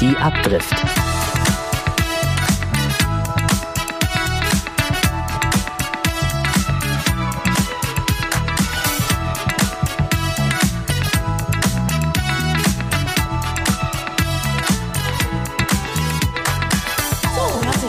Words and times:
Die 0.00 0.16
Abdrift. 0.16 0.74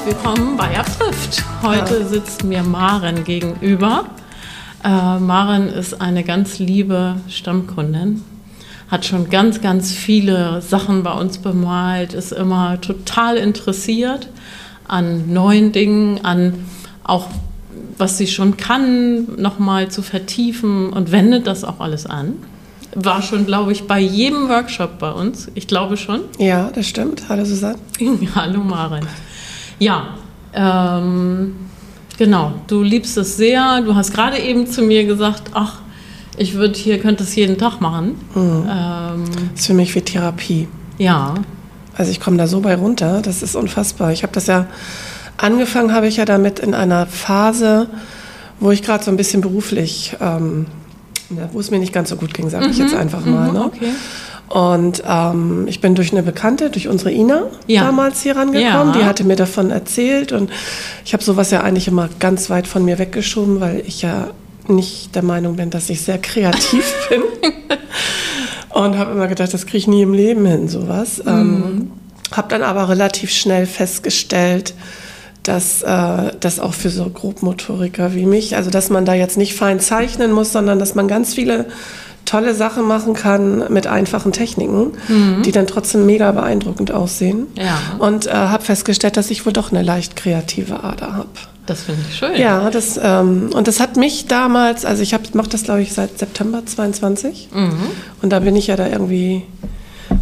willkommen 0.04 0.58
bei 0.58 0.78
Abdrift. 0.78 1.44
Heute 1.62 2.06
sitzt 2.06 2.44
mir 2.44 2.64
Maren 2.64 3.24
gegenüber. 3.24 4.06
Äh, 4.84 5.20
Maren 5.20 5.70
ist 5.70 6.02
eine 6.02 6.24
ganz 6.24 6.60
liebe 6.60 7.16
Stammkundin, 7.30 8.24
hat 8.92 9.06
schon 9.06 9.30
ganz, 9.30 9.62
ganz 9.62 9.94
viele 9.94 10.62
Sachen 10.62 11.02
bei 11.02 11.14
uns 11.14 11.38
bemalt, 11.38 12.14
ist 12.14 12.34
immer 12.34 12.80
total 12.82 13.38
interessiert 13.38 14.28
an 14.86 15.32
neuen 15.34 15.72
Dingen, 15.72 16.26
an 16.26 16.66
auch 17.04 17.30
was 17.98 18.18
sie 18.18 18.28
schon 18.28 18.58
kann, 18.58 19.40
nochmal 19.40 19.90
zu 19.90 20.02
vertiefen 20.02 20.92
und 20.92 21.12
wendet 21.12 21.48
das 21.48 21.64
auch 21.64 21.80
alles 21.80 22.06
an. 22.06 22.34
War 22.94 23.22
schon, 23.22 23.46
glaube 23.46 23.72
ich, 23.72 23.88
bei 23.88 24.00
jedem 24.00 24.50
Workshop 24.50 25.00
bei 25.00 25.12
uns. 25.12 25.50
Ich 25.56 25.68
glaube 25.68 25.96
schon. 25.96 26.22
Ja, 26.38 26.70
das 26.74 26.88
stimmt. 26.88 27.30
Hallo 27.30 27.46
Susanne. 27.46 27.78
Hallo 28.36 28.60
Maren. 28.60 29.08
Ja, 29.80 30.16
ähm, 30.54 31.56
genau. 32.18 32.54
Du 32.68 32.84
liebst 32.84 33.16
es 33.18 33.38
sehr. 33.38 33.82
Du 33.82 33.96
hast 33.96 34.14
gerade 34.14 34.40
eben 34.40 34.68
zu 34.68 34.82
mir 34.82 35.06
gesagt, 35.06 35.52
ach, 35.54 35.80
ich 36.38 36.56
würde 36.56 36.78
hier 36.78 37.00
könnte 37.00 37.24
es 37.24 37.36
jeden 37.36 37.58
Tag 37.58 37.80
machen. 37.82 38.16
Mhm. 38.34 38.68
Ähm, 38.70 39.24
das 39.52 39.62
ist 39.62 39.68
für 39.68 39.74
mich 39.74 39.94
wie 39.96 40.02
Therapie. 40.02 40.68
Ja. 40.98 41.36
Also 41.96 42.12
ich 42.12 42.20
komme 42.20 42.38
da 42.38 42.48
so 42.48 42.62
bei 42.62 42.76
runter. 42.76 43.22
Das 43.22 43.42
ist 43.42 43.56
unfassbar. 43.56 44.12
Ich 44.12 44.24
habe 44.24 44.34
das 44.34 44.48
ja 44.48 44.68
angefangen, 45.38 45.94
habe 45.94 46.08
ich 46.08 46.18
ja 46.18 46.26
damit 46.26 46.60
in 46.60 46.74
einer 46.74 47.06
Phase, 47.06 47.88
wo 48.60 48.72
ich 48.72 48.84
gerade 48.84 49.04
so 49.04 49.12
ein 49.12 49.18
bisschen 49.18 49.42
beruflich, 49.42 50.16
ähm, 50.22 50.68
wo 51.52 51.60
es 51.60 51.72
mir 51.72 51.80
nicht 51.80 51.94
ganz 51.94 52.10
so 52.10 52.16
gut 52.16 52.34
ging, 52.34 52.50
sage 52.50 52.66
mhm. 52.66 52.72
ich 52.72 52.78
jetzt 52.78 52.96
einfach 52.96 53.26
mal. 53.26 53.48
Mhm, 53.48 53.54
ne? 53.54 53.66
Okay. 53.66 53.92
Und 54.50 55.02
ähm, 55.08 55.66
ich 55.68 55.80
bin 55.80 55.96
durch 55.96 56.12
eine 56.12 56.24
Bekannte, 56.24 56.70
durch 56.70 56.90
unsere 56.90 57.12
Ina 57.12 57.44
ja. 57.68 57.86
damals 57.86 58.22
hier 58.22 58.36
rangekommen. 58.36 58.94
Ja. 58.94 59.00
Die 59.00 59.06
hatte 59.06 59.24
mir 59.24 59.38
davon 59.38 59.72
erzählt 59.72 60.34
und 60.34 60.52
ich 61.06 61.14
habe 61.14 61.24
sowas 61.24 61.52
ja 61.52 61.62
eigentlich 61.62 61.88
immer 61.88 62.10
ganz 62.20 62.50
weit 62.50 62.68
von 62.68 62.84
mir 62.84 63.00
weggeschoben, 63.00 63.62
weil 63.62 63.82
ich 63.88 64.02
ja 64.02 64.28
nicht 64.68 65.16
der 65.16 65.24
Meinung 65.24 65.56
bin, 65.56 65.70
dass 65.70 65.90
ich 65.90 66.02
sehr 66.02 66.18
kreativ 66.18 66.94
bin. 67.10 67.22
und 68.70 68.98
habe 68.98 69.12
immer 69.12 69.28
gedacht, 69.28 69.54
das 69.54 69.66
kriege 69.66 69.80
ich 69.80 69.88
nie 69.88 70.02
im 70.02 70.14
Leben 70.14 70.46
hin, 70.46 70.68
sowas. 70.68 71.24
Mhm. 71.24 71.28
Ähm, 71.28 71.92
habe 72.32 72.48
dann 72.48 72.64
aber 72.64 72.90
relativ 72.90 73.32
schnell 73.32 73.66
festgestellt, 73.66 74.74
dass 75.44 75.82
äh, 75.82 76.32
das 76.40 76.60
auch 76.60 76.74
für 76.74 76.90
so 76.90 77.10
Grobmotoriker 77.10 78.14
wie 78.14 78.26
mich, 78.26 78.56
also 78.56 78.70
dass 78.70 78.90
man 78.90 79.06
da 79.06 79.14
jetzt 79.14 79.38
nicht 79.38 79.56
fein 79.56 79.80
zeichnen 79.80 80.32
muss, 80.32 80.52
sondern 80.52 80.80
dass 80.80 80.96
man 80.96 81.08
ganz 81.08 81.34
viele 81.34 81.66
tolle 82.26 82.54
Sachen 82.54 82.88
machen 82.88 83.14
kann 83.14 83.72
mit 83.74 83.88
einfachen 83.88 84.32
Techniken, 84.32 84.92
mhm. 85.08 85.42
die 85.44 85.52
dann 85.52 85.68
trotzdem 85.68 86.06
mega 86.06 86.32
beeindruckend 86.32 86.92
aussehen. 86.92 87.48
Ja. 87.56 87.78
Und 88.00 88.28
äh, 88.28 88.32
habe 88.32 88.64
festgestellt, 88.64 89.18
dass 89.18 89.32
ich 89.32 89.46
wohl 89.46 89.54
doch 89.54 89.72
eine 89.72 89.82
leicht 89.82 90.16
kreative 90.16 90.84
Ader 90.84 91.14
habe. 91.14 91.30
Das 91.66 91.84
finde 91.84 92.02
ich 92.10 92.18
schön. 92.18 92.36
Ja, 92.38 92.70
das, 92.70 93.00
ähm, 93.02 93.50
und 93.54 93.68
das 93.68 93.80
hat 93.80 93.96
mich 93.96 94.26
damals, 94.26 94.84
also 94.84 95.04
ich 95.04 95.14
mache 95.34 95.50
das 95.50 95.64
glaube 95.64 95.82
ich 95.82 95.94
seit 95.94 96.18
September 96.18 96.66
22 96.66 97.50
mhm. 97.54 97.74
und 98.22 98.32
da 98.32 98.40
bin 98.40 98.56
ich 98.56 98.68
ja 98.68 98.76
da 98.76 98.88
irgendwie 98.88 99.44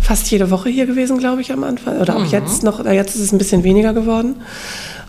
fast 0.02 0.30
jede 0.32 0.52
Woche 0.52 0.70
hier 0.70 0.86
gewesen, 0.86 1.18
glaube 1.18 1.42
ich, 1.42 1.52
am 1.52 1.64
Anfang. 1.64 2.00
Oder 2.00 2.16
auch 2.16 2.26
mhm. 2.26 2.30
jetzt 2.30 2.64
noch, 2.64 2.86
jetzt 2.86 3.16
ist 3.16 3.22
es 3.22 3.32
ein 3.32 3.38
bisschen 3.38 3.64
weniger 3.64 3.94
geworden. 3.94 4.36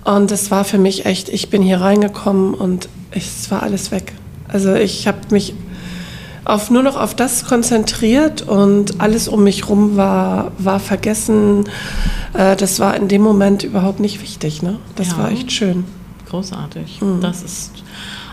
Und 0.04 0.30
das 0.30 0.50
war 0.50 0.64
für 0.64 0.78
mich 0.78 1.06
echt, 1.06 1.28
ich 1.28 1.50
bin 1.50 1.62
hier 1.62 1.80
reingekommen 1.80 2.54
und 2.54 2.88
es 3.10 3.50
war 3.50 3.62
alles 3.62 3.90
weg. 3.90 4.12
Also 4.48 4.74
ich 4.74 5.06
habe 5.06 5.19
mich 5.30 5.54
auf, 6.44 6.70
nur 6.70 6.82
noch 6.82 6.96
auf 6.96 7.14
das 7.14 7.44
konzentriert 7.44 8.42
und 8.42 9.00
alles 9.00 9.28
um 9.28 9.44
mich 9.44 9.69
rum 9.69 9.96
war, 9.96 10.52
war 10.58 10.80
vergessen. 10.80 11.69
Äh, 12.32 12.56
das 12.56 12.80
war 12.80 12.96
in 12.96 13.08
dem 13.08 13.22
Moment 13.22 13.62
überhaupt 13.62 14.00
nicht 14.00 14.22
wichtig. 14.22 14.62
Ne? 14.62 14.78
Das 14.96 15.10
ja. 15.10 15.19
war 15.19 15.30
echt 15.30 15.52
schön. 15.52 15.84
Großartig. 16.30 17.00
Mhm. 17.00 17.20
Das 17.20 17.42
ist 17.42 17.72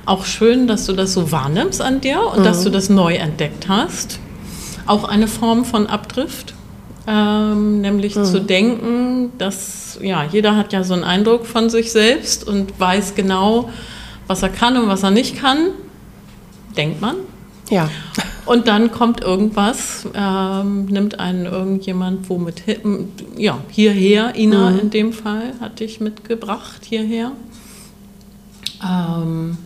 auch 0.06 0.26
schön, 0.26 0.68
dass 0.68 0.86
du 0.86 0.94
das 0.94 1.14
so 1.14 1.32
wahrnimmst 1.32 1.82
an 1.82 2.00
dir 2.00 2.22
und 2.22 2.40
mhm. 2.40 2.44
dass 2.44 2.64
du 2.64 2.70
das 2.70 2.90
neu 2.90 3.16
entdeckt 3.16 3.68
hast. 3.68 4.20
Auch 4.86 5.04
eine 5.04 5.28
Form 5.28 5.66
von 5.66 5.88
Abdrift. 5.88 6.54
Ähm, 7.10 7.80
nämlich 7.82 8.16
mhm. 8.16 8.26
zu 8.26 8.42
denken, 8.42 9.32
dass 9.38 9.98
ja, 10.02 10.26
jeder 10.26 10.58
hat 10.58 10.74
ja 10.74 10.84
so 10.84 10.94
einen 10.94 11.06
Eindruck 11.06 11.46
von 11.46 11.70
sich 11.70 11.92
selbst 11.92 12.46
und 12.46 12.78
weiß 12.80 13.16
genau, 13.16 13.70
was 14.28 14.44
er 14.44 14.50
kann 14.50 14.76
und 14.76 14.90
was 14.90 15.04
er 15.04 15.12
nicht 15.12 15.38
kann, 15.38 15.70
denkt 16.76 17.00
man. 17.00 17.16
Ja. 17.70 17.90
Und 18.46 18.68
dann 18.68 18.92
kommt 18.92 19.22
irgendwas, 19.22 20.08
ähm, 20.14 20.86
nimmt 20.86 21.20
einen 21.20 21.46
irgendjemand 21.46 22.30
womit 22.30 22.64
ja, 23.36 23.60
hierher, 23.70 24.36
Ina 24.36 24.72
mhm. 24.72 24.80
in 24.80 24.90
dem 24.90 25.14
Fall, 25.14 25.54
hat 25.60 25.80
dich 25.82 26.00
mitgebracht 26.00 26.84
hierher. 26.86 27.34
Ähm, 28.84 29.58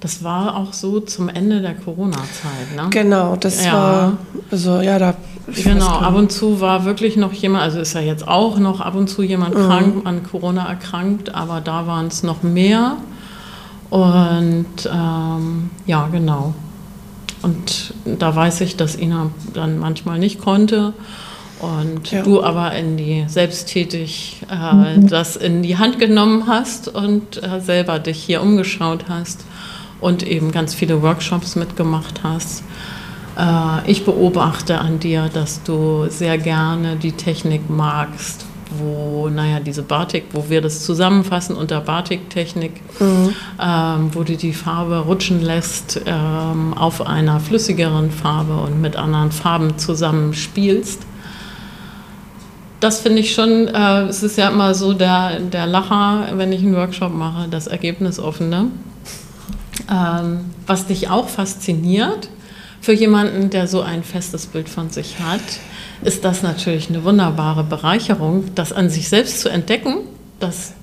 das 0.00 0.22
war 0.22 0.56
auch 0.56 0.74
so 0.74 1.00
zum 1.00 1.30
Ende 1.30 1.62
der 1.62 1.74
Corona-Zeit, 1.74 2.76
ne? 2.76 2.88
Genau, 2.90 3.36
das 3.36 3.64
ja. 3.64 3.72
war, 3.72 4.12
also 4.50 4.80
ja, 4.80 4.98
da. 4.98 5.14
Genau, 5.46 5.86
ab 5.86 6.14
und 6.14 6.30
zu 6.30 6.60
war 6.60 6.84
wirklich 6.84 7.16
noch 7.16 7.32
jemand, 7.32 7.64
also 7.64 7.80
ist 7.80 7.94
ja 7.94 8.00
jetzt 8.00 8.28
auch 8.28 8.58
noch 8.58 8.80
ab 8.80 8.94
und 8.94 9.08
zu 9.08 9.22
jemand 9.22 9.54
mhm. 9.54 9.66
krank, 9.66 9.94
an 10.04 10.22
Corona 10.22 10.68
erkrankt, 10.68 11.34
aber 11.34 11.60
da 11.60 11.86
waren 11.86 12.08
es 12.08 12.22
noch 12.22 12.42
mehr. 12.42 12.98
Und 13.90 14.66
ähm, 14.92 15.70
ja, 15.86 16.08
genau. 16.08 16.52
Und 17.40 17.94
da 18.04 18.34
weiß 18.34 18.62
ich, 18.62 18.76
dass 18.76 18.96
Ina 18.96 19.30
dann 19.52 19.78
manchmal 19.78 20.18
nicht 20.18 20.40
konnte. 20.40 20.94
Und 21.64 22.10
ja. 22.10 22.22
du 22.22 22.42
aber 22.42 22.72
in 22.72 22.96
die 22.96 23.24
selbsttätig 23.26 24.42
äh, 24.50 24.96
mhm. 24.96 25.08
das 25.08 25.36
in 25.36 25.62
die 25.62 25.78
Hand 25.78 25.98
genommen 25.98 26.46
hast 26.46 26.88
und 26.88 27.42
äh, 27.42 27.60
selber 27.60 27.98
dich 27.98 28.22
hier 28.22 28.42
umgeschaut 28.42 29.06
hast 29.08 29.44
und 30.00 30.22
eben 30.22 30.52
ganz 30.52 30.74
viele 30.74 31.02
Workshops 31.02 31.56
mitgemacht 31.56 32.22
hast. 32.22 32.62
Äh, 33.38 33.90
ich 33.90 34.04
beobachte 34.04 34.78
an 34.78 34.98
dir, 34.98 35.30
dass 35.32 35.62
du 35.62 36.06
sehr 36.08 36.38
gerne 36.38 36.96
die 36.96 37.12
Technik 37.12 37.70
magst, 37.70 38.46
wo, 38.78 39.28
naja, 39.28 39.60
diese 39.60 39.82
Batik, 39.82 40.24
wo 40.32 40.48
wir 40.48 40.60
das 40.60 40.84
zusammenfassen 40.84 41.56
unter 41.56 41.80
Batiktechnik, 41.80 42.72
mhm. 43.00 43.34
ähm, 43.60 44.10
wo 44.12 44.22
du 44.22 44.36
die 44.36 44.52
Farbe 44.52 44.98
rutschen 44.98 45.42
lässt 45.42 46.00
ähm, 46.06 46.74
auf 46.74 47.06
einer 47.06 47.40
flüssigeren 47.40 48.10
Farbe 48.10 48.56
und 48.56 48.80
mit 48.80 48.96
anderen 48.96 49.32
Farben 49.32 49.78
zusammenspielst. 49.78 51.02
Das 52.84 53.00
finde 53.00 53.20
ich 53.20 53.32
schon, 53.32 53.66
äh, 53.68 54.02
es 54.02 54.22
ist 54.22 54.36
ja 54.36 54.50
immer 54.50 54.74
so 54.74 54.92
der, 54.92 55.40
der 55.40 55.66
Lacher, 55.66 56.28
wenn 56.34 56.52
ich 56.52 56.60
einen 56.60 56.76
Workshop 56.76 57.14
mache, 57.14 57.48
das 57.48 57.66
Ergebnisoffene. 57.66 58.66
Ähm, 59.90 60.40
was 60.66 60.84
dich 60.84 61.08
auch 61.08 61.30
fasziniert 61.30 62.28
für 62.82 62.92
jemanden, 62.92 63.48
der 63.48 63.68
so 63.68 63.80
ein 63.80 64.04
festes 64.04 64.44
Bild 64.44 64.68
von 64.68 64.90
sich 64.90 65.18
hat, 65.18 65.40
ist 66.02 66.26
das 66.26 66.42
natürlich 66.42 66.90
eine 66.90 67.04
wunderbare 67.04 67.64
Bereicherung, 67.64 68.54
das 68.54 68.74
an 68.74 68.90
sich 68.90 69.08
selbst 69.08 69.40
zu 69.40 69.48
entdecken, 69.48 70.00
dass 70.38 70.74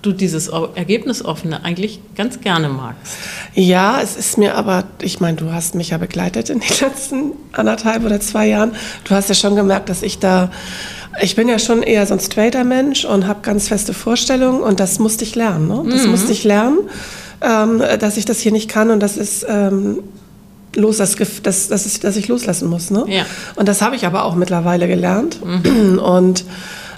du 0.00 0.12
dieses 0.12 0.48
Ergebnisoffene 0.48 1.62
eigentlich 1.62 2.00
ganz 2.16 2.40
gerne 2.40 2.70
magst. 2.70 3.18
Ja, 3.54 4.00
es 4.00 4.16
ist 4.16 4.38
mir 4.38 4.56
aber, 4.56 4.84
ich 5.02 5.20
meine, 5.20 5.36
du 5.36 5.52
hast 5.52 5.74
mich 5.74 5.90
ja 5.90 5.98
begleitet 5.98 6.48
in 6.48 6.60
den 6.60 6.68
letzten 6.80 7.32
anderthalb 7.52 8.04
oder 8.04 8.18
zwei 8.20 8.46
Jahren. 8.48 8.72
Du 9.04 9.14
hast 9.14 9.28
ja 9.28 9.34
schon 9.34 9.56
gemerkt, 9.56 9.90
dass 9.90 10.02
ich 10.02 10.18
da, 10.18 10.50
ich 11.22 11.36
bin 11.36 11.48
ja 11.48 11.58
schon 11.58 11.82
eher 11.82 12.06
so 12.06 12.14
ein 12.14 12.20
straighter 12.20 12.64
Mensch 12.64 13.04
und 13.04 13.26
habe 13.26 13.40
ganz 13.42 13.68
feste 13.68 13.94
Vorstellungen 13.94 14.62
und 14.62 14.80
das 14.80 14.98
musste 14.98 15.24
ich 15.24 15.34
lernen. 15.34 15.68
Ne? 15.68 15.82
Das 15.90 16.04
mhm. 16.04 16.10
musste 16.10 16.32
ich 16.32 16.44
lernen, 16.44 16.78
ähm, 17.40 17.82
dass 17.98 18.16
ich 18.16 18.24
das 18.24 18.40
hier 18.40 18.52
nicht 18.52 18.68
kann 18.68 18.90
und 18.90 19.00
das 19.00 19.16
ist 19.16 19.46
ähm, 19.48 20.00
los, 20.74 20.98
das, 20.98 21.16
das, 21.42 21.68
das 21.68 21.86
ist, 21.86 22.04
dass 22.04 22.16
ich 22.16 22.28
loslassen 22.28 22.68
muss. 22.68 22.90
Ne? 22.90 23.04
Ja. 23.08 23.24
Und 23.56 23.68
das 23.68 23.82
habe 23.82 23.96
ich 23.96 24.06
aber 24.06 24.24
auch 24.24 24.34
mittlerweile 24.34 24.88
gelernt 24.88 25.38
mhm. 25.44 25.98
und 26.04 26.44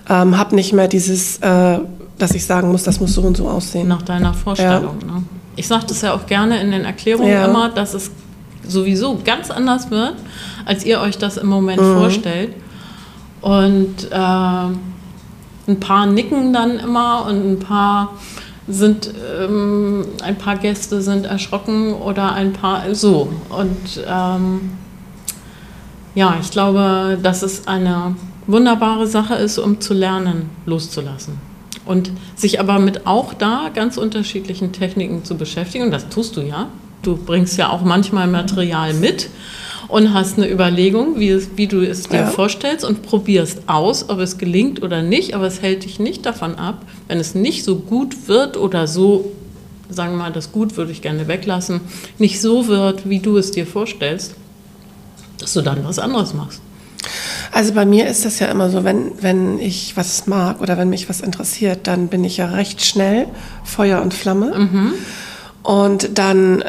ähm, 0.09 0.39
habe 0.39 0.55
nicht 0.55 0.73
mehr 0.73 0.89
dieses, 0.89 1.39
äh, 1.39 1.79
dass 2.19 2.33
ich 2.33 2.45
sagen 2.45 2.71
muss, 2.71 2.83
das 2.83 3.01
muss 3.01 3.15
so 3.15 3.23
und 3.23 3.37
so 3.37 3.49
aussehen. 3.49 3.89
Nach 3.89 4.03
deiner 4.03 4.35
Vorstellung. 4.35 4.97
Ja. 5.01 5.07
Ne? 5.07 5.23
Ich 5.57 5.69
sage 5.69 5.85
das 5.87 6.01
ja 6.03 6.15
auch 6.15 6.27
gerne 6.27 6.61
in 6.61 6.71
den 6.71 6.85
Erklärungen 6.85 7.31
ja. 7.31 7.45
immer, 7.47 7.69
dass 7.69 7.95
es 7.95 8.11
sowieso 8.67 9.19
ganz 9.25 9.51
anders 9.51 9.91
wird, 9.91 10.15
als 10.65 10.85
ihr 10.85 11.01
euch 11.01 11.19
das 11.19 11.37
im 11.37 11.49
Moment 11.49 11.83
mhm. 11.83 11.95
vorstellt. 11.95 12.55
Und 13.43 14.11
äh, 14.11 14.17
ein 15.69 15.81
paar 15.81 16.07
nicken 16.07 16.53
dann 16.53 16.79
immer 16.79 17.27
und 17.27 17.53
ein 17.53 17.59
paar 17.59 18.13
sind 18.69 19.13
ähm, 19.41 20.05
ein 20.23 20.39
paar 20.39 20.57
Gäste 20.57 21.03
sind 21.03 21.27
erschrocken 21.27 21.95
oder 21.95 22.33
ein 22.33 22.53
paar 22.53 22.95
so. 22.95 23.33
Und 23.49 24.05
ähm, 24.07 24.71
ja, 26.15 26.37
ich 26.41 26.51
glaube, 26.51 27.19
das 27.23 27.43
ist 27.43 27.67
eine 27.69 28.15
wunderbare 28.47 29.07
Sache 29.07 29.35
ist, 29.35 29.59
um 29.59 29.81
zu 29.81 29.95
lernen, 29.95 30.51
loszulassen. 30.67 31.39
Und 31.85 32.13
sich 32.37 32.61
aber 32.61 32.79
mit 32.79 33.07
auch 33.07 33.35
da 33.35 33.71
ganz 33.75 33.97
unterschiedlichen 33.97 34.73
Techniken 34.73 35.25
zu 35.25 35.37
beschäftigen. 35.37 35.91
Das 35.91 36.09
tust 36.09 36.37
du 36.37 36.43
ja. 36.43 36.69
Du 37.03 37.17
bringst 37.17 37.59
ja 37.59 37.71
auch 37.71 37.83
manchmal 37.83 38.29
Material 38.29 38.95
mit 38.95 39.29
und 39.93 40.15
hast 40.15 40.39
eine 40.39 40.51
Überlegung, 40.51 41.21
wie, 41.21 41.29
es, 41.29 41.51
wie 41.57 41.67
du 41.67 41.83
es 41.83 42.05
dir 42.05 42.21
ja. 42.21 42.27
vorstellst 42.27 42.83
und 42.83 43.03
probierst 43.03 43.65
aus, 43.67 44.09
ob 44.09 44.21
es 44.21 44.39
gelingt 44.39 44.83
oder 44.83 45.03
nicht. 45.03 45.35
Aber 45.35 45.47
es 45.47 45.61
hält 45.61 45.85
dich 45.85 46.01
nicht 46.01 46.25
davon 46.25 46.55
ab, 46.55 46.87
wenn 47.09 47.21
es 47.21 47.35
nicht 47.35 47.63
so 47.63 47.77
gut 47.77 48.27
wird 48.27 48.57
oder 48.57 48.87
so, 48.87 49.31
sagen 49.91 50.13
wir 50.13 50.17
mal, 50.17 50.33
das 50.33 50.51
Gut 50.51 50.79
würde 50.79 50.93
ich 50.93 51.03
gerne 51.03 51.29
weglassen, 51.29 51.83
nicht 52.17 52.41
so 52.41 52.69
wird, 52.69 53.07
wie 53.07 53.19
du 53.19 53.37
es 53.37 53.51
dir 53.51 53.67
vorstellst, 53.67 54.35
dass 55.39 55.53
du 55.53 55.61
dann 55.61 55.85
was 55.85 55.99
anderes 55.99 56.33
machst. 56.33 56.63
Also 57.51 57.75
bei 57.75 57.85
mir 57.85 58.07
ist 58.07 58.25
das 58.25 58.39
ja 58.39 58.47
immer 58.47 58.71
so, 58.71 58.85
wenn, 58.85 59.13
wenn 59.21 59.59
ich 59.59 59.95
was 59.95 60.27
mag 60.27 60.63
oder 60.63 60.79
wenn 60.79 60.89
mich 60.89 61.11
was 61.11 61.21
interessiert, 61.21 61.81
dann 61.87 62.09
bin 62.09 62.25
ich 62.25 62.39
ja 62.39 62.47
recht 62.47 62.83
schnell 62.83 63.27
Feuer 63.63 64.01
und 64.01 64.15
Flamme. 64.15 64.59
Mhm. 64.59 64.93
Und 65.63 66.17
dann 66.17 66.65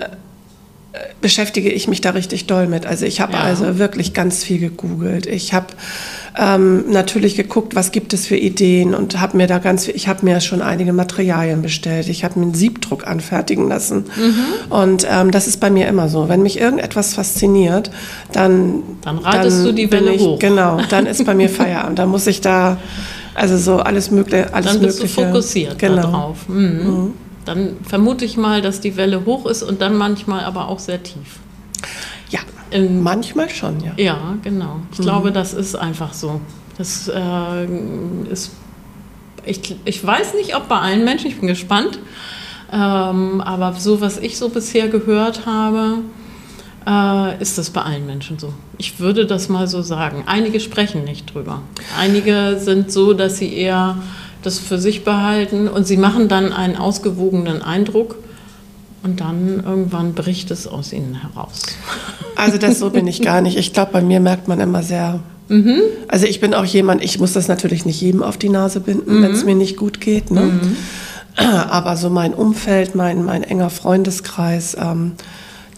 beschäftige 1.23 1.71
ich 1.71 1.87
mich 1.87 2.01
da 2.01 2.11
richtig 2.11 2.47
doll 2.47 2.67
mit. 2.67 2.85
Also 2.85 3.05
ich 3.05 3.21
habe 3.21 3.33
ja. 3.33 3.39
also 3.39 3.79
wirklich 3.79 4.13
ganz 4.13 4.43
viel 4.43 4.59
gegoogelt. 4.59 5.25
Ich 5.25 5.53
habe 5.53 5.67
ähm, 6.37 6.91
natürlich 6.91 7.35
geguckt, 7.35 7.75
was 7.75 7.91
gibt 7.91 8.13
es 8.13 8.27
für 8.27 8.35
Ideen 8.35 8.93
und 8.93 9.19
habe 9.21 9.37
mir 9.37 9.47
da 9.47 9.57
ganz 9.57 9.85
viel, 9.85 9.95
ich 9.95 10.09
habe 10.09 10.25
mir 10.25 10.41
schon 10.41 10.61
einige 10.61 10.91
Materialien 10.91 11.61
bestellt. 11.61 12.09
Ich 12.09 12.25
habe 12.25 12.39
mir 12.39 12.47
einen 12.47 12.53
Siebdruck 12.53 13.07
anfertigen 13.07 13.69
lassen. 13.69 14.03
Mhm. 14.17 14.69
Und 14.69 15.07
ähm, 15.09 15.31
das 15.31 15.47
ist 15.47 15.61
bei 15.61 15.69
mir 15.69 15.87
immer 15.87 16.09
so. 16.09 16.27
Wenn 16.27 16.43
mich 16.43 16.59
irgendetwas 16.59 17.13
fasziniert, 17.13 17.89
dann 18.33 18.83
dann 19.01 19.17
reitest 19.17 19.59
dann 19.59 19.65
du 19.65 19.71
die 19.71 19.91
Welle 19.91 20.13
ich, 20.13 20.21
hoch. 20.21 20.39
Genau, 20.39 20.81
dann 20.89 21.05
ist 21.05 21.25
bei 21.25 21.33
mir 21.33 21.49
Feierabend. 21.49 21.97
Da 21.99 22.05
muss 22.05 22.27
ich 22.27 22.41
da 22.41 22.77
also 23.33 23.57
so 23.57 23.77
alles 23.77 24.11
mögliche, 24.11 24.53
alles 24.53 24.73
dann 24.73 24.81
bist 24.81 24.99
mögliche. 24.99 25.21
Du 25.21 25.27
fokussiert 25.27 25.79
genau. 25.79 26.01
darauf. 26.01 26.49
Mhm. 26.49 26.57
Mhm. 26.57 27.13
Dann 27.45 27.77
vermute 27.83 28.25
ich 28.25 28.37
mal, 28.37 28.61
dass 28.61 28.81
die 28.81 28.95
Welle 28.95 29.25
hoch 29.25 29.45
ist 29.45 29.63
und 29.63 29.81
dann 29.81 29.97
manchmal 29.97 30.45
aber 30.45 30.67
auch 30.67 30.79
sehr 30.79 31.03
tief. 31.03 31.39
Ja, 32.29 32.39
ähm, 32.71 33.03
manchmal 33.03 33.49
schon, 33.49 33.83
ja. 33.83 33.93
Ja, 33.97 34.37
genau. 34.43 34.79
Ich 34.91 34.99
mhm. 34.99 35.03
glaube, 35.03 35.31
das 35.31 35.53
ist 35.53 35.75
einfach 35.75 36.13
so. 36.13 36.41
Das 36.77 37.07
äh, 37.07 37.65
ist. 38.31 38.51
Ich, 39.45 39.75
ich 39.83 40.05
weiß 40.05 40.35
nicht, 40.35 40.55
ob 40.55 40.69
bei 40.69 40.79
allen 40.79 41.03
Menschen, 41.03 41.27
ich 41.27 41.37
bin 41.37 41.47
gespannt, 41.47 41.99
ähm, 42.71 43.41
aber 43.41 43.73
so, 43.73 43.99
was 43.99 44.17
ich 44.17 44.37
so 44.37 44.47
bisher 44.47 44.87
gehört 44.87 45.45
habe, 45.45 45.97
äh, 46.87 47.41
ist 47.41 47.57
das 47.57 47.69
bei 47.69 47.81
allen 47.81 48.05
Menschen 48.05 48.39
so. 48.39 48.53
Ich 48.77 48.99
würde 48.99 49.25
das 49.25 49.49
mal 49.49 49.67
so 49.67 49.81
sagen. 49.81 50.23
Einige 50.25 50.59
sprechen 50.59 51.03
nicht 51.03 51.33
drüber. 51.33 51.61
Einige 51.97 52.57
sind 52.59 52.91
so, 52.91 53.13
dass 53.13 53.37
sie 53.37 53.53
eher 53.53 53.97
das 54.43 54.59
für 54.59 54.77
sich 54.77 55.03
behalten 55.03 55.67
und 55.67 55.87
sie 55.87 55.97
machen 55.97 56.27
dann 56.27 56.53
einen 56.53 56.75
ausgewogenen 56.75 57.61
Eindruck 57.61 58.17
und 59.03 59.19
dann 59.19 59.63
irgendwann 59.65 60.13
bricht 60.13 60.49
es 60.51 60.67
aus 60.67 60.93
ihnen 60.93 61.15
heraus. 61.15 61.61
Also 62.35 62.57
das 62.57 62.79
so 62.79 62.89
bin 62.89 63.05
ich 63.05 63.21
gar 63.21 63.41
nicht. 63.41 63.57
Ich 63.57 63.73
glaube, 63.73 63.91
bei 63.93 64.01
mir 64.01 64.19
merkt 64.19 64.47
man 64.47 64.59
immer 64.59 64.81
sehr. 64.81 65.19
Mhm. 65.49 65.81
Also 66.07 66.25
ich 66.25 66.41
bin 66.41 66.55
auch 66.55 66.65
jemand, 66.65 67.03
ich 67.03 67.19
muss 67.19 67.31
das 67.33 67.47
natürlich 67.47 67.85
nicht 67.85 68.01
jedem 68.01 68.23
auf 68.23 68.37
die 68.37 68.49
Nase 68.49 68.79
binden, 68.79 69.19
mhm. 69.19 69.23
wenn 69.23 69.31
es 69.31 69.45
mir 69.45 69.53
nicht 69.53 69.77
gut 69.77 70.01
geht. 70.01 70.31
Ne? 70.31 70.41
Mhm. 70.41 70.75
Aber 71.35 71.95
so 71.95 72.09
mein 72.09 72.33
Umfeld, 72.33 72.95
mein, 72.95 73.23
mein 73.23 73.43
enger 73.43 73.69
Freundeskreis, 73.69 74.75
ähm, 74.79 75.11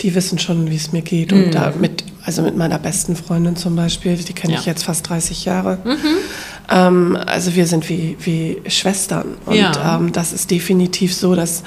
die 0.01 0.15
wissen 0.15 0.39
schon, 0.39 0.71
wie 0.71 0.77
es 0.77 0.93
mir 0.93 1.01
geht. 1.01 1.33
Und 1.33 1.53
mhm. 1.53 1.81
mit, 1.81 2.05
also 2.25 2.41
mit 2.41 2.57
meiner 2.57 2.79
besten 2.79 3.15
Freundin 3.15 3.55
zum 3.55 3.75
Beispiel, 3.75 4.15
die 4.17 4.33
kenne 4.33 4.53
ja. 4.53 4.59
ich 4.59 4.65
jetzt 4.65 4.83
fast 4.83 5.07
30 5.09 5.45
Jahre. 5.45 5.77
Mhm. 5.83 6.17
Ähm, 6.69 7.17
also 7.27 7.53
wir 7.53 7.67
sind 7.67 7.87
wie, 7.87 8.17
wie 8.19 8.61
Schwestern. 8.67 9.35
Und 9.45 9.55
ja. 9.55 9.97
ähm, 9.97 10.11
das 10.11 10.33
ist 10.33 10.49
definitiv 10.49 11.13
so, 11.13 11.35
dass 11.35 11.61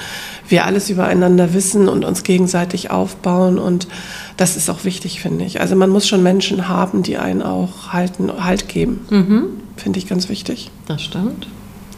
wir 0.49 0.67
alles 0.67 0.91
übereinander 0.91 1.55
wissen 1.55 1.89
und 1.89 2.05
uns 2.05 2.25
gegenseitig 2.25 2.91
aufbauen. 2.91 3.59
Und 3.59 3.87
das 4.37 4.57
ist 4.57 4.69
auch 4.69 4.85
wichtig, 4.85 5.21
finde 5.21 5.45
ich. 5.45 5.61
Also 5.61 5.77
man 5.77 5.91
muss 5.91 6.09
schon 6.09 6.25
Menschen 6.25 6.67
haben, 6.67 7.05
die 7.05 7.19
einen 7.19 7.43
auch 7.43 7.93
halten, 7.93 8.29
Halt 8.43 8.69
geben. 8.69 9.07
Mhm. 9.11 9.45
Finde 9.77 10.01
ich 10.01 10.09
ganz 10.09 10.29
wichtig. 10.29 10.73
Das 10.87 11.03
stimmt. 11.03 11.47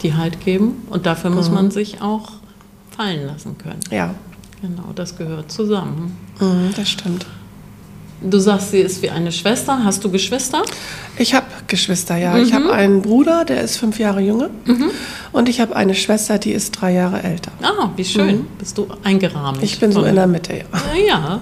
Die 0.03 0.13
Halt 0.13 0.39
geben. 0.45 0.85
Und 0.89 1.07
dafür 1.07 1.31
muss 1.31 1.49
mhm. 1.49 1.55
man 1.55 1.71
sich 1.71 2.01
auch 2.01 2.33
fallen 2.95 3.25
lassen 3.25 3.57
können. 3.57 3.79
Ja. 3.89 4.13
Genau, 4.61 4.91
das 4.93 5.17
gehört 5.17 5.51
zusammen. 5.51 6.15
Mhm, 6.39 6.73
das 6.75 6.87
stimmt. 6.87 7.25
Du 8.23 8.37
sagst, 8.37 8.69
sie 8.69 8.79
ist 8.79 9.01
wie 9.01 9.09
eine 9.09 9.31
Schwester. 9.31 9.83
Hast 9.83 10.03
du 10.03 10.11
Geschwister? 10.11 10.61
Ich 11.17 11.33
habe 11.33 11.47
Geschwister, 11.65 12.17
ja. 12.17 12.35
Mhm. 12.35 12.43
Ich 12.43 12.53
habe 12.53 12.71
einen 12.71 13.01
Bruder, 13.01 13.45
der 13.45 13.61
ist 13.61 13.77
fünf 13.77 13.97
Jahre 13.97 14.21
jünger. 14.21 14.51
Mhm. 14.65 14.91
Und 15.31 15.49
ich 15.49 15.59
habe 15.59 15.75
eine 15.75 15.95
Schwester, 15.95 16.37
die 16.37 16.51
ist 16.51 16.71
drei 16.71 16.93
Jahre 16.93 17.23
älter. 17.23 17.51
Ah, 17.63 17.89
wie 17.95 18.05
schön. 18.05 18.37
Mhm. 18.37 18.47
Bist 18.59 18.77
du 18.77 18.87
eingerahmt? 19.03 19.63
Ich 19.63 19.79
bin 19.79 19.91
so 19.91 20.03
in 20.03 20.15
der 20.15 20.27
Mitte, 20.27 20.53
ja. 20.53 20.65
Ja. 21.07 21.41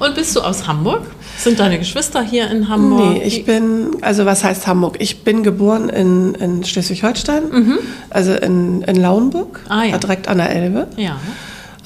Und 0.00 0.14
bist 0.16 0.34
du 0.34 0.40
aus 0.40 0.66
Hamburg? 0.66 1.02
Sind 1.36 1.60
deine 1.60 1.78
Geschwister 1.78 2.22
hier 2.22 2.50
in 2.50 2.68
Hamburg? 2.68 3.14
Nee, 3.14 3.22
ich 3.22 3.44
bin, 3.44 3.90
also 4.00 4.26
was 4.26 4.42
heißt 4.42 4.66
Hamburg? 4.66 4.96
Ich 4.98 5.22
bin 5.22 5.44
geboren 5.44 5.88
in, 5.88 6.34
in 6.34 6.64
Schleswig-Holstein, 6.64 7.42
mhm. 7.50 7.78
also 8.10 8.32
in, 8.32 8.82
in 8.82 8.96
Lauenburg, 8.96 9.60
ah, 9.68 9.84
ja. 9.84 9.98
direkt 9.98 10.26
an 10.26 10.38
der 10.38 10.50
Elbe. 10.50 10.88
Ja 10.96 11.20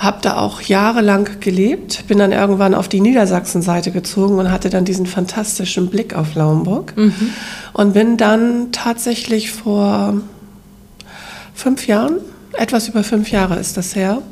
habe 0.03 0.19
da 0.21 0.37
auch 0.39 0.61
jahrelang 0.61 1.29
gelebt, 1.39 2.09
bin 2.09 2.19
dann 2.19 2.33
irgendwann 2.33 2.75
auf 2.75 2.89
die 2.89 3.01
Niedersachsen-Seite 3.01 3.93
gezogen 3.93 4.39
und 4.39 4.51
hatte 4.51 4.69
dann 4.69 4.85
diesen 4.85 5.07
fantastischen 5.07 5.91
Blick 5.91 6.15
auf 6.15 6.35
Laumburg 6.35 6.97
mhm. 6.97 7.15
und 7.73 7.93
bin 7.93 8.17
dann 8.17 8.73
tatsächlich 8.73 9.53
vor 9.53 10.21
fünf 11.55 11.87
Jahren, 11.87 12.17
etwas 12.55 12.89
über 12.89 13.05
fünf 13.05 13.31
Jahre 13.31 13.59
ist 13.61 13.77
das 13.77 13.95
her, 13.95 14.23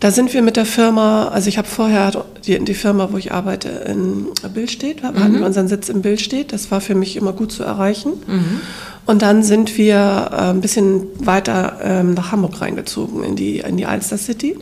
da 0.00 0.10
sind 0.10 0.32
wir 0.32 0.42
mit 0.42 0.56
der 0.56 0.66
Firma, 0.66 1.28
also 1.28 1.48
ich 1.48 1.58
habe 1.58 1.66
vorher 1.68 2.24
die, 2.46 2.64
die, 2.64 2.74
Firma, 2.74 3.08
wo 3.12 3.18
ich 3.18 3.32
arbeite, 3.32 3.68
in 3.68 4.26
Billstedt, 4.54 5.02
wir 5.02 5.12
mhm. 5.12 5.24
hatten 5.24 5.42
unseren 5.42 5.68
Sitz 5.68 5.88
in 5.88 6.02
Billstedt, 6.02 6.52
das 6.52 6.70
war 6.70 6.80
für 6.80 6.94
mich 6.94 7.16
immer 7.16 7.32
gut 7.32 7.52
zu 7.52 7.62
erreichen. 7.62 8.12
Mhm. 8.26 8.60
Und 9.06 9.22
dann 9.22 9.42
sind 9.42 9.78
wir 9.78 10.30
äh, 10.32 10.50
ein 10.50 10.60
bisschen 10.60 11.04
weiter 11.18 11.78
ähm, 11.82 12.14
nach 12.14 12.30
Hamburg 12.30 12.60
reingezogen, 12.60 13.24
in 13.24 13.36
die, 13.36 13.60
in 13.60 13.76
die 13.76 13.86
Alster 13.86 14.18
City. 14.18 14.56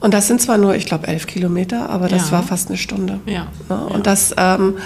Und 0.00 0.14
das 0.14 0.28
sind 0.28 0.40
zwar 0.40 0.58
nur, 0.58 0.74
ich 0.74 0.86
glaube, 0.86 1.08
elf 1.08 1.26
Kilometer, 1.26 1.90
aber 1.90 2.08
das 2.08 2.26
ja. 2.26 2.32
war 2.32 2.42
fast 2.42 2.68
eine 2.68 2.78
Stunde. 2.78 3.20
Ja. 3.26 3.48
ja 3.68 3.76
und 3.76 4.06
das 4.06 4.34
ähm, 4.36 4.76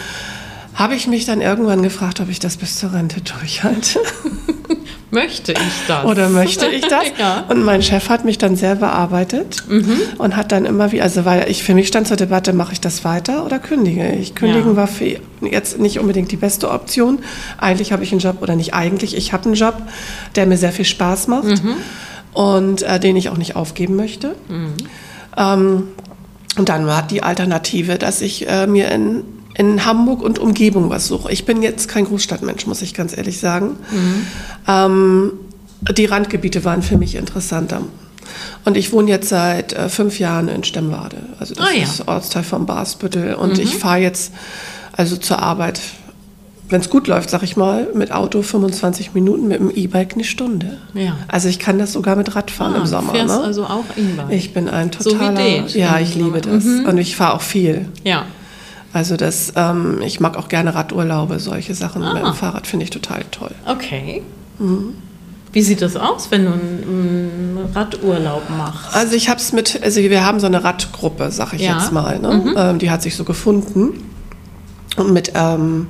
habe 0.74 0.94
ich 0.94 1.06
mich 1.06 1.26
dann 1.26 1.40
irgendwann 1.40 1.82
gefragt, 1.82 2.20
ob 2.20 2.28
ich 2.30 2.38
das 2.38 2.56
bis 2.56 2.78
zur 2.78 2.92
Rente 2.94 3.20
durchhalte. 3.20 4.00
möchte 5.10 5.52
ich 5.52 5.58
das? 5.86 6.06
Oder 6.06 6.30
möchte 6.30 6.66
ich 6.66 6.86
das? 6.86 7.04
ja. 7.18 7.44
Und 7.48 7.62
mein 7.62 7.82
Chef 7.82 8.08
hat 8.08 8.24
mich 8.24 8.38
dann 8.38 8.56
sehr 8.56 8.76
bearbeitet 8.76 9.64
mhm. 9.68 9.98
und 10.16 10.34
hat 10.34 10.50
dann 10.50 10.64
immer 10.64 10.90
wie, 10.90 11.02
also 11.02 11.26
weil 11.26 11.50
ich 11.50 11.62
für 11.62 11.74
mich 11.74 11.88
stand 11.88 12.08
zur 12.08 12.16
Debatte, 12.16 12.54
mache 12.54 12.72
ich 12.72 12.80
das 12.80 13.04
weiter 13.04 13.44
oder 13.44 13.58
kündige 13.58 14.10
ich? 14.12 14.34
Kündigen 14.34 14.70
ja. 14.70 14.76
war 14.76 14.86
für 14.86 15.20
jetzt 15.42 15.78
nicht 15.78 15.98
unbedingt 15.98 16.32
die 16.32 16.36
beste 16.36 16.70
Option. 16.70 17.18
Eigentlich 17.58 17.92
habe 17.92 18.02
ich 18.02 18.12
einen 18.12 18.20
Job 18.20 18.38
oder 18.40 18.56
nicht 18.56 18.72
eigentlich, 18.72 19.14
ich 19.14 19.34
habe 19.34 19.44
einen 19.44 19.54
Job, 19.54 19.74
der 20.36 20.46
mir 20.46 20.56
sehr 20.56 20.72
viel 20.72 20.86
Spaß 20.86 21.28
macht. 21.28 21.62
Mhm 21.62 21.76
und 22.32 22.82
äh, 22.82 22.98
den 22.98 23.16
ich 23.16 23.28
auch 23.28 23.36
nicht 23.36 23.56
aufgeben 23.56 23.96
möchte. 23.96 24.34
Mhm. 24.48 24.74
Ähm, 25.36 25.82
und 26.56 26.68
dann 26.68 26.86
war 26.86 27.02
die 27.06 27.22
Alternative, 27.22 27.98
dass 27.98 28.20
ich 28.20 28.48
äh, 28.48 28.66
mir 28.66 28.90
in, 28.90 29.24
in 29.54 29.84
Hamburg 29.84 30.22
und 30.22 30.38
Umgebung 30.38 30.90
was 30.90 31.06
suche. 31.06 31.32
Ich 31.32 31.44
bin 31.44 31.62
jetzt 31.62 31.88
kein 31.88 32.04
Großstadtmensch, 32.04 32.66
muss 32.66 32.82
ich 32.82 32.94
ganz 32.94 33.16
ehrlich 33.16 33.38
sagen. 33.38 33.76
Mhm. 33.90 34.26
Ähm, 34.68 35.32
die 35.96 36.04
Randgebiete 36.04 36.64
waren 36.64 36.82
für 36.82 36.96
mich 36.96 37.14
interessanter. 37.14 37.82
Und 38.64 38.76
ich 38.76 38.92
wohne 38.92 39.10
jetzt 39.10 39.28
seit 39.28 39.72
äh, 39.72 39.88
fünf 39.88 40.18
Jahren 40.18 40.48
in 40.48 40.62
Stemmwade. 40.62 41.16
Also 41.38 41.54
das 41.54 41.66
ah, 41.66 41.72
ja. 41.74 41.82
ist 41.82 42.06
Ortsteil 42.06 42.44
von 42.44 42.66
Basbüttel. 42.66 43.34
Und 43.34 43.54
mhm. 43.54 43.62
ich 43.62 43.76
fahre 43.76 43.98
jetzt 43.98 44.32
also 44.92 45.16
zur 45.16 45.40
Arbeit 45.40 45.80
wenn 46.72 46.80
es 46.80 46.90
gut 46.90 47.06
läuft, 47.06 47.30
sag 47.30 47.42
ich 47.42 47.56
mal, 47.56 47.88
mit 47.94 48.12
Auto 48.12 48.42
25 48.42 49.14
Minuten, 49.14 49.48
mit 49.48 49.60
dem 49.60 49.70
E-Bike 49.70 50.14
eine 50.14 50.24
Stunde. 50.24 50.78
Ja. 50.94 51.16
Also 51.28 51.48
ich 51.48 51.58
kann 51.58 51.78
das 51.78 51.92
sogar 51.92 52.16
mit 52.16 52.34
Radfahren 52.34 52.74
ah, 52.74 52.78
im 52.78 52.86
Sommer. 52.86 53.12
Du 53.12 53.18
fährst 53.18 53.36
ne? 53.36 53.44
also 53.44 53.64
auch 53.64 53.84
E-Bike? 53.96 54.30
Ich 54.30 54.52
bin 54.52 54.68
ein 54.68 54.90
totaler... 54.90 55.36
So 55.36 55.42
wie 55.42 55.60
Date 55.62 55.74
Ja, 55.74 55.98
ich 56.00 56.14
liebe 56.14 56.40
das. 56.40 56.64
Mhm. 56.64 56.86
Und 56.86 56.98
ich 56.98 57.14
fahre 57.14 57.34
auch 57.34 57.42
viel. 57.42 57.88
Ja. 58.02 58.24
Also 58.92 59.16
das, 59.16 59.52
ähm, 59.56 60.00
ich 60.04 60.20
mag 60.20 60.36
auch 60.36 60.48
gerne 60.48 60.74
Radurlaube, 60.74 61.38
solche 61.38 61.74
Sachen 61.74 62.02
ah. 62.02 62.14
mit 62.14 62.24
dem 62.24 62.34
Fahrrad 62.34 62.66
finde 62.66 62.84
ich 62.84 62.90
total 62.90 63.24
toll. 63.30 63.52
Okay. 63.66 64.22
Mhm. 64.58 64.94
Wie 65.52 65.60
sieht 65.60 65.82
das 65.82 65.96
aus, 65.96 66.30
wenn 66.30 66.46
du 66.46 66.52
einen 66.52 67.68
Radurlaub 67.74 68.48
machst? 68.48 68.94
Also 68.94 69.14
ich 69.14 69.28
habe 69.28 69.38
es 69.38 69.52
mit, 69.52 69.80
also 69.82 70.00
wir 70.00 70.24
haben 70.24 70.40
so 70.40 70.46
eine 70.46 70.64
Radgruppe, 70.64 71.30
sag 71.30 71.52
ich 71.52 71.60
ja. 71.60 71.78
jetzt 71.78 71.92
mal. 71.92 72.18
Ne? 72.18 72.32
Mhm. 72.32 72.54
Ähm, 72.56 72.78
die 72.78 72.90
hat 72.90 73.02
sich 73.02 73.16
so 73.16 73.24
gefunden. 73.24 74.02
Und 74.96 75.12
mit 75.12 75.32
ähm, 75.34 75.88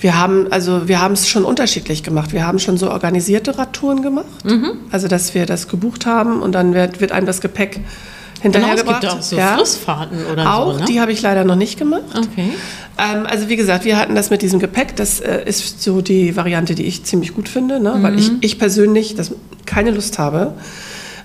wir 0.00 0.18
haben 0.18 0.50
also 0.50 0.88
wir 0.88 1.00
haben 1.00 1.12
es 1.12 1.28
schon 1.28 1.44
unterschiedlich 1.44 2.02
gemacht. 2.02 2.32
Wir 2.32 2.46
haben 2.46 2.58
schon 2.58 2.78
so 2.78 2.90
organisierte 2.90 3.58
Radtouren 3.58 4.02
gemacht, 4.02 4.44
mhm. 4.44 4.72
also 4.90 5.08
dass 5.08 5.34
wir 5.34 5.46
das 5.46 5.68
gebucht 5.68 6.06
haben 6.06 6.42
und 6.42 6.52
dann 6.52 6.74
wird, 6.74 7.00
wird 7.00 7.12
einem 7.12 7.26
das 7.26 7.40
Gepäck 7.40 7.80
hinterhergebracht. 8.40 9.02
Genau, 9.02 9.12
es 9.18 9.18
gibt 9.18 9.20
auch 9.20 9.22
so 9.22 9.36
ja. 9.36 9.54
Flussfahrten 9.54 10.18
oder 10.32 10.54
Auch, 10.54 10.72
so, 10.72 10.78
ne? 10.80 10.84
die 10.86 11.00
habe 11.00 11.12
ich 11.12 11.22
leider 11.22 11.44
noch 11.44 11.56
nicht 11.56 11.78
gemacht. 11.78 12.02
Okay. 12.16 12.50
Ähm, 12.98 13.26
also 13.26 13.48
wie 13.48 13.56
gesagt, 13.56 13.84
wir 13.84 13.98
hatten 13.98 14.14
das 14.14 14.30
mit 14.30 14.42
diesem 14.42 14.60
Gepäck. 14.60 14.96
Das 14.96 15.20
äh, 15.20 15.42
ist 15.44 15.82
so 15.82 16.00
die 16.00 16.36
Variante, 16.36 16.74
die 16.74 16.86
ich 16.86 17.04
ziemlich 17.04 17.34
gut 17.34 17.48
finde, 17.48 17.80
ne? 17.80 17.96
weil 18.00 18.18
ich, 18.18 18.30
ich 18.40 18.58
persönlich 18.58 19.14
das 19.14 19.32
keine 19.66 19.90
Lust 19.90 20.18
habe, 20.18 20.54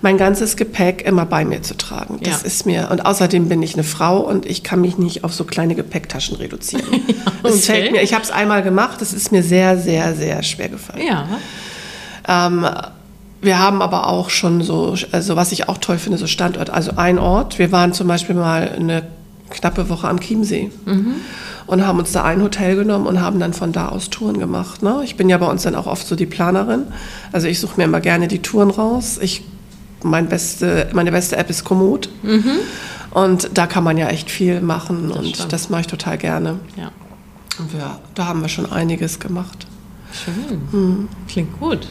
mein 0.05 0.17
ganzes 0.19 0.55
Gepäck 0.55 1.01
immer 1.05 1.25
bei 1.25 1.43
mir 1.45 1.63
zu 1.63 1.75
tragen. 1.75 2.19
Das 2.21 2.41
Ja. 2.41 2.45
ist 2.47 2.65
mir 2.67 2.89
und 2.91 3.05
außerdem 3.05 3.49
bin 3.49 3.61
ich 3.63 3.73
eine 3.73 3.83
Frau 3.83 4.19
und 4.19 4.45
ich 4.45 4.61
kann 4.63 4.79
mich 4.79 4.97
nicht 4.99 5.23
auf 5.23 5.33
so 5.33 5.43
kleine 5.43 5.73
Gepäcktaschen 5.75 6.37
reduzieren. 6.37 6.85
Das 7.43 7.53
okay. 7.53 7.61
fällt 7.61 7.91
mir. 7.91 8.01
Ich 8.01 8.13
habe 8.13 8.23
es 8.23 8.31
einmal 8.31 8.63
gemacht. 8.63 9.01
Das 9.01 9.13
ist 9.13 9.31
mir 9.31 9.43
sehr, 9.43 9.77
sehr, 9.77 10.15
sehr 10.15 10.41
schwer 10.43 10.69
gefallen. 10.69 11.05
Ja. 11.05 11.27
Ähm, 12.27 12.65
wir 13.41 13.59
haben 13.59 13.81
aber 13.83 14.07
auch 14.07 14.29
schon 14.31 14.61
so, 14.61 14.95
also 15.11 15.35
was 15.35 15.51
ich 15.51 15.67
auch 15.69 15.77
toll 15.77 15.97
finde, 15.99 16.17
so 16.17 16.25
Standort, 16.27 16.69
also 16.71 16.93
ein 16.95 17.19
Ort. 17.19 17.59
Wir 17.59 17.71
waren 17.71 17.93
zum 17.93 18.07
Beispiel 18.07 18.35
mal 18.35 18.69
eine 18.75 19.03
knappe 19.51 19.89
Woche 19.89 20.07
am 20.07 20.19
Chiemsee 20.19 20.71
und 21.67 21.85
haben 21.85 21.99
uns 21.99 22.11
da 22.11 22.23
ein 22.23 22.41
Hotel 22.41 22.75
genommen 22.75 23.05
und 23.05 23.21
haben 23.21 23.39
dann 23.39 23.53
von 23.53 23.71
da 23.71 23.89
aus 23.89 24.09
Touren 24.09 24.39
gemacht. 24.39 24.81
Ne? 24.81 25.01
Ich 25.03 25.15
bin 25.17 25.29
ja 25.29 25.37
bei 25.37 25.45
uns 25.47 25.61
dann 25.63 25.75
auch 25.75 25.85
oft 25.87 26.07
so 26.07 26.15
die 26.15 26.25
Planerin. 26.25 26.83
Also 27.31 27.47
ich 27.47 27.59
suche 27.59 27.77
mir 27.77 27.83
immer 27.83 28.01
gerne 28.01 28.27
die 28.27 28.41
Touren 28.41 28.71
raus. 28.71 29.19
Ich, 29.21 29.43
mein 30.05 30.27
beste, 30.27 30.89
meine 30.93 31.11
beste 31.11 31.37
App 31.37 31.49
ist 31.49 31.63
Komoot. 31.63 32.09
Und 33.11 33.49
da 33.53 33.65
kann 33.65 33.83
man 33.83 33.97
ja 33.97 34.07
echt 34.09 34.29
viel 34.29 34.59
machen 34.59 35.09
und 35.09 35.35
stimmt. 35.35 35.53
das 35.53 35.69
mache 35.69 35.81
ich 35.81 35.87
total 35.87 36.17
gerne. 36.17 36.59
Ja. 36.75 36.91
Und 37.57 37.73
wir, 37.73 37.99
da 38.13 38.25
haben 38.25 38.41
wir 38.41 38.49
schon 38.49 38.69
einiges 38.69 39.19
gemacht. 39.19 39.65
Schön. 40.11 40.67
Hm. 40.71 41.09
Klingt 41.27 41.59
gut. 41.59 41.87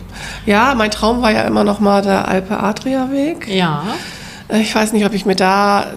Ja, 0.47 0.75
mein 0.75 0.91
Traum 0.91 1.23
war 1.23 1.33
ja 1.33 1.43
immer 1.43 1.65
noch 1.65 1.81
mal 1.81 2.03
der 2.03 2.29
Alpe-Adria-Weg. 2.29 3.49
Ja. 3.49 3.85
Ich 4.51 4.75
weiß 4.75 4.93
nicht, 4.93 5.07
ob 5.07 5.15
ich 5.15 5.25
mir 5.25 5.37
da, 5.37 5.95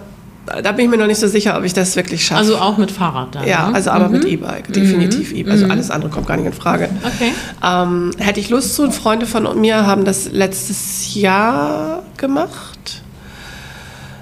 da 0.62 0.72
bin 0.72 0.84
ich 0.84 0.90
mir 0.90 0.96
noch 0.96 1.06
nicht 1.06 1.20
so 1.20 1.28
sicher, 1.28 1.56
ob 1.56 1.64
ich 1.64 1.72
das 1.72 1.96
wirklich 1.96 2.24
schaffe. 2.24 2.40
Also 2.40 2.56
auch 2.58 2.78
mit 2.78 2.90
Fahrrad 2.90 3.34
dann. 3.34 3.46
ja, 3.46 3.68
ne? 3.68 3.74
also 3.74 3.90
aber 3.90 4.08
mit 4.08 4.24
E-Bike, 4.24 4.72
definitiv 4.72 5.32
E-Bike. 5.32 5.52
Also 5.52 5.66
alles 5.66 5.90
andere 5.90 6.10
kommt 6.10 6.26
gar 6.26 6.36
nicht 6.36 6.46
in 6.46 6.52
Frage. 6.52 6.88
Okay. 7.04 7.32
Ähm, 7.64 8.10
hätte 8.18 8.40
ich 8.40 8.50
Lust 8.50 8.74
zu, 8.74 8.90
Freunde 8.90 9.26
von 9.26 9.60
mir 9.60 9.86
haben 9.86 10.04
das 10.04 10.30
letztes 10.30 11.14
Jahr 11.14 12.02
gemacht. 12.16 13.02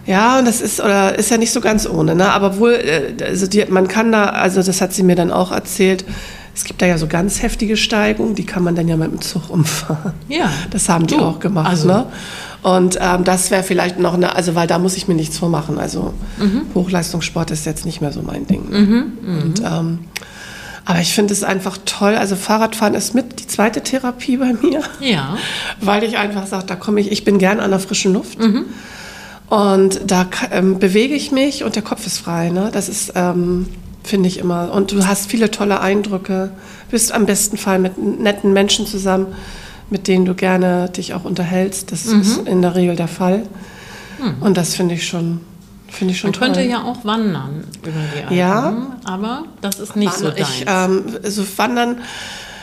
Ja, 0.07 0.39
und 0.39 0.47
das 0.47 0.61
ist 0.61 0.81
oder 0.81 1.19
ist 1.19 1.31
ja 1.31 1.37
nicht 1.37 1.53
so 1.53 1.61
ganz 1.61 1.87
ohne, 1.87 2.15
ne? 2.15 2.31
Aber 2.33 2.59
wohl, 2.59 2.73
äh, 2.73 3.25
also 3.25 3.47
die, 3.47 3.65
man 3.69 3.89
kann 3.89 4.13
da, 4.13 4.27
also 4.27 4.63
das 4.63 4.81
hat 4.81 4.93
sie 4.93 5.03
mir 5.03 5.17
dann 5.17 5.33
auch 5.33 5.51
erzählt. 5.51 6.05
Es 6.57 6.65
gibt 6.65 6.81
da 6.81 6.87
ja 6.87 6.97
so 6.97 7.07
ganz 7.07 7.43
heftige 7.43 7.77
Steigungen, 7.77 8.35
die 8.35 8.47
kann 8.47 8.65
man 8.65 8.75
dann 8.75 8.89
ja 8.89 8.97
mit 8.97 9.13
dem 9.13 9.21
Zug 9.21 9.51
umfahren. 9.51 10.15
Ja. 10.29 10.51
Das 10.71 10.89
haben 10.89 11.07
die 11.07 11.15
Du, 11.15 11.21
auch 11.21 11.39
gemacht, 11.39 11.69
also- 11.69 11.87
ne? 11.87 12.07
Und 12.63 12.99
ähm, 13.01 13.23
das 13.23 13.51
wäre 13.53 13.63
vielleicht 13.63 14.01
noch 14.01 14.15
eine, 14.15 14.35
also 14.35 14.55
weil 14.57 14.67
da 14.67 14.79
muss 14.81 14.97
ich 14.97 15.07
mir 15.07 15.15
nichts 15.15 15.39
vormachen. 15.39 15.79
Also 15.79 16.15
Mhm. 16.39 16.63
Hochleistungssport 16.75 17.51
ist 17.53 17.65
jetzt 17.67 17.85
nicht 17.85 18.01
mehr 18.01 18.11
so 18.11 18.23
mein 18.23 18.47
Ding. 18.47 18.63
Und, 18.63 19.61
ähm, 19.65 19.99
aber 20.85 21.01
ich 21.01 21.15
finde 21.15 21.33
es 21.35 21.45
einfach 21.45 21.79
toll. 21.85 22.17
Also 22.17 22.35
Fahrradfahren 22.35 22.95
ist 22.95 23.15
mit 23.15 23.39
die 23.41 23.47
zweite 23.47 23.83
Therapie 23.83 24.39
bei 24.39 24.53
mir, 24.55 24.81
Ja. 25.01 25.37
weil 25.81 26.03
ich 26.05 26.17
einfach 26.17 26.47
sage, 26.49 26.65
da 26.67 26.75
komme 26.75 27.01
ich, 27.01 27.13
ich 27.13 27.23
bin 27.25 27.39
gern 27.39 27.61
an 27.61 27.71
der 27.71 27.79
frischen 27.81 28.15
Luft. 28.15 28.39
Mhm. 28.41 28.65
Und 29.49 30.01
da 30.07 30.27
ähm, 30.51 30.79
bewege 30.81 31.15
ich 31.15 31.31
mich 31.31 31.63
und 31.63 31.77
der 31.77 31.83
Kopf 31.83 32.05
ist 32.07 32.19
frei. 32.19 32.49
Ne? 32.49 32.71
Das 32.73 32.89
ist, 32.89 33.13
ähm, 33.15 33.69
finde 34.07 34.29
ich 34.29 34.39
immer. 34.39 34.73
Und 34.73 34.93
du 34.93 35.07
hast 35.07 35.31
viele 35.31 35.51
tolle 35.51 35.81
Eindrücke, 35.81 36.51
bist 36.91 37.13
am 37.13 37.27
besten 37.27 37.57
Fall 37.59 37.79
mit 37.79 37.99
netten 37.99 38.53
Menschen 38.53 38.87
zusammen, 38.87 39.27
mit 39.91 40.09
denen 40.09 40.25
du 40.25 40.35
gerne 40.35 40.89
dich 40.89 41.15
auch 41.15 41.25
unterhältst. 41.25 41.93
Das 41.93 42.07
Mhm. 42.07 42.21
ist 42.21 42.39
in 42.49 42.63
der 42.63 42.75
Regel 42.75 42.97
der 42.97 43.09
Fall. 43.09 43.43
Und 44.41 44.57
das 44.57 44.75
finde 44.75 44.95
ich 44.95 45.07
schon, 45.07 45.41
finde 45.89 46.13
ich 46.15 46.19
schon 46.21 46.31
Man 46.31 46.39
toll. 46.41 46.49
könnte 46.53 46.63
ja 46.63 46.83
auch 46.83 47.05
wandern 47.05 47.65
über 47.83 47.91
die 48.15 48.23
Alpen. 48.23 48.37
Ja. 48.37 48.77
Aber 49.05 49.45
das 49.61 49.79
ist 49.79 49.95
nicht 49.95 50.15
so 50.15 50.31
deins. 50.31 50.39
Ich, 50.41 50.65
ähm, 50.67 51.05
so 51.23 51.45
Wandern 51.57 51.99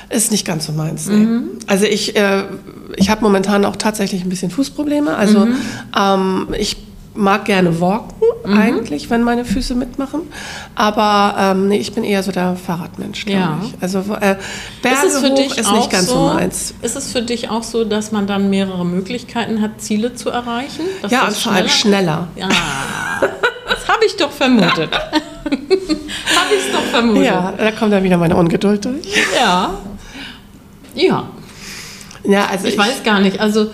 ist 0.10 0.32
nicht 0.32 0.46
ganz 0.46 0.66
so 0.66 0.72
meins. 0.74 1.08
Nee. 1.08 1.18
Mhm. 1.18 1.44
Also 1.68 1.86
ich, 1.86 2.16
äh, 2.16 2.44
ich 2.98 3.10
habe 3.10 3.22
momentan 3.22 3.66
auch 3.66 3.76
tatsächlich 3.76 4.24
ein 4.24 4.30
bisschen 4.30 4.50
Fußprobleme. 4.52 5.16
Also 5.16 5.46
Mhm. 5.46 5.56
ähm, 5.98 6.48
ich 6.58 6.78
mag 7.16 7.46
gerne 7.46 7.80
walken 7.80 8.14
Mhm. 8.46 8.58
eigentlich, 8.58 9.10
wenn 9.10 9.24
meine 9.24 9.46
Füße 9.46 9.74
mitmachen. 9.76 10.22
Aber 10.76 11.36
ähm, 11.40 11.70
nee, 11.70 11.78
ich 11.78 11.94
bin 11.94 12.04
eher 12.04 12.24
so 12.24 12.32
der 12.34 12.56
Fahrradmensch, 12.58 13.26
glaube 13.26 13.40
Ja. 13.42 13.60
ich. 13.64 13.74
Also 13.82 14.00
äh, 14.20 14.36
Berge 14.82 15.08
ist 15.08 15.14
es 15.14 15.20
für 15.22 15.30
hoch 15.30 15.36
dich 15.36 15.58
ist 15.58 15.72
nicht 15.72 15.90
ganz 15.90 16.08
so, 16.08 16.26
meins. 16.34 16.74
Ist 16.82 16.96
es 16.98 17.12
für 17.12 17.22
dich 17.22 17.50
auch 17.50 17.64
so, 17.64 17.86
dass 17.86 18.12
man 18.12 18.28
dann 18.28 18.50
mehrere 18.50 18.86
Möglichkeiten 18.86 19.62
hat, 19.62 19.80
Ziele 19.82 20.14
zu 20.16 20.30
erreichen? 20.30 20.82
Ja, 21.10 21.26
und 21.28 21.38
vor 21.38 21.54
allem 21.54 21.70
schneller. 21.70 22.28
Ja, 22.36 22.50
das 22.50 23.88
habe 23.88 24.04
ich 24.06 24.16
doch 24.18 24.32
vermutet. 24.32 24.90
habe 25.46 26.56
ich 26.56 26.72
doch 26.74 26.84
vermutet. 26.92 27.24
Ja, 27.26 27.54
da 27.58 27.72
kommt 27.72 27.94
dann 27.94 28.04
wieder 28.04 28.18
meine 28.18 28.36
Ungeduld 28.36 28.84
durch. 28.84 29.06
Ja. 29.36 29.74
Ja. 30.96 31.28
Ja, 32.26 32.46
also 32.52 32.68
Ich 32.68 32.78
weiß 32.78 33.04
gar 33.04 33.20
nicht. 33.20 33.40
Also 33.40 33.68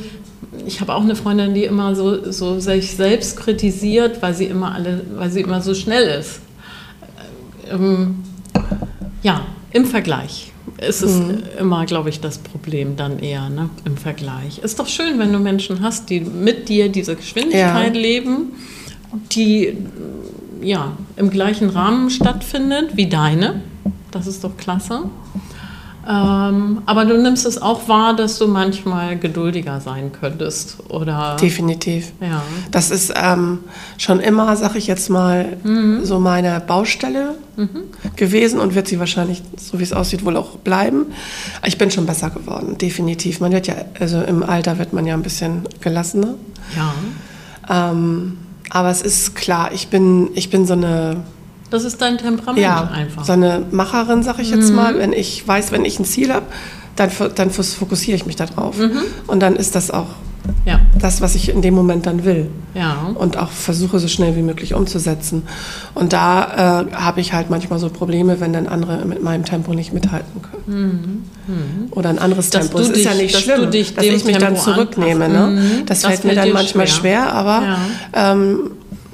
ich 0.69 0.81
habe 0.81 0.93
auch 0.93 1.01
eine 1.01 1.15
Freundin, 1.15 1.55
die 1.55 1.63
immer 1.63 1.95
so, 1.95 2.31
so 2.31 2.59
sich 2.59 2.95
selbst 2.95 3.37
kritisiert, 3.37 4.21
weil 4.21 4.35
sie 4.35 4.45
immer 4.45 4.71
alle, 4.75 5.01
weil 5.15 5.31
sie 5.31 5.41
immer 5.41 5.61
so 5.61 5.73
schnell 5.73 6.19
ist. 6.19 6.41
Ähm, 7.71 8.23
ja, 9.23 9.41
im 9.71 9.85
Vergleich 9.85 10.51
ist 10.87 11.01
es 11.01 11.19
immer, 11.59 11.85
glaube 11.87 12.09
ich, 12.09 12.21
das 12.21 12.37
Problem 12.37 12.95
dann 12.95 13.17
eher, 13.19 13.49
ne? 13.49 13.69
Im 13.83 13.97
Vergleich. 13.97 14.59
Ist 14.59 14.79
doch 14.79 14.87
schön, 14.87 15.17
wenn 15.17 15.33
du 15.33 15.39
Menschen 15.39 15.81
hast, 15.81 16.09
die 16.11 16.21
mit 16.21 16.69
dir 16.69 16.89
diese 16.89 17.15
Geschwindigkeit 17.15 17.95
Ja. 17.95 18.01
leben, 18.01 18.53
die 19.31 19.75
ja 20.61 20.95
im 21.15 21.31
gleichen 21.31 21.69
Rahmen 21.71 22.11
stattfindet 22.11 22.95
wie 22.95 23.07
deine. 23.07 23.61
Das 24.11 24.27
ist 24.27 24.43
doch 24.43 24.55
klasse. 24.55 25.05
Ähm, 26.09 26.81
aber 26.87 27.05
du 27.05 27.21
nimmst 27.21 27.45
es 27.45 27.61
auch 27.61 27.87
wahr, 27.87 28.15
dass 28.15 28.39
du 28.39 28.47
manchmal 28.47 29.19
geduldiger 29.19 29.79
sein 29.79 30.11
könntest, 30.11 30.77
oder? 30.89 31.37
Definitiv. 31.39 32.13
Ja. 32.19 32.41
Das 32.71 32.89
ist 32.89 33.13
ähm, 33.15 33.59
schon 33.99 34.19
immer, 34.19 34.55
sag 34.55 34.75
ich 34.75 34.87
jetzt 34.87 35.09
mal, 35.09 35.57
so 36.01 36.19
meine 36.19 36.61
Baustelle 36.65 37.35
gewesen 38.15 38.59
und 38.59 38.73
wird 38.73 38.87
sie 38.87 38.99
wahrscheinlich, 38.99 39.43
so 39.57 39.79
wie 39.79 39.83
es 39.83 39.93
aussieht, 39.93 40.25
wohl 40.25 40.37
auch 40.37 40.57
bleiben. 40.57 41.07
Ich 41.65 41.77
bin 41.77 41.91
schon 41.91 42.05
besser 42.05 42.29
geworden, 42.29 42.77
definitiv. 42.77 43.39
Man 43.39 43.51
wird 43.51 43.67
ja, 43.67 43.75
also 43.99 44.21
im 44.21 44.43
Alter 44.43 44.79
wird 44.79 44.93
man 44.93 45.05
ja 45.05 45.13
ein 45.13 45.23
bisschen 45.23 45.67
gelassener. 45.81 46.35
Ja. 46.75 47.91
Ähm, 47.91 48.37
aber 48.69 48.89
es 48.89 49.01
ist 49.01 49.35
klar, 49.35 49.71
ich 49.73 49.89
bin, 49.89 50.29
ich 50.35 50.49
bin 50.49 50.65
so 50.65 50.73
eine, 50.73 51.17
Das 51.69 51.83
ist 51.83 52.01
dein 52.01 52.17
Temperament 52.17 52.57
ja, 52.63 52.89
einfach. 52.93 53.23
so 53.25 53.33
eine 53.33 53.63
Macherin, 53.71 54.23
sag 54.23 54.39
ich 54.39 54.49
jetzt 54.51 54.73
mal. 54.73 54.97
Wenn 54.97 55.13
ich 55.13 55.47
weiß, 55.47 55.71
wenn 55.71 55.85
ich 55.85 55.99
ein 55.99 56.05
Ziel 56.05 56.33
habe, 56.33 56.45
dann, 56.95 57.09
dann 57.35 57.49
fokussiere 57.51 58.15
ich 58.17 58.25
mich 58.25 58.35
da 58.35 58.45
drauf. 58.47 58.75
Und 59.27 59.39
dann 59.39 59.55
ist 59.55 59.75
das 59.75 59.91
auch 59.91 60.07
Ja. 60.65 60.79
das, 60.99 61.21
was 61.21 61.35
ich 61.35 61.49
in 61.49 61.61
dem 61.61 61.73
Moment 61.75 62.05
dann 62.07 62.23
will. 62.25 62.49
Ja. 62.75 63.09
und 63.15 63.35
auch 63.37 63.49
versuche 63.49 63.99
so 63.99 64.07
schnell 64.07 64.35
wie 64.35 64.41
möglich 64.41 64.73
umzusetzen. 64.75 65.41
Und 65.95 66.13
da 66.13 66.85
äh, 66.91 66.95
habe 66.95 67.19
ich 67.19 67.33
halt 67.33 67.49
manchmal 67.49 67.77
so 67.79 67.89
Probleme, 67.89 68.39
wenn 68.39 68.53
dann 68.53 68.67
andere 68.67 69.05
mit 69.05 69.21
meinem 69.23 69.43
Tempo 69.43 69.73
nicht 69.73 69.91
mithalten 69.93 70.41
können. 70.41 71.25
Oder 71.91 72.09
ein 72.09 72.19
anderes 72.19 72.47
Mhm. 72.47 72.51
Dass 72.51 72.61
Tempo. 72.69 72.77
du 72.77 72.83
Es 72.83 72.89
ist 72.91 73.05
ja 73.05 73.13
nicht 73.15 73.33
dass 73.35 73.41
schlimm, 73.41 73.65
dass 73.65 73.73
ich 73.75 74.25
mich 74.25 74.37
dann 74.37 74.53
Tempo 74.55 74.61
zurücknehme. 74.61 75.25
anpasst. 75.25 75.45
Ne? 75.45 75.61
Mhm. 75.61 75.85
Das, 75.87 76.01
Das 76.01 76.11
fällt 76.11 76.23
mir 76.25 76.35
dann 76.35 76.51
manchmal 76.53 76.87
schwer. 76.87 77.23
schwer, 77.27 77.33
aber 77.33 77.61
Ja. 78.13 78.31
ähm, 78.31 78.71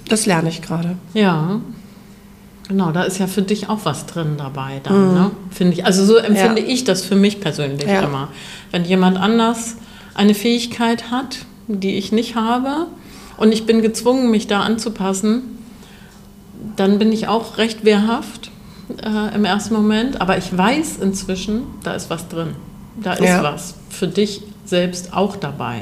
das 0.10 0.26
lerne 0.26 0.50
ich 0.50 0.62
gerade. 0.62 0.96
Ja. 1.14 1.60
Genau, 2.68 2.92
da 2.92 3.04
ist 3.04 3.20
ja 3.20 3.28
für 3.28 3.42
dich 3.44 3.70
auch 3.70 3.80
was 3.84 4.06
drin 4.08 4.36
dabei, 4.38 4.82
dann, 4.84 5.14
ne? 5.14 5.32
Finde 5.52 5.74
ich. 5.74 5.86
Also 5.86 6.04
so 6.06 6.18
empfinde 6.18 6.62
Ja. 6.62 6.68
ich 6.68 6.84
das 6.84 7.04
für 7.04 7.16
mich 7.16 7.40
persönlich 7.40 7.88
Ja. 7.88 8.02
immer. 8.02 8.30
Wenn 8.72 8.86
jemand 8.86 9.18
anders 9.18 9.76
eine 10.16 10.34
Fähigkeit 10.34 11.12
hat, 11.12 11.40
die 11.68 11.96
ich 11.96 12.12
nicht 12.12 12.36
habe, 12.36 12.88
und 13.38 13.52
ich 13.52 13.66
bin 13.66 13.82
gezwungen, 13.82 14.32
mich 14.32 14.48
da 14.48 14.62
anzupassen, 14.62 15.44
dann 16.76 16.98
bin 17.00 17.12
ich 17.12 17.28
auch 17.28 17.58
recht 17.58 17.84
wehrhaft 17.86 18.50
äh, 19.04 19.36
im 19.36 19.46
ersten 19.46 19.74
Moment. 19.74 20.22
Aber 20.22 20.38
ich 20.38 20.56
weiß 20.58 20.98
inzwischen, 21.02 21.64
da 21.84 21.94
ist 21.94 22.10
was 22.10 22.28
drin. 22.30 22.56
Da 23.02 23.14
ist 23.14 23.26
Ja. 23.28 23.44
was 23.44 23.76
für 23.90 24.08
dich 24.08 24.42
selbst 24.64 25.14
auch 25.14 25.36
dabei. 25.36 25.82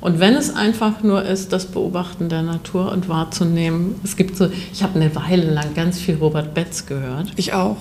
Und 0.00 0.18
wenn 0.18 0.34
es 0.34 0.54
einfach 0.54 1.02
nur 1.02 1.22
ist, 1.24 1.52
das 1.52 1.66
Beobachten 1.66 2.30
der 2.30 2.42
Natur 2.42 2.90
und 2.90 3.08
wahrzunehmen, 3.08 4.00
es 4.02 4.16
gibt 4.16 4.36
so, 4.36 4.48
ich 4.72 4.82
habe 4.82 4.98
eine 4.98 5.14
Weile 5.14 5.50
lang 5.50 5.74
ganz 5.74 5.98
viel 5.98 6.14
Robert 6.14 6.54
Betz 6.54 6.86
gehört. 6.86 7.32
Ich 7.36 7.52
auch. 7.52 7.76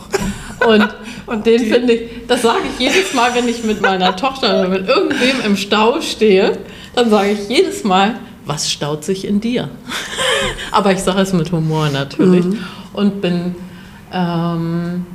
Und, 0.68 0.88
und 1.28 1.46
den 1.46 1.60
finde 1.60 1.94
ich, 1.94 2.28
das 2.28 2.42
sage 2.42 2.64
ich 2.74 2.80
jedes 2.80 3.14
Mal, 3.14 3.34
wenn 3.36 3.48
ich 3.48 3.64
mit 3.64 3.82
meiner 3.82 4.16
Tochter 4.16 4.60
oder 4.60 4.70
mit 4.70 4.88
irgendwem 4.88 5.42
im 5.46 5.56
Stau 5.56 6.02
stehe, 6.02 6.58
dann 6.94 7.10
sage 7.10 7.32
ich 7.32 7.48
jedes 7.48 7.86
Mal, 7.86 8.16
was 8.46 8.70
staut 8.70 9.06
sich 9.06 9.26
in 9.26 9.40
dir? 9.40 9.70
Aber 10.72 10.92
ich 10.92 11.00
sage 11.00 11.22
es 11.22 11.32
mit 11.32 11.52
Humor 11.54 11.90
natürlich 11.90 12.46
und 12.92 13.22
bin, 13.22 13.56
ähm, 14.12 15.06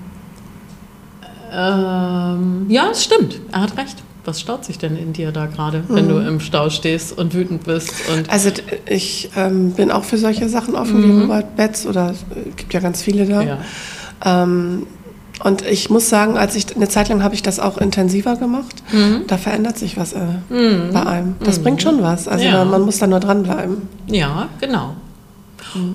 ähm, 1.52 2.66
ja, 2.68 2.88
es 2.90 3.04
stimmt, 3.04 3.40
er 3.52 3.62
hat 3.62 3.76
recht. 3.76 4.03
Was 4.24 4.40
staut 4.40 4.64
sich 4.64 4.78
denn 4.78 4.96
in 4.96 5.12
dir 5.12 5.32
da 5.32 5.46
gerade, 5.46 5.84
wenn 5.88 6.08
du 6.08 6.16
im 6.18 6.40
Stau 6.40 6.70
stehst 6.70 7.16
und 7.18 7.34
wütend 7.34 7.64
bist? 7.64 7.92
Und 8.12 8.30
Also 8.30 8.50
ich 8.88 9.30
ähm, 9.36 9.72
bin 9.72 9.90
auch 9.90 10.04
für 10.04 10.16
solche 10.16 10.48
Sachen 10.48 10.74
offen, 10.76 11.02
wie 11.04 11.20
Robert 11.22 11.56
Betz 11.56 11.84
oder 11.84 12.10
äh, 12.34 12.50
gibt 12.56 12.72
ja 12.72 12.80
ganz 12.80 13.02
viele 13.02 13.26
da. 13.26 13.42
ja. 13.42 13.58
Ähm, 14.24 14.86
und 15.42 15.66
ich 15.66 15.90
muss 15.90 16.08
sagen, 16.08 16.38
als 16.38 16.54
ich 16.54 16.74
eine 16.76 16.88
Zeit 16.88 17.08
lang 17.08 17.22
habe 17.24 17.34
ich 17.34 17.42
das 17.42 17.58
auch 17.58 17.76
intensiver 17.76 18.36
gemacht. 18.36 18.82
Mhm. 18.92 19.22
Da 19.26 19.36
verändert 19.36 19.76
sich 19.76 19.96
was 19.96 20.12
äh, 20.12 20.20
bei 20.92 21.04
einem. 21.06 21.34
Das 21.44 21.58
bringt 21.58 21.82
schon 21.82 22.02
was. 22.02 22.28
Also 22.28 22.44
Ja. 22.44 22.64
man 22.64 22.82
muss 22.82 22.98
da 23.00 23.06
nur 23.08 23.18
dranbleiben. 23.20 23.82
Ja, 24.06 24.48
genau. 24.60 24.94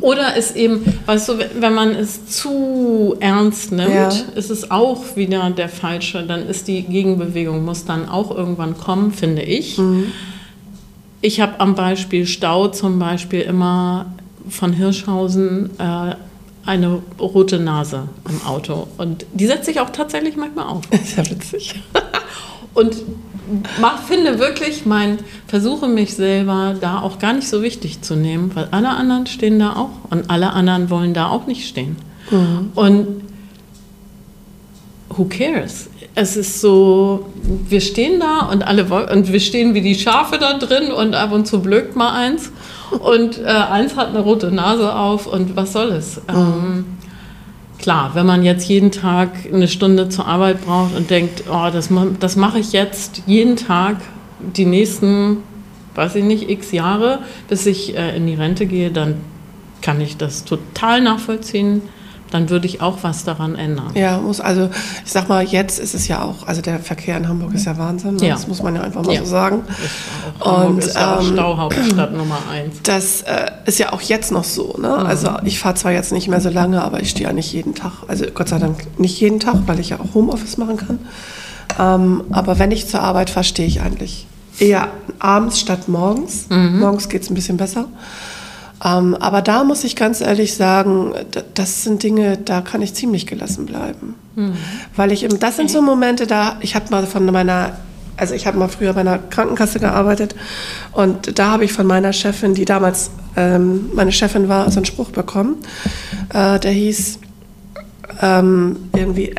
Oder 0.02 0.36
ist 0.36 0.56
eben, 0.56 0.84
weißt 1.06 1.30
du, 1.30 1.34
wenn 1.60 1.74
man 1.74 1.90
es 1.92 2.26
zu 2.28 3.16
ernst 3.20 3.72
nimmt, 3.72 3.94
Ja. 3.94 4.10
ist 4.36 4.50
es 4.50 4.70
auch 4.72 5.16
wieder 5.16 5.50
der 5.52 5.70
falsche, 5.70 6.24
dann 6.24 6.48
ist 6.48 6.68
die 6.68 6.84
Gegenbewegung, 6.84 7.64
muss 7.66 7.86
dann 7.86 8.08
auch 8.10 8.32
irgendwann 8.36 8.78
kommen, 8.78 9.12
finde 9.12 9.42
ich. 9.42 9.80
Ich 11.22 11.42
habe 11.42 11.60
am 11.60 11.76
Beispiel 11.76 12.26
Stau 12.26 12.68
zum 12.70 13.00
Beispiel 13.00 13.42
immer 13.42 14.08
von 14.50 14.74
Hirschhausen 14.74 15.70
äh, 15.80 16.16
eine 16.66 17.02
rote 17.20 17.60
Nase 17.60 18.04
im 18.30 18.42
Auto. 18.48 18.88
Und 18.98 19.26
die 19.34 19.48
setze 19.48 19.72
ich 19.72 19.80
auch 19.80 19.90
tatsächlich 19.90 20.36
manchmal 20.38 20.66
auf. 20.68 20.82
Ist 20.92 21.18
ja 21.18 21.30
witzig. 21.30 21.76
Und 22.74 22.96
mach, 23.80 24.04
finde 24.04 24.40
wirklich, 24.40 24.86
mein, 24.86 25.18
versuche 25.48 25.88
mich 25.88 26.16
selber 26.16 26.76
da 26.80 27.02
auch 27.02 27.20
gar 27.20 27.34
nicht 27.34 27.48
so 27.48 27.62
wichtig 27.62 28.02
zu 28.02 28.16
nehmen, 28.16 28.52
weil 28.56 28.68
alle 28.72 28.90
anderen 28.90 29.28
stehen 29.28 29.60
da 29.60 29.76
auch 29.76 30.12
und 30.12 30.30
alle 30.30 30.54
anderen 30.54 30.90
wollen 30.90 31.14
da 31.14 31.28
auch 31.30 31.48
nicht 31.48 31.68
stehen. 31.68 31.98
Und 32.76 33.08
who 35.10 35.26
cares? 35.26 35.90
Es 36.16 36.36
ist 36.36 36.60
so, 36.60 37.28
wir 37.68 37.82
stehen 37.82 38.20
da 38.20 38.48
und 38.52 38.64
alle 38.64 38.86
und 39.12 39.32
wir 39.32 39.40
stehen 39.40 39.74
wie 39.74 39.82
die 39.82 39.96
Schafe 39.96 40.38
da 40.38 40.58
drin 40.58 40.92
und 40.92 41.14
ab 41.16 41.32
und 41.32 41.48
zu 41.48 41.62
blökt 41.62 41.96
mal 41.96 42.14
eins. 42.14 42.52
Und 43.00 43.38
äh, 43.40 43.46
eins 43.46 43.96
hat 43.96 44.10
eine 44.10 44.20
rote 44.20 44.52
Nase 44.52 44.94
auf 44.96 45.28
und 45.28 45.56
was 45.56 45.74
soll 45.74 45.90
es? 45.90 46.20
Ähm, 46.28 46.86
Klar, 47.82 48.12
wenn 48.14 48.26
man 48.26 48.44
jetzt 48.44 48.68
jeden 48.68 48.92
Tag 48.92 49.32
eine 49.52 49.70
Stunde 49.70 50.10
zur 50.10 50.28
Arbeit 50.28 50.66
braucht 50.66 50.96
und 50.96 51.10
denkt, 51.10 51.46
oh, 51.50 51.70
das, 51.72 51.90
das 52.20 52.36
mache 52.36 52.60
ich 52.60 52.74
jetzt 52.74 53.24
jeden 53.26 53.56
Tag 53.56 53.98
die 54.40 54.66
nächsten, 54.66 55.38
weiß 55.96 56.16
ich 56.16 56.24
nicht, 56.24 56.50
x 56.50 56.72
Jahre, 56.72 57.20
bis 57.48 57.66
ich 57.66 57.98
äh, 57.98 58.18
in 58.18 58.28
die 58.28 58.36
Rente 58.36 58.66
gehe, 58.66 58.92
dann 58.92 59.16
kann 59.82 60.02
ich 60.02 60.18
das 60.18 60.44
total 60.44 61.02
nachvollziehen. 61.02 61.82
Dann 62.32 62.50
würde 62.50 62.68
ich 62.68 62.82
auch 62.82 63.00
was 63.02 63.24
daran 63.24 63.56
ändern. 63.56 63.92
Ja, 63.96 64.18
muss 64.20 64.40
also, 64.40 64.70
ich 65.04 65.12
sag 65.12 65.28
mal, 65.30 65.44
jetzt 65.44 65.80
ist 65.80 65.96
es 65.96 66.08
ja 66.08 66.22
auch, 66.24 66.46
also 66.46 66.62
der 66.62 66.80
Verkehr 66.80 67.18
in 67.18 67.28
Hamburg 67.28 67.54
ist 67.56 67.66
ja 67.66 67.78
Wahnsinn, 67.78 68.18
ne? 68.18 68.28
Ja. 68.28 68.36
das 68.36 68.48
muss 68.48 68.62
man 68.62 68.76
ja 68.76 68.82
einfach 68.82 69.04
mal 69.04 69.14
Ja. 69.14 69.22
so 69.22 69.26
sagen. 69.26 69.64
Ist 69.68 70.42
auch, 70.42 70.46
Hamburg 70.58 70.70
Und, 70.70 70.78
ist 70.86 70.96
ja 70.96 71.16
auch 71.18 71.22
ähm, 71.22 71.34
Stauhauptstadt 71.34 72.14
Nummer 72.14 72.38
eins. 72.52 72.76
Das 72.84 73.22
äh, 73.24 73.52
ist 73.66 73.80
ja 73.80 73.94
auch 73.94 74.02
jetzt 74.02 74.32
noch 74.32 74.44
so. 74.44 74.76
Ne? 74.80 74.96
Also 74.96 75.32
ich 75.44 75.60
fahre 75.60 75.76
zwar 75.76 75.92
jetzt 75.92 76.12
nicht 76.12 76.28
mehr 76.28 76.40
so 76.42 76.50
lange, 76.50 76.84
aber 76.84 77.02
ich 77.02 77.10
stehe 77.10 77.28
ja 77.28 77.34
nicht 77.34 77.52
jeden 77.52 77.74
Tag. 77.74 77.94
Also 78.08 78.26
Gott 78.34 78.50
sei 78.50 78.60
Dank 78.60 79.00
nicht 79.00 79.20
jeden 79.20 79.40
Tag, 79.40 79.56
weil 79.66 79.80
ich 79.80 79.90
ja 79.90 80.00
auch 80.00 80.14
Homeoffice 80.14 80.58
machen 80.58 80.78
kann. 80.78 81.00
Ähm, 81.80 82.24
aber 82.32 82.60
wenn 82.60 82.72
ich 82.72 82.88
zur 82.88 83.02
Arbeit 83.02 83.30
fahre, 83.30 83.44
stehe 83.44 83.68
ich 83.68 83.82
eigentlich 83.82 84.28
eher 84.60 84.90
abends 85.20 85.60
statt 85.60 85.88
morgens. 85.88 86.46
Morgens 86.50 87.10
geht 87.10 87.24
es 87.24 87.30
ein 87.30 87.34
bisschen 87.36 87.58
besser. 87.58 87.86
Ähm, 88.84 89.16
aber 89.16 89.42
da 89.42 89.64
muss 89.64 89.84
ich 89.84 89.96
ganz 89.96 90.22
ehrlich 90.22 90.56
sagen, 90.56 91.14
das 91.54 91.84
sind 91.84 92.04
Dinge, 92.04 92.38
da 92.38 92.62
kann 92.62 92.82
ich 92.82 92.94
ziemlich 92.94 93.28
gelassen 93.28 93.66
bleiben. 93.66 94.16
Weil 94.96 95.12
ich, 95.12 95.28
das 95.40 95.58
sind 95.58 95.70
so 95.70 95.82
Momente, 95.82 96.28
da, 96.28 96.58
ich 96.62 96.76
habe 96.76 96.90
mal 96.90 97.06
von 97.06 97.26
meiner, 97.26 97.78
also 98.16 98.34
ich 98.34 98.48
habe 98.48 98.58
mal 98.58 98.70
früher 98.70 98.94
bei 98.94 99.02
einer 99.02 99.18
Krankenkasse 99.18 99.80
gearbeitet 99.80 100.36
und 100.94 101.38
da 101.38 101.52
habe 101.52 101.66
ich 101.66 101.74
von 101.74 101.88
meiner 101.88 102.14
Chefin, 102.14 102.54
die 102.54 102.66
damals 102.66 103.12
ähm, 103.36 103.90
meine 103.94 104.12
Chefin 104.12 104.48
war, 104.48 104.72
so 104.72 104.78
einen 104.78 104.86
Spruch 104.86 105.10
bekommen, 105.10 105.58
äh, 106.34 106.60
der 106.60 106.72
hieß 106.72 107.20
ähm, 108.22 108.78
irgendwie, 108.96 109.36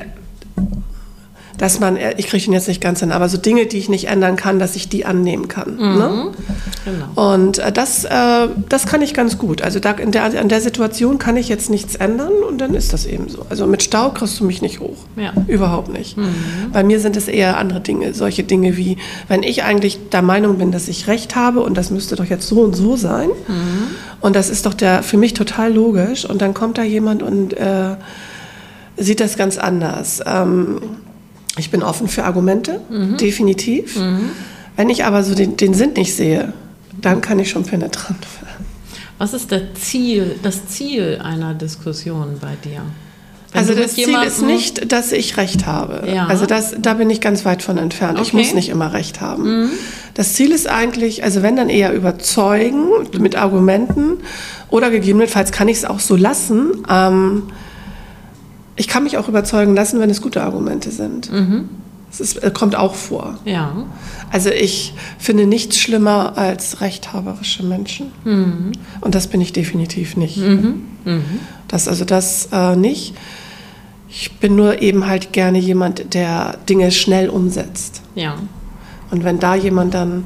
dass 1.60 1.78
man, 1.78 1.98
äh, 1.98 2.14
ich 2.16 2.26
kriege 2.26 2.46
ihn 2.46 2.54
jetzt 2.54 2.68
nicht 2.68 2.80
ganz 2.80 3.00
hin, 3.00 3.12
aber 3.12 3.28
so 3.28 3.36
Dinge, 3.36 3.66
die 3.66 3.76
ich 3.76 3.90
nicht 3.90 4.08
ändern 4.08 4.36
kann, 4.36 4.58
dass 4.58 4.76
ich 4.76 4.88
die 4.88 5.04
annehmen 5.04 5.46
kann. 5.46 5.76
Ne? 5.76 6.32
Genau. 6.86 7.32
Und 7.32 7.58
äh, 7.58 7.70
das, 7.70 8.04
äh, 8.04 8.48
das 8.70 8.86
kann 8.86 9.02
ich 9.02 9.12
ganz 9.12 9.36
gut. 9.36 9.60
Also 9.60 9.78
da, 9.78 9.90
in 9.90 10.10
der, 10.10 10.24
an 10.24 10.48
der 10.48 10.62
Situation 10.62 11.18
kann 11.18 11.36
ich 11.36 11.50
jetzt 11.50 11.68
nichts 11.68 11.96
ändern 11.96 12.32
und 12.48 12.62
dann 12.62 12.72
ist 12.72 12.94
das 12.94 13.04
eben 13.04 13.28
so. 13.28 13.44
Also 13.50 13.66
mit 13.66 13.82
Stau 13.82 14.08
kriegst 14.10 14.40
du 14.40 14.44
mich 14.44 14.62
nicht 14.62 14.80
hoch. 14.80 14.96
Ja. 15.16 15.34
Überhaupt 15.48 15.92
nicht. 15.92 16.16
Bei 16.72 16.82
mir 16.82 16.98
sind 16.98 17.14
es 17.18 17.28
eher 17.28 17.58
andere 17.58 17.80
Dinge. 17.80 18.14
Solche 18.14 18.42
Dinge 18.42 18.78
wie, 18.78 18.96
wenn 19.28 19.42
ich 19.42 19.62
eigentlich 19.62 20.08
der 20.08 20.22
Meinung 20.22 20.56
bin, 20.56 20.72
dass 20.72 20.88
ich 20.88 21.08
recht 21.08 21.36
habe 21.36 21.60
und 21.60 21.76
das 21.76 21.90
müsste 21.90 22.16
doch 22.16 22.24
jetzt 22.24 22.48
so 22.48 22.62
und 22.62 22.74
so 22.74 22.96
sein. 22.96 23.28
Und 24.22 24.34
das 24.34 24.48
ist 24.48 24.64
doch 24.64 24.72
der, 24.74 25.02
für 25.02 25.18
mich 25.18 25.34
total 25.34 25.74
logisch. 25.74 26.24
Und 26.24 26.40
dann 26.40 26.54
kommt 26.54 26.78
da 26.78 26.82
jemand 26.82 27.22
und 27.22 27.52
äh, 27.52 27.96
sieht 28.96 29.20
das 29.20 29.36
ganz 29.36 29.58
anders. 29.58 30.22
Ähm, 30.24 30.80
ich 31.58 31.70
bin 31.70 31.82
offen 31.82 32.08
für 32.08 32.24
Argumente, 32.24 32.80
definitiv. 33.20 33.98
Wenn 34.76 34.88
ich 34.88 35.04
aber 35.04 35.24
so 35.24 35.34
den, 35.34 35.56
den 35.56 35.74
Sinn 35.74 35.92
nicht 35.94 36.14
sehe, 36.14 36.52
dann 37.00 37.20
kann 37.20 37.38
ich 37.38 37.50
schon 37.50 37.64
penetrant 37.64 38.26
werden. 38.40 38.66
Was 39.18 39.34
ist 39.34 39.50
der 39.50 39.74
Ziel, 39.74 40.36
das 40.42 40.66
Ziel 40.68 41.20
einer 41.22 41.52
Diskussion 41.54 42.38
bei 42.40 42.54
dir? 42.64 42.80
Wenn 43.52 43.60
Also 43.60 43.74
das 43.74 43.94
Ziel 43.94 44.16
ist 44.26 44.42
nicht, 44.42 44.92
dass 44.92 45.12
ich 45.12 45.36
Recht 45.36 45.66
habe. 45.66 46.08
Ja. 46.08 46.26
Also 46.26 46.46
das, 46.46 46.76
da 46.78 46.94
bin 46.94 47.10
ich 47.10 47.20
ganz 47.20 47.44
weit 47.44 47.62
von 47.62 47.78
entfernt. 47.78 48.18
Ich 48.20 48.28
Okay. 48.28 48.36
Mhm. 48.36 48.42
muss 48.42 48.54
nicht 48.54 48.68
immer 48.68 48.92
Recht 48.92 49.20
haben. 49.20 49.70
Das 50.14 50.34
Ziel 50.34 50.52
ist 50.52 50.68
eigentlich, 50.68 51.24
also 51.24 51.42
wenn 51.42 51.56
dann 51.56 51.68
eher 51.68 51.92
überzeugen 51.92 52.86
mit 53.18 53.36
Argumenten 53.36 54.18
oder 54.70 54.90
gegebenenfalls 54.90 55.52
kann 55.52 55.68
ich 55.68 55.78
es 55.78 55.84
auch 55.84 56.00
so 56.00 56.16
lassen. 56.16 56.84
Ähm, 56.88 57.42
ich 58.80 58.88
kann 58.88 59.02
mich 59.02 59.18
auch 59.18 59.28
überzeugen 59.28 59.74
lassen, 59.74 60.00
wenn 60.00 60.08
es 60.08 60.22
gute 60.22 60.42
Argumente 60.42 60.90
sind. 60.90 61.30
Mhm. 61.30 61.68
Das 62.08 62.18
ist, 62.18 62.42
äh, 62.42 62.50
kommt 62.50 62.74
auch 62.74 62.94
vor. 62.94 63.38
Ja. 63.44 63.84
Also 64.32 64.48
ich 64.48 64.94
finde 65.18 65.44
nichts 65.44 65.78
schlimmer 65.78 66.38
als 66.38 66.80
rechthaberische 66.80 67.62
Menschen. 67.62 68.10
Mhm. 68.24 68.72
Und 69.02 69.14
das 69.14 69.26
bin 69.26 69.42
ich 69.42 69.52
definitiv 69.52 70.16
nicht. 70.16 70.38
Das 71.68 71.88
also 71.88 72.06
das 72.06 72.48
äh, 72.52 72.74
nicht. 72.74 73.14
Ich 74.08 74.38
bin 74.38 74.56
nur 74.56 74.80
eben 74.80 75.06
halt 75.06 75.34
gerne 75.34 75.58
jemand, 75.58 76.14
der 76.14 76.56
Dinge 76.66 76.90
schnell 76.90 77.28
umsetzt. 77.28 78.00
Ja. 78.14 78.36
Und 79.10 79.24
wenn 79.24 79.38
da 79.40 79.56
jemand 79.56 79.92
dann 79.92 80.24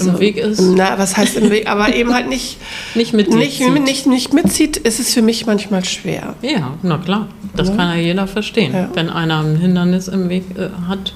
also, 0.00 0.10
Im 0.10 0.20
Weg 0.20 0.36
ist? 0.36 0.60
Na, 0.60 0.98
was 0.98 1.16
heißt 1.16 1.36
im 1.36 1.50
Weg? 1.50 1.68
Aber 1.68 1.94
eben 1.94 2.14
halt 2.14 2.28
nicht, 2.28 2.58
Nicht 2.94 3.12
mit 3.12 3.32
nicht, 3.32 3.58
zieht. 3.58 3.82
nicht, 3.82 4.06
nicht 4.06 4.32
mitzieht, 4.32 4.76
ist 4.76 5.00
es 5.00 5.12
für 5.14 5.22
mich 5.22 5.46
manchmal 5.46 5.84
schwer. 5.84 6.34
Ja, 6.42 6.74
na 6.82 6.98
klar. 6.98 7.28
Das 7.54 7.68
kann 7.74 7.96
ja 7.96 8.02
jeder 8.02 8.26
verstehen. 8.26 8.74
Ja. 8.74 8.90
Wenn 8.94 9.08
einer 9.08 9.40
ein 9.40 9.56
Hindernis 9.56 10.08
im 10.08 10.28
Weg 10.28 10.44
äh, 10.56 10.68
hat, 10.88 11.14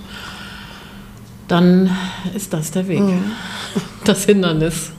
dann 1.48 1.90
ist 2.34 2.52
das 2.52 2.70
der 2.70 2.88
Weg. 2.88 3.02
Das 4.04 4.24
Hindernis. 4.24 4.92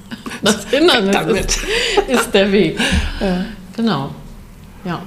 Das 0.43 0.65
Hindernis 0.69 1.39
ist, 1.39 1.59
ist 2.07 2.31
der 2.33 2.51
Weg. 2.51 2.79
Genau. 3.75 4.11
Ja. 4.83 5.01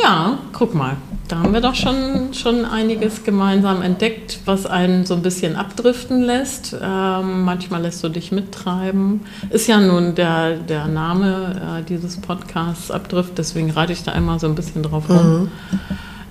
Ja, 0.00 0.38
guck 0.52 0.74
mal. 0.74 0.96
Da 1.28 1.38
haben 1.38 1.54
wir 1.54 1.62
doch 1.62 1.74
schon, 1.74 2.34
schon 2.34 2.66
einiges 2.66 3.24
gemeinsam 3.24 3.80
entdeckt, 3.80 4.40
was 4.44 4.66
einen 4.66 5.06
so 5.06 5.14
ein 5.14 5.22
bisschen 5.22 5.56
abdriften 5.56 6.22
lässt. 6.22 6.76
Ähm, 6.80 7.44
manchmal 7.44 7.80
lässt 7.82 8.04
du 8.04 8.10
dich 8.10 8.30
mittreiben. 8.30 9.22
Ist 9.48 9.66
ja 9.66 9.80
nun 9.80 10.14
der, 10.14 10.58
der 10.58 10.86
Name 10.86 11.80
äh, 11.80 11.82
dieses 11.82 12.18
Podcasts 12.18 12.90
Abdrift, 12.90 13.38
deswegen 13.38 13.70
reite 13.70 13.92
ich 13.94 14.02
da 14.02 14.12
immer 14.12 14.38
so 14.38 14.46
ein 14.46 14.54
bisschen 14.54 14.82
drauf 14.82 15.08
rum. 15.08 15.48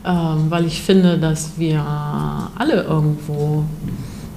Ähm, 0.06 0.46
weil 0.50 0.66
ich 0.66 0.84
finde, 0.84 1.18
dass 1.18 1.54
wir 1.58 1.84
alle 2.56 2.84
irgendwo, 2.84 3.64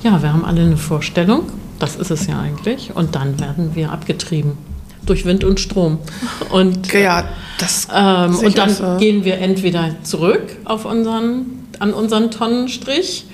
ja, 0.02 0.22
wir 0.22 0.32
haben 0.32 0.44
alle 0.44 0.62
eine 0.62 0.76
Vorstellung, 0.76 1.42
das 1.78 1.96
ist 1.96 2.10
es 2.10 2.26
ja 2.28 2.40
eigentlich, 2.40 2.92
und 2.94 3.14
dann 3.14 3.38
werden 3.40 3.74
wir 3.74 3.92
abgetrieben 3.92 4.56
durch 5.06 5.24
Wind 5.24 5.44
und 5.44 5.60
Strom. 5.60 5.98
Und 6.50 6.92
Ja, 6.92 7.24
das 7.58 7.88
ähm, 7.94 8.36
und 8.38 8.58
dann 8.58 8.70
so. 8.70 8.96
gehen 8.98 9.24
wir 9.24 9.38
entweder 9.38 9.94
zurück 10.02 10.56
auf 10.64 10.84
unseren, 10.84 11.66
an 11.78 11.92
unseren 11.94 12.30
Tonnenstrich 12.30 13.26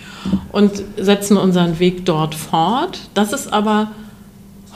und 0.53 0.71
setzen 0.97 1.37
unseren 1.37 1.79
Weg 1.79 2.05
dort 2.07 2.35
fort. 2.35 3.01
Das 3.15 3.33
ist 3.33 3.53
aber 3.53 3.91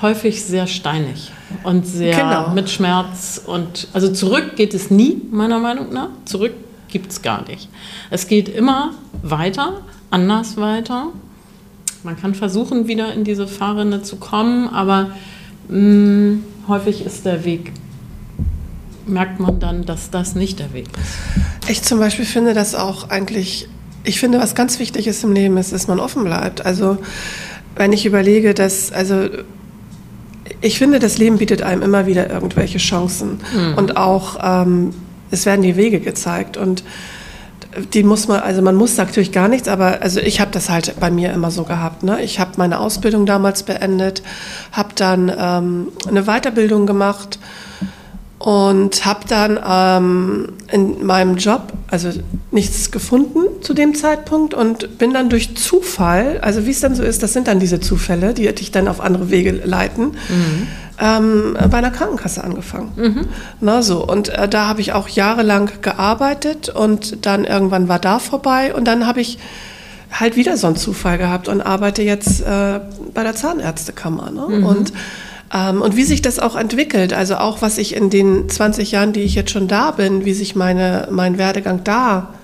häufig 0.02 0.44
sehr 0.44 0.66
steinig 0.66 1.30
und 1.62 1.86
sehr 1.86 2.16
Genau. 2.16 2.50
mit 2.50 2.68
Schmerz. 2.70 3.40
Und 3.46 3.88
also 3.92 4.12
zurück 4.12 4.56
geht 4.56 4.74
es 4.74 4.90
nie, 4.90 5.22
meiner 5.30 5.58
Meinung 5.58 5.92
nach. 5.92 6.08
Zurück 6.24 6.52
gibt 6.88 7.12
es 7.12 7.22
gar 7.22 7.46
nicht. 7.48 7.68
Es 8.10 8.26
geht 8.26 8.48
immer 8.48 8.92
weiter, 9.22 9.80
anders 10.10 10.56
weiter. 10.56 11.08
Man 12.02 12.16
kann 12.20 12.34
versuchen, 12.34 12.86
wieder 12.88 13.12
in 13.14 13.24
diese 13.24 13.46
Fahrrinne 13.48 14.02
zu 14.02 14.16
kommen, 14.16 14.68
aber 14.68 15.10
mh, 15.68 16.38
häufig 16.68 17.04
ist 17.04 17.24
der 17.24 17.44
Weg 17.44 17.72
merkt 19.06 19.38
man 19.38 19.60
dann, 19.60 19.84
dass 19.84 20.10
das 20.10 20.34
nicht 20.34 20.58
der 20.58 20.72
Weg 20.72 20.88
ist. 20.88 21.70
Ich 21.70 21.82
zum 21.82 22.00
Beispiel 22.00 22.24
finde 22.24 22.54
das 22.54 22.74
auch 22.74 23.08
eigentlich 23.08 23.68
ich 24.06 24.20
finde, 24.20 24.38
was 24.38 24.54
ganz 24.54 24.78
wichtig 24.78 25.06
ist 25.06 25.24
im 25.24 25.32
Leben, 25.32 25.56
ist, 25.56 25.72
dass 25.72 25.88
man 25.88 26.00
offen 26.00 26.24
bleibt. 26.24 26.64
Also 26.64 26.98
wenn 27.74 27.92
ich 27.92 28.06
überlege, 28.06 28.54
dass, 28.54 28.92
also 28.92 29.28
ich 30.60 30.78
finde, 30.78 30.98
das 30.98 31.18
Leben 31.18 31.38
bietet 31.38 31.62
einem 31.62 31.82
immer 31.82 32.06
wieder 32.06 32.30
irgendwelche 32.30 32.78
Chancen. 32.78 33.40
Mhm. 33.54 33.74
Und 33.74 33.96
auch, 33.96 34.38
ähm, 34.42 34.94
es 35.30 35.44
werden 35.44 35.62
die 35.62 35.76
Wege 35.76 36.00
gezeigt. 36.00 36.56
Und 36.56 36.84
die 37.92 38.02
muss 38.02 38.28
man, 38.28 38.40
also 38.40 38.62
man 38.62 38.74
muss 38.74 38.96
natürlich 38.96 39.32
gar 39.32 39.48
nichts, 39.48 39.68
aber 39.68 40.02
also 40.02 40.20
ich 40.20 40.40
habe 40.40 40.50
das 40.50 40.68
halt 40.68 40.94
bei 41.00 41.10
mir 41.10 41.32
immer 41.32 41.50
so 41.50 41.64
gehabt. 41.64 42.02
Ne? 42.02 42.22
Ich 42.22 42.40
habe 42.40 42.52
meine 42.56 42.80
Ausbildung 42.80 43.26
damals 43.26 43.62
beendet, 43.62 44.22
habe 44.72 44.90
dann 44.94 45.32
ähm, 45.38 45.88
eine 46.08 46.24
Weiterbildung 46.24 46.86
gemacht 46.86 47.38
und 48.38 49.04
habe 49.06 49.20
dann 49.28 49.58
ähm, 49.66 50.52
in 50.70 51.06
meinem 51.06 51.36
Job 51.36 51.72
also 51.88 52.10
nichts 52.50 52.90
gefunden 52.90 53.62
zu 53.62 53.72
dem 53.72 53.94
Zeitpunkt 53.94 54.54
und 54.54 54.98
bin 54.98 55.12
dann 55.12 55.30
durch 55.30 55.56
Zufall, 55.56 56.38
also 56.42 56.66
wie 56.66 56.70
es 56.70 56.80
dann 56.80 56.94
so 56.94 57.02
ist, 57.02 57.22
das 57.22 57.32
sind 57.32 57.48
dann 57.48 57.60
diese 57.60 57.80
Zufälle, 57.80 58.34
die 58.34 58.52
dich 58.54 58.72
dann 58.72 58.88
auf 58.88 59.00
andere 59.00 59.30
Wege 59.30 59.52
leiten, 59.52 60.12
mhm. 60.28 60.66
Ähm, 61.00 61.56
bei 61.70 61.78
einer 61.78 61.90
Krankenkasse 61.90 62.42
angefangen. 62.42 62.92
Mhm. 62.96 63.28
Na 63.60 63.82
so 63.82 64.04
und 64.06 64.28
äh, 64.28 64.48
da 64.48 64.68
habe 64.68 64.80
ich 64.80 64.92
auch 64.92 65.08
jahrelang 65.08 65.70
gearbeitet 65.82 66.68
und 66.68 67.26
dann 67.26 67.44
irgendwann 67.44 67.88
war 67.88 67.98
da 67.98 68.18
vorbei 68.18 68.74
und 68.74 68.86
dann 68.86 69.06
habe 69.06 69.20
ich 69.20 69.38
halt 70.10 70.36
wieder 70.36 70.56
so 70.56 70.66
einen 70.66 70.76
Zufall 70.76 71.18
gehabt 71.18 71.48
und 71.48 71.60
arbeite 71.60 72.02
jetzt 72.02 72.40
äh, 72.40 72.80
bei 73.12 73.22
der 73.22 73.34
Zahnärztekammer. 73.34 74.30
Ne? 74.30 74.58
Mhm. 74.58 74.66
Und 74.66 74.92
ähm, 75.54 75.82
und 75.82 75.96
wie 75.96 76.04
sich 76.04 76.22
das 76.22 76.38
auch 76.38 76.56
entwickelt, 76.56 77.12
also 77.12 77.36
auch 77.36 77.62
was 77.62 77.78
ich 77.78 77.94
in 77.94 78.10
den 78.10 78.48
20 78.48 78.90
Jahren, 78.90 79.12
die 79.12 79.20
ich 79.20 79.34
jetzt 79.34 79.50
schon 79.50 79.68
da 79.68 79.92
bin, 79.92 80.24
wie 80.24 80.34
sich 80.34 80.56
meine, 80.56 81.08
mein 81.10 81.38
Werdegang 81.38 81.84
da 81.84 82.34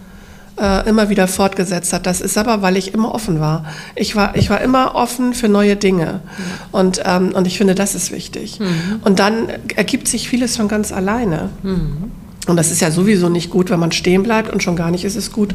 äh, 0.62 0.88
immer 0.88 1.09
wieder 1.09 1.27
fortgesetzt 1.27 1.92
hat. 1.92 2.07
Das 2.07 2.20
ist 2.20 2.38
aber, 2.38 2.62
weil 2.62 2.77
ich 2.77 2.94
immer 2.94 3.12
offen 3.12 3.40
war. 3.40 3.64
Ich 3.96 4.14
war, 4.14 4.37
ich 4.37 4.48
war 4.48 4.61
immer 4.61 4.94
offen 4.94 5.35
für 5.35 5.48
neue 5.48 5.75
Dinge. 5.75 6.20
Mhm. 6.22 6.42
Und, 6.70 7.03
ähm, 7.05 7.33
und 7.35 7.48
ich 7.48 7.59
finde, 7.59 7.75
das 7.75 7.96
ist 7.96 8.12
wichtig. 8.12 8.61
Mhm. 8.61 9.01
Und 9.03 9.18
dann 9.18 9.48
ergibt 9.75 10.07
sich 10.07 10.29
vieles 10.29 10.57
von 10.57 10.68
ganz 10.68 10.92
alleine. 10.92 11.51
Mhm. 11.64 12.12
Und 12.46 12.57
das 12.57 12.70
ist 12.70 12.81
ja 12.81 12.92
sowieso 12.92 13.29
nicht 13.29 13.51
gut, 13.51 13.70
wenn 13.70 13.81
man 13.81 13.90
stehen 13.90 14.22
bleibt 14.22 14.53
und 14.53 14.62
schon 14.62 14.77
gar 14.77 14.92
nicht 14.92 15.05
ist 15.05 15.16
es 15.16 15.33
gut, 15.33 15.55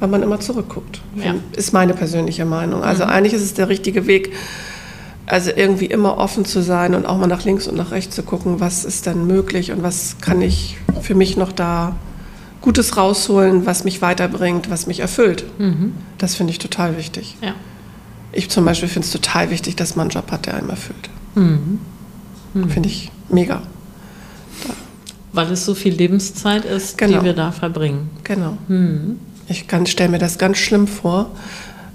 wenn 0.00 0.10
man 0.10 0.22
immer 0.22 0.40
zurückguckt. 0.40 1.00
Ja. 1.14 1.36
Ist 1.56 1.72
meine 1.72 1.94
persönliche 1.94 2.44
Meinung. 2.44 2.82
Also 2.82 3.04
mhm. 3.04 3.10
eigentlich 3.10 3.34
ist 3.34 3.42
es 3.42 3.54
der 3.54 3.68
richtige 3.68 4.08
Weg, 4.08 4.32
also 5.26 5.52
irgendwie 5.54 5.86
immer 5.86 6.18
offen 6.18 6.44
zu 6.44 6.60
sein 6.60 6.96
und 6.96 7.06
auch 7.06 7.18
mal 7.18 7.28
nach 7.28 7.44
links 7.44 7.68
und 7.68 7.76
nach 7.76 7.92
rechts 7.92 8.16
zu 8.16 8.24
gucken, 8.24 8.58
was 8.58 8.84
ist 8.84 9.06
denn 9.06 9.28
möglich 9.28 9.70
und 9.70 9.84
was 9.84 10.16
kann 10.20 10.42
ich 10.42 10.76
für 11.02 11.14
mich 11.14 11.36
noch 11.36 11.52
da 11.52 11.94
Gutes 12.60 12.96
rausholen, 12.96 13.64
was 13.66 13.84
mich 13.84 14.02
weiterbringt, 14.02 14.70
was 14.70 14.86
mich 14.86 15.00
erfüllt. 15.00 15.44
Mhm. 15.58 15.94
Das 16.18 16.34
finde 16.34 16.52
ich 16.52 16.58
total 16.58 16.96
wichtig. 16.96 17.36
Ja. 17.40 17.54
Ich 18.32 18.50
zum 18.50 18.64
Beispiel 18.64 18.88
finde 18.88 19.06
es 19.06 19.12
total 19.12 19.50
wichtig, 19.50 19.76
dass 19.76 19.96
man 19.96 20.04
einen 20.04 20.10
Job 20.10 20.30
hat, 20.30 20.46
der 20.46 20.54
einem 20.54 20.70
erfüllt. 20.70 21.08
Mhm. 21.34 21.80
Mhm. 22.54 22.70
Finde 22.70 22.88
ich 22.88 23.10
mega. 23.28 23.62
Da. 24.66 24.74
Weil 25.32 25.52
es 25.52 25.64
so 25.64 25.74
viel 25.74 25.94
Lebenszeit 25.94 26.64
ist, 26.64 26.98
genau. 26.98 27.18
die 27.18 27.24
wir 27.24 27.32
da 27.32 27.52
verbringen. 27.52 28.10
Genau. 28.24 28.58
Mhm. 28.68 29.18
Ich 29.48 29.66
stelle 29.86 30.10
mir 30.10 30.18
das 30.18 30.38
ganz 30.38 30.58
schlimm 30.58 30.86
vor, 30.86 31.30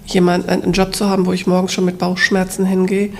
jemand 0.05 0.49
einen 0.49 0.73
Job 0.73 0.95
zu 0.95 1.09
haben, 1.09 1.25
wo 1.25 1.31
ich 1.31 1.47
morgens 1.47 1.73
schon 1.73 1.85
mit 1.85 1.97
Bauchschmerzen 1.97 2.65
hingehe 2.65 3.11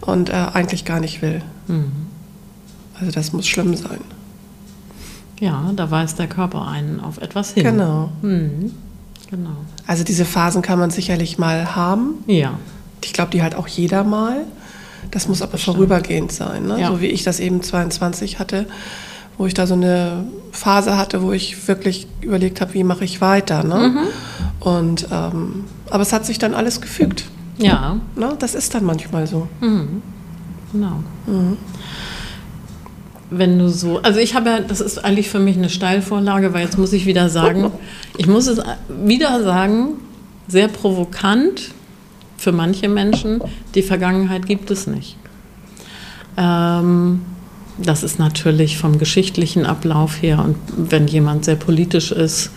und 0.00 0.30
äh, 0.30 0.32
eigentlich 0.52 0.84
gar 0.84 1.00
nicht 1.00 1.22
will. 1.22 1.42
Mhm. 1.68 1.90
Also 2.98 3.12
das 3.12 3.32
muss 3.32 3.46
schlimm 3.46 3.74
sein. 3.74 4.00
Ja, 5.42 5.72
da 5.74 5.90
weist 5.90 6.20
der 6.20 6.28
Körper 6.28 6.68
einen 6.68 7.00
auf 7.00 7.18
etwas 7.18 7.50
hin. 7.50 7.64
Genau. 7.64 8.10
Mhm. 8.22 8.72
genau. 9.28 9.56
Also 9.88 10.04
diese 10.04 10.24
Phasen 10.24 10.62
kann 10.62 10.78
man 10.78 10.90
sicherlich 10.90 11.36
mal 11.36 11.74
haben. 11.74 12.22
Ja. 12.28 12.58
Ich 13.02 13.12
glaube, 13.12 13.32
die 13.32 13.42
hat 13.42 13.56
auch 13.56 13.66
jeder 13.66 14.04
mal. 14.04 14.44
Das 15.10 15.26
muss 15.26 15.42
aber 15.42 15.52
Bestimmt. 15.52 15.78
vorübergehend 15.78 16.30
sein, 16.30 16.66
ne? 16.66 16.80
ja. 16.80 16.86
so 16.86 17.00
wie 17.00 17.08
ich 17.08 17.24
das 17.24 17.40
eben 17.40 17.60
22 17.60 18.38
hatte, 18.38 18.66
wo 19.36 19.46
ich 19.46 19.52
da 19.52 19.66
so 19.66 19.74
eine 19.74 20.24
Phase 20.52 20.96
hatte, 20.96 21.22
wo 21.22 21.32
ich 21.32 21.66
wirklich 21.66 22.06
überlegt 22.20 22.60
habe, 22.60 22.74
wie 22.74 22.84
mache 22.84 23.04
ich 23.04 23.20
weiter. 23.20 23.64
Ne? 23.64 23.88
Mhm. 23.88 24.06
Und 24.60 25.08
ähm, 25.10 25.64
aber 25.90 26.02
es 26.02 26.12
hat 26.12 26.24
sich 26.24 26.38
dann 26.38 26.54
alles 26.54 26.80
gefügt. 26.80 27.24
Ja. 27.58 27.98
Na, 28.14 28.34
das 28.38 28.54
ist 28.54 28.76
dann 28.76 28.84
manchmal 28.84 29.26
so. 29.26 29.48
Mhm. 29.60 30.02
Genau. 30.72 31.02
Mhm. 31.26 31.56
Wenn 33.34 33.58
du 33.58 33.68
so, 33.68 33.98
also 34.02 34.20
ich 34.20 34.34
habe 34.34 34.50
ja, 34.50 34.60
das 34.60 34.80
ist 34.80 35.02
eigentlich 35.04 35.30
für 35.30 35.38
mich 35.38 35.56
eine 35.56 35.70
Steilvorlage, 35.70 36.52
weil 36.52 36.64
jetzt 36.64 36.78
muss 36.78 36.92
ich 36.92 37.06
wieder 37.06 37.28
sagen, 37.28 37.72
ich 38.18 38.26
muss 38.26 38.46
es 38.46 38.60
wieder 38.88 39.42
sagen, 39.42 39.94
sehr 40.48 40.68
provokant 40.68 41.70
für 42.36 42.52
manche 42.52 42.88
Menschen, 42.88 43.40
die 43.74 43.82
Vergangenheit 43.82 44.46
gibt 44.46 44.70
es 44.70 44.86
nicht. 44.86 45.16
Ähm, 46.36 47.22
das 47.78 48.02
ist 48.02 48.18
natürlich 48.18 48.76
vom 48.76 48.98
geschichtlichen 48.98 49.64
Ablauf 49.64 50.20
her 50.20 50.44
und 50.44 50.56
wenn 50.76 51.06
jemand 51.06 51.44
sehr 51.44 51.56
politisch 51.56 52.12
ist, 52.12 52.50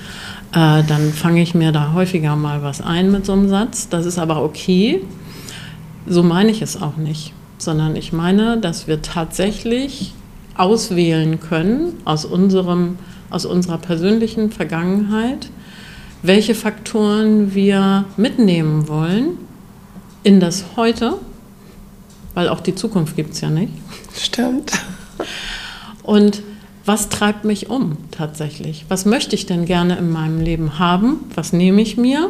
äh, 0.52 0.84
dann 0.84 1.14
fange 1.14 1.42
ich 1.42 1.56
mir 1.56 1.72
da 1.72 1.94
häufiger 1.94 2.36
mal 2.36 2.64
was 2.64 2.82
ein 2.82 3.12
mit 3.12 3.26
so 3.26 3.34
einem 3.34 3.50
Satz. 3.50 3.90
Das 3.90 4.06
ist 4.06 4.20
aber 4.20 4.44
okay. 4.44 5.02
So 6.08 6.22
meine 6.22 6.52
ich 6.52 6.62
es 6.62 6.82
auch 6.82 6.98
nicht, 6.98 7.34
sondern 7.58 7.96
ich 7.96 8.14
meine, 8.14 8.58
dass 8.60 8.88
wir 8.88 9.02
tatsächlich 9.02 10.14
auswählen 10.56 11.40
können 11.40 11.94
aus, 12.06 12.26
unserem, 12.26 12.98
aus 13.30 13.46
unserer 13.46 13.78
persönlichen 13.78 14.52
Vergangenheit, 14.52 15.50
welche 16.24 16.56
Faktoren 16.56 17.54
wir 17.54 18.06
mitnehmen 18.18 18.88
wollen 18.88 19.38
in 20.24 20.40
das 20.40 20.66
Heute, 20.76 21.18
weil 22.34 22.50
auch 22.50 22.62
die 22.62 22.76
Zukunft 22.76 23.16
gibt 23.16 23.34
es 23.34 23.42
ja 23.42 23.50
nicht. 23.50 23.74
Stimmt. 24.18 24.72
Und 26.04 26.42
was 26.86 27.10
treibt 27.10 27.46
mich 27.46 27.70
um 27.70 27.98
tatsächlich? 28.12 28.86
Was 28.90 29.06
möchte 29.06 29.36
ich 29.36 29.46
denn 29.46 29.66
gerne 29.66 29.98
in 29.98 30.12
meinem 30.12 30.40
Leben 30.40 30.78
haben? 30.78 31.22
Was 31.34 31.52
nehme 31.52 31.82
ich 31.82 31.98
mir? 31.98 32.30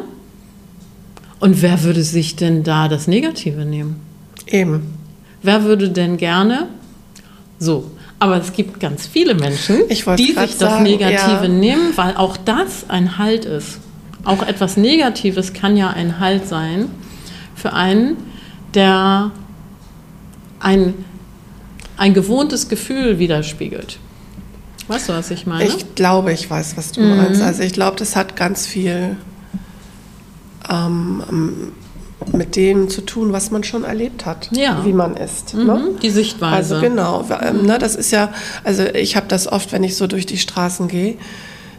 Und 1.40 1.60
wer 1.60 1.82
würde 1.82 2.02
sich 2.02 2.36
denn 2.36 2.64
da 2.64 2.88
das 2.88 3.06
Negative 3.06 3.64
nehmen? 3.64 4.00
Eben. 4.46 4.94
Wer 5.42 5.64
würde 5.64 5.90
denn 5.90 6.16
gerne 6.16 6.68
so? 7.58 7.90
Aber 8.18 8.38
es 8.38 8.52
gibt 8.52 8.80
ganz 8.80 9.06
viele 9.06 9.34
Menschen, 9.34 9.88
die 9.88 9.94
sich 9.94 10.34
das 10.34 10.58
sagen, 10.58 10.84
Negative 10.84 11.42
ja. 11.42 11.48
nehmen, 11.48 11.96
weil 11.96 12.16
auch 12.16 12.36
das 12.36 12.88
ein 12.88 13.18
Halt 13.18 13.44
ist. 13.44 13.78
Auch 14.24 14.42
etwas 14.42 14.76
Negatives 14.76 15.52
kann 15.52 15.76
ja 15.76 15.90
ein 15.90 16.18
Halt 16.18 16.48
sein 16.48 16.90
für 17.54 17.72
einen, 17.72 18.16
der 18.74 19.30
ein, 20.60 20.94
ein 21.96 22.14
gewohntes 22.14 22.68
Gefühl 22.68 23.18
widerspiegelt. 23.18 23.98
Weißt 24.88 25.08
du, 25.08 25.12
was 25.12 25.30
ich 25.30 25.46
meine? 25.46 25.64
Ich 25.64 25.94
glaube, 25.94 26.32
ich 26.32 26.48
weiß, 26.48 26.76
was 26.76 26.92
du 26.92 27.02
mhm. 27.02 27.16
meinst. 27.16 27.42
Also 27.42 27.62
ich 27.62 27.72
glaube, 27.72 27.96
das 27.96 28.16
hat 28.16 28.36
ganz 28.36 28.66
viel 28.66 29.16
ähm, 30.70 31.72
mit 32.32 32.56
dem 32.56 32.88
zu 32.88 33.00
tun, 33.02 33.32
was 33.32 33.50
man 33.50 33.64
schon 33.64 33.84
erlebt 33.84 34.26
hat, 34.26 34.48
ja. 34.52 34.84
wie 34.84 34.92
man 34.92 35.16
ist. 35.16 35.54
Mhm. 35.54 35.66
Ne? 35.66 35.90
Die 36.02 36.10
Sichtweise. 36.10 36.76
Also 36.76 36.80
genau, 36.80 37.24
ähm, 37.42 37.66
ne, 37.66 37.78
das 37.78 37.94
ist 37.94 38.10
ja, 38.10 38.32
also 38.64 38.84
ich 38.84 39.16
habe 39.16 39.26
das 39.28 39.50
oft, 39.50 39.72
wenn 39.72 39.84
ich 39.84 39.96
so 39.96 40.06
durch 40.06 40.26
die 40.26 40.38
Straßen 40.38 40.88
gehe, 40.88 41.16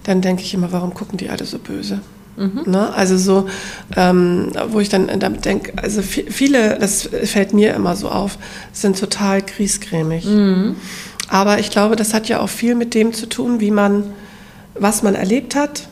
dann 0.03 0.21
denke 0.21 0.41
ich 0.41 0.53
immer, 0.53 0.71
warum 0.71 0.93
gucken 0.93 1.17
die 1.17 1.29
alle 1.29 1.45
so 1.45 1.59
böse? 1.59 1.99
Mhm. 2.37 2.63
Ne? 2.65 2.93
Also 2.93 3.17
so, 3.17 3.47
ähm, 3.95 4.51
wo 4.69 4.79
ich 4.79 4.89
dann 4.89 5.19
damit 5.19 5.45
denke, 5.45 5.73
also 5.75 6.01
viele, 6.01 6.77
das 6.79 7.09
fällt 7.23 7.53
mir 7.53 7.73
immer 7.73 7.95
so 7.95 8.09
auf, 8.09 8.37
sind 8.71 8.99
total 8.99 9.41
kriesgrämig. 9.41 10.25
Mhm. 10.25 10.75
Aber 11.29 11.59
ich 11.59 11.71
glaube, 11.71 11.95
das 11.95 12.13
hat 12.13 12.29
ja 12.29 12.39
auch 12.39 12.49
viel 12.49 12.75
mit 12.75 12.93
dem 12.93 13.13
zu 13.13 13.27
tun, 13.27 13.59
wie 13.59 13.71
man, 13.71 14.03
was 14.75 15.03
man 15.03 15.15
erlebt 15.15 15.55
hat, 15.55 15.87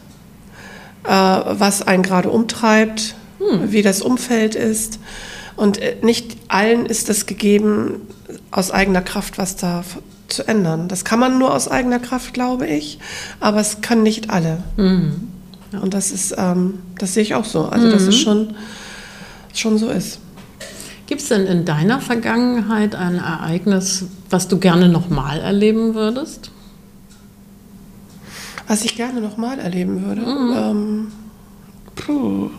äh, 1.03 1.09
was 1.09 1.81
einen 1.81 2.03
gerade 2.03 2.29
umtreibt, 2.29 3.15
hm. 3.39 3.71
wie 3.71 3.81
das 3.81 4.01
Umfeld 4.01 4.55
ist. 4.55 4.99
Und 5.55 5.77
äh, 5.77 5.95
nicht 6.01 6.37
allen 6.47 6.85
ist 6.85 7.09
es 7.09 7.25
gegeben, 7.25 8.01
aus 8.51 8.71
eigener 8.71 9.01
Kraft 9.01 9.37
was 9.37 9.55
da 9.55 9.83
zu 10.27 10.47
ändern. 10.47 10.87
Das 10.87 11.05
kann 11.05 11.19
man 11.19 11.37
nur 11.37 11.53
aus 11.53 11.67
eigener 11.67 11.99
Kraft, 11.99 12.33
glaube 12.33 12.67
ich, 12.67 12.99
aber 13.39 13.59
es 13.59 13.81
kann 13.81 14.03
nicht 14.03 14.29
alle. 14.29 14.63
Mhm. 14.77 15.29
Und 15.81 15.93
das 15.93 16.11
ist, 16.11 16.35
ähm, 16.37 16.79
das 16.97 17.13
sehe 17.13 17.23
ich 17.23 17.35
auch 17.35 17.45
so. 17.45 17.65
Also, 17.65 17.87
mhm. 17.87 17.91
dass 17.91 18.03
es 18.03 18.17
schon, 18.17 18.55
schon 19.53 19.77
so 19.77 19.89
ist. 19.89 20.19
Gibt 21.07 21.21
es 21.21 21.27
denn 21.27 21.45
in 21.45 21.65
deiner 21.65 22.01
Vergangenheit 22.01 22.95
ein 22.95 23.17
Ereignis, 23.17 24.05
was 24.29 24.47
du 24.47 24.57
gerne 24.57 24.89
nochmal 24.89 25.39
erleben 25.39 25.93
würdest? 25.93 26.49
Was 28.67 28.83
ich 28.83 28.95
gerne 28.95 29.21
nochmal 29.21 29.59
erleben 29.59 30.03
würde? 30.03 30.21
Mhm. 30.21 30.53
Ähm, 30.57 31.07
puh. 31.95 32.49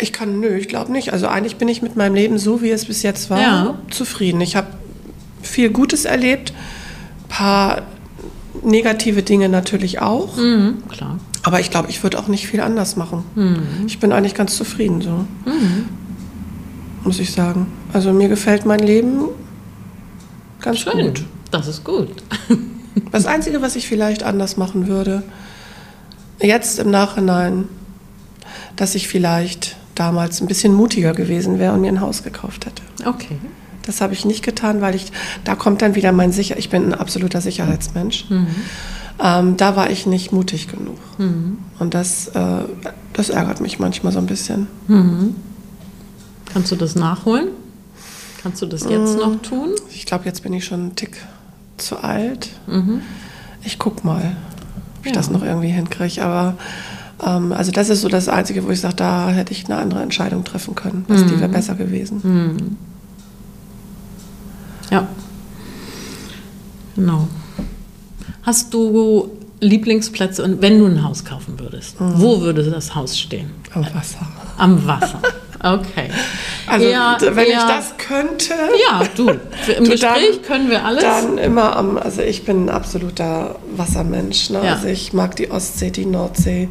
Ich 0.00 0.12
kann, 0.12 0.40
nö, 0.40 0.56
ich 0.56 0.68
glaube 0.68 0.90
nicht. 0.92 1.12
Also 1.12 1.28
eigentlich 1.28 1.56
bin 1.56 1.68
ich 1.68 1.82
mit 1.82 1.96
meinem 1.96 2.14
Leben 2.14 2.38
so, 2.38 2.62
wie 2.62 2.70
es 2.70 2.86
bis 2.86 3.02
jetzt 3.02 3.30
war, 3.30 3.40
ja. 3.40 3.78
zufrieden. 3.90 4.40
Ich 4.40 4.56
habe 4.56 4.68
viel 5.42 5.70
Gutes 5.70 6.04
erlebt, 6.04 6.52
ein 6.52 7.28
paar 7.28 7.82
negative 8.62 9.22
Dinge 9.22 9.48
natürlich 9.48 10.00
auch. 10.00 10.36
Mhm, 10.36 10.82
klar. 10.88 11.18
Aber 11.42 11.60
ich 11.60 11.70
glaube, 11.70 11.90
ich 11.90 12.02
würde 12.02 12.18
auch 12.18 12.26
nicht 12.26 12.46
viel 12.46 12.60
anders 12.60 12.96
machen. 12.96 13.22
Ich 13.86 13.98
bin 13.98 14.12
eigentlich 14.12 14.34
ganz 14.34 14.56
zufrieden 14.56 15.02
so. 15.02 15.26
Muss 17.04 17.20
ich 17.20 17.32
sagen. 17.32 17.66
Also 17.92 18.14
mir 18.14 18.28
gefällt 18.28 18.64
mein 18.64 18.78
Leben 18.78 19.26
ganz 20.62 20.78
Schön. 20.78 21.08
gut. 21.08 21.24
Das 21.50 21.68
ist 21.68 21.84
gut. 21.84 22.08
Das 23.10 23.26
Einzige, 23.26 23.60
was 23.60 23.74
ich 23.74 23.88
vielleicht 23.88 24.22
anders 24.22 24.56
machen 24.56 24.86
würde, 24.86 25.24
jetzt 26.40 26.78
im 26.78 26.92
Nachhinein, 26.92 27.68
dass 28.76 28.94
ich 28.94 29.08
vielleicht 29.08 29.76
damals 29.94 30.40
ein 30.40 30.46
bisschen 30.46 30.74
mutiger 30.74 31.12
gewesen 31.12 31.58
wäre 31.58 31.72
und 31.74 31.80
mir 31.80 31.88
ein 31.88 32.00
Haus 32.00 32.22
gekauft 32.22 32.66
hätte. 32.66 32.82
Okay. 33.06 33.36
Das 33.86 34.00
habe 34.00 34.14
ich 34.14 34.24
nicht 34.24 34.42
getan, 34.42 34.80
weil 34.80 34.94
ich, 34.94 35.12
da 35.44 35.54
kommt 35.54 35.82
dann 35.82 35.94
wieder 35.94 36.10
mein 36.12 36.32
Sicher, 36.32 36.56
ich 36.58 36.70
bin 36.70 36.84
ein 36.86 36.94
absoluter 36.94 37.40
Sicherheitsmensch. 37.42 38.24
Ähm, 39.22 39.56
da 39.58 39.76
war 39.76 39.90
ich 39.90 40.06
nicht 40.06 40.32
mutig 40.32 40.68
genug. 40.68 40.98
Und 41.78 41.94
das, 41.94 42.28
äh, 42.28 42.40
das 43.12 43.28
ärgert 43.30 43.60
mich 43.60 43.78
manchmal 43.78 44.12
so 44.12 44.18
ein 44.18 44.26
bisschen. 44.26 44.66
Kannst 46.52 46.72
du 46.72 46.76
das 46.76 46.94
nachholen? 46.94 47.48
Kannst 48.42 48.62
du 48.62 48.66
das 48.66 48.84
jetzt 48.88 49.16
noch 49.18 49.40
tun? 49.42 49.70
Ich 49.90 50.06
glaube, 50.06 50.24
jetzt 50.24 50.42
bin 50.42 50.52
ich 50.52 50.64
schon 50.64 50.80
einen 50.80 50.96
Tick 50.96 51.16
zu 51.76 52.02
alt. 52.02 52.48
Ich 53.64 53.78
guck 53.78 54.04
mal, 54.04 54.36
ob 55.00 55.06
ich 55.06 55.12
Ja. 55.12 55.16
das 55.16 55.30
noch 55.30 55.42
irgendwie 55.42 55.68
hinkriege. 55.68 56.22
Aber 56.24 56.56
also 57.18 57.70
das 57.72 57.88
ist 57.90 58.02
so 58.02 58.08
das 58.08 58.28
Einzige, 58.28 58.64
wo 58.66 58.70
ich 58.70 58.80
sage, 58.80 58.96
da 58.96 59.28
hätte 59.30 59.52
ich 59.52 59.64
eine 59.66 59.76
andere 59.78 60.02
Entscheidung 60.02 60.44
treffen 60.44 60.74
können. 60.74 61.04
Das, 61.08 61.24
Die 61.24 61.38
wäre 61.38 61.48
besser 61.48 61.74
gewesen. 61.74 62.76
Ja. 64.90 65.06
Genau. 66.96 67.28
Hast 68.42 68.72
du 68.74 69.30
Lieblingsplätze 69.60 70.44
und 70.44 70.60
wenn 70.60 70.78
du 70.78 70.86
ein 70.86 71.02
Haus 71.02 71.24
kaufen 71.24 71.58
würdest, 71.58 71.96
wo 71.98 72.40
würde 72.42 72.62
das 72.70 72.94
Haus 72.94 73.18
stehen? 73.18 73.50
Am 73.72 73.84
Wasser. 73.94 74.26
Am 74.58 74.86
Wasser. 74.86 75.20
Okay. 75.62 76.10
Also 76.66 76.86
Eher- 76.86 77.18
wenn 77.20 77.44
ich 77.44 77.50
eher- 77.52 77.66
das 77.68 77.94
könnte, 77.98 78.54
Ja, 78.88 79.02
du. 79.14 79.28
Im 79.28 79.36
Du, 79.84 79.90
Gespräch 79.90 80.00
dann- 80.00 80.42
können 80.46 80.70
wir 80.70 80.82
alles. 80.82 81.02
dann 81.04 81.36
immer 81.36 81.76
am, 81.76 81.98
also 81.98 82.22
ich 82.22 82.46
bin 82.46 82.64
ein 82.64 82.68
absoluter 82.70 83.56
Wassermensch. 83.76 84.48
Ne? 84.48 84.64
Ja. 84.64 84.72
Also 84.72 84.86
ich 84.88 85.12
mag 85.12 85.36
die 85.36 85.50
Ostsee, 85.50 85.90
die 85.90 86.06
Nordsee. 86.06 86.70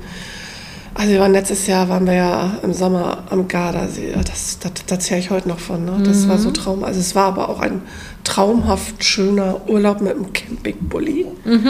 Also 0.96 1.12
wir 1.12 1.20
waren 1.20 1.32
letztes 1.32 1.66
Jahr 1.68 1.90
waren 1.90 2.06
wir 2.06 2.14
ja 2.14 2.58
im 2.62 2.74
Sommer 2.74 3.24
am 3.30 3.48
Gardasee. 3.48 4.14
Das, 4.26 4.60
das, 4.60 4.72
da 4.86 5.00
zähle 5.00 5.20
ich 5.20 5.30
heute 5.32 5.48
noch 5.50 5.60
von. 5.60 5.84
Ne? 5.86 6.04
Das 6.06 6.28
war 6.28 6.38
so 6.38 6.50
Mhm. 6.50 6.54
traum. 6.54 6.84
Also 6.84 7.00
es 7.00 7.16
war 7.16 7.26
aber 7.26 7.50
auch 7.50 7.60
ein 7.60 7.82
traumhaft 8.24 9.04
schöner 9.04 9.68
Urlaub 9.68 10.02
mit 10.02 10.12
einem 10.16 10.32
Campingbully. 10.34 11.26
Mhm. 11.46 11.70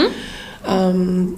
Ähm, 0.67 1.36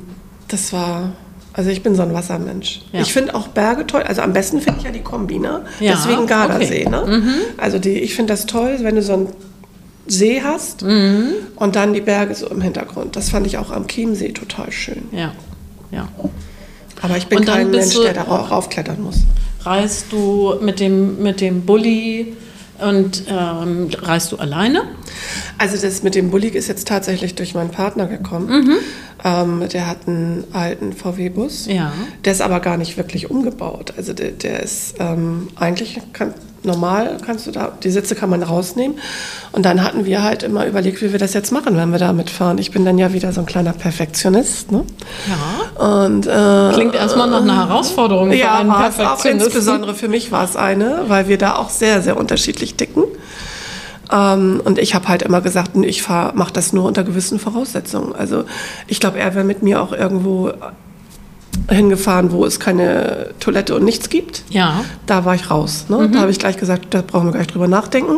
das 0.48 0.74
war. 0.74 1.12
Also 1.54 1.70
ich 1.70 1.84
bin 1.84 1.96
so 1.96 2.02
ein 2.02 2.14
Wassermensch. 2.14 2.82
Ja. 2.92 3.00
Ich 3.02 3.14
finde 3.14 3.34
auch 3.34 3.48
Berge 3.48 3.88
toll. 3.88 4.04
Also 4.04 4.22
am 4.24 4.34
besten 4.34 4.60
finde 4.60 4.80
ich 4.80 4.86
ja 4.86 4.92
die 4.92 5.00
Kombi, 5.02 5.40
ne? 5.40 5.62
Ja, 5.80 5.94
Deswegen 5.94 6.26
Gardasee, 6.28 6.86
okay. 6.86 7.06
Mhm. 7.06 7.26
ne? 7.26 7.34
Also 7.58 7.80
die, 7.80 7.92
ich 8.00 8.14
finde 8.16 8.34
das 8.34 8.46
toll, 8.46 8.78
wenn 8.82 8.96
du 8.96 9.02
so 9.02 9.14
einen 9.14 9.30
See 10.08 10.42
hast 10.44 10.82
Mhm. 10.84 11.28
und 11.56 11.76
dann 11.78 11.94
die 11.94 12.02
Berge 12.02 12.36
so 12.36 12.48
im 12.48 12.60
Hintergrund. 12.62 13.16
Das 13.16 13.30
fand 13.30 13.48
ich 13.48 13.58
auch 13.58 13.72
am 13.72 13.88
Chiemsee 13.88 14.34
total 14.34 14.72
schön. 14.72 15.04
ja. 15.12 15.32
Ja. 15.92 16.08
Aber 17.06 17.18
ich 17.18 17.28
bin 17.28 17.40
Und 17.40 17.48
dann 17.48 17.56
kein 17.56 17.72
bist 17.72 17.94
Mensch, 17.94 17.96
du- 17.96 18.04
der 18.04 18.14
darauf 18.14 18.50
raufklettern 18.52 19.02
muss. 19.02 19.18
Reist 19.62 20.08
du 20.12 20.56
mit 20.62 20.80
dem, 20.80 21.22
mit 21.24 21.42
dem 21.42 21.62
Bulli 21.66 22.34
und 22.80 23.24
ähm, 23.30 23.90
reist 24.02 24.32
du 24.32 24.38
alleine? 24.38 24.82
Also 25.58 25.78
das 25.82 26.04
mit 26.04 26.14
dem 26.16 26.30
Bulli 26.30 26.50
ist 26.50 26.68
jetzt 26.68 26.88
tatsächlich 26.88 27.36
durch 27.36 27.54
meinen 27.56 27.70
Partner 27.72 28.06
gekommen. 28.06 28.48
Mhm. 28.66 28.76
Ähm, 29.24 29.64
der 29.72 29.88
hat 29.88 30.08
einen 30.08 30.44
alten 30.54 30.94
VW-Bus. 30.94 31.68
Ja. 31.68 31.94
Der 32.26 32.34
ist 32.34 32.42
aber 32.42 32.60
gar 32.60 32.78
nicht 32.78 32.98
wirklich 32.98 33.30
umgebaut. 33.32 33.94
Also 33.98 34.14
der, 34.14 34.32
der 34.32 34.62
ist 34.62 34.96
ähm, 35.00 35.48
eigentlich 35.56 36.00
kann, 36.14 36.34
normal, 36.66 37.18
kannst 37.26 37.48
du 37.48 37.52
da, 37.52 37.72
die 37.84 37.92
Sitze 37.92 38.16
kann 38.16 38.30
man 38.30 38.44
rausnehmen. 38.44 38.98
Und 39.52 39.66
dann 39.66 39.84
hatten 39.84 40.06
wir 40.06 40.24
halt 40.24 40.44
immer 40.44 40.66
überlegt, 40.66 41.02
wie 41.02 41.12
wir 41.12 41.20
das 41.20 41.34
jetzt 41.34 41.52
machen, 41.52 41.78
wenn 41.78 41.92
wir 41.92 42.00
damit 42.00 42.30
fahren. 42.30 42.58
Ich 42.58 42.72
bin 42.72 42.86
dann 42.86 42.98
ja 42.98 43.14
wieder 43.14 43.32
so 43.32 43.42
ein 43.42 43.46
kleiner 43.46 43.74
Perfektionist. 43.74 44.72
Ne? 44.72 44.84
Ja. 45.28 46.02
Und 46.04 46.28
äh, 46.28 46.74
Klingt 46.74 46.96
erstmal 46.96 47.30
nach 47.30 47.42
einer 47.42 47.68
Herausforderung 47.68 48.32
für 48.32 48.38
Ja, 48.38 48.60
einen 48.60 48.72
es 48.72 49.00
auch 49.00 49.24
insbesondere 49.26 49.94
für 49.94 50.08
mich 50.08 50.32
war 50.32 50.44
es 50.44 50.56
eine, 50.56 51.04
weil 51.08 51.28
wir 51.28 51.38
da 51.38 51.56
auch 51.56 51.70
sehr, 51.70 52.02
sehr 52.02 52.18
unterschiedlich 52.18 52.76
ticken. 52.76 53.04
Ähm, 54.12 54.62
und 54.64 54.80
ich 54.80 54.96
habe 54.96 55.08
halt 55.08 55.24
immer 55.24 55.42
gesagt, 55.42 55.72
ich 55.76 56.08
mache 56.08 56.54
das 56.54 56.74
nur 56.74 56.86
unter 56.86 57.04
gewissen 57.04 57.40
Voraussetzungen. 57.40 58.14
Also 58.16 58.46
ich 58.88 59.00
glaube, 59.00 59.20
er 59.20 59.36
wäre 59.36 59.46
mit 59.46 59.64
mir 59.64 59.82
auch 59.82 59.92
irgendwo 59.92 60.52
hingefahren, 61.70 62.32
wo 62.32 62.46
es 62.46 62.60
keine 62.60 63.30
Toilette 63.40 63.76
und 63.76 63.84
nichts 63.84 64.10
gibt. 64.10 64.44
Ja. 64.50 64.84
Da 65.06 65.26
war 65.26 65.36
ich 65.36 65.50
raus. 65.50 65.86
Ne? 65.90 65.98
Mhm. 65.98 66.12
Da 66.12 66.20
habe 66.20 66.32
ich 66.32 66.40
gleich 66.40 66.58
gesagt, 66.58 66.94
da 66.94 67.02
brauchen 67.02 67.28
wir 67.28 67.32
gleich 67.32 67.48
drüber 67.48 67.68
nachdenken. 67.68 68.18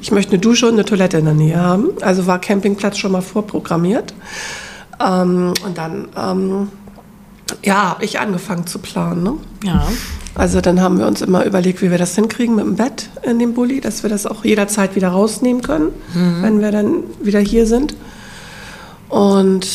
Ich 0.00 0.10
möchte 0.10 0.32
eine 0.32 0.40
Dusche 0.40 0.66
und 0.66 0.74
eine 0.74 0.84
Toilette 0.84 1.18
in 1.18 1.24
der 1.24 1.34
Nähe 1.34 1.60
haben. 1.60 1.90
Also 2.00 2.26
war 2.26 2.40
Campingplatz 2.40 2.98
schon 2.98 3.12
mal 3.12 3.20
vorprogrammiert. 3.20 4.14
Ähm, 5.00 5.54
und 5.64 5.78
dann, 5.78 6.08
ähm, 6.16 6.68
ja, 7.64 7.90
habe 7.90 8.04
ich 8.04 8.18
angefangen 8.20 8.66
zu 8.66 8.78
planen. 8.78 9.22
Ne? 9.22 9.34
Ja. 9.64 9.86
Also 10.34 10.60
dann 10.60 10.80
haben 10.80 10.98
wir 10.98 11.06
uns 11.06 11.20
immer 11.22 11.44
überlegt, 11.44 11.82
wie 11.82 11.90
wir 11.90 11.98
das 11.98 12.14
hinkriegen 12.14 12.54
mit 12.54 12.64
dem 12.64 12.76
Bett 12.76 13.10
in 13.22 13.38
dem 13.38 13.54
Bulli, 13.54 13.80
dass 13.80 14.02
wir 14.02 14.10
das 14.10 14.26
auch 14.26 14.44
jederzeit 14.44 14.94
wieder 14.94 15.08
rausnehmen 15.08 15.60
können, 15.60 15.88
wenn 16.14 16.60
wir 16.60 16.70
dann 16.70 17.02
wieder 17.20 17.40
hier 17.40 17.66
sind. 17.66 17.94
Und 19.08 19.66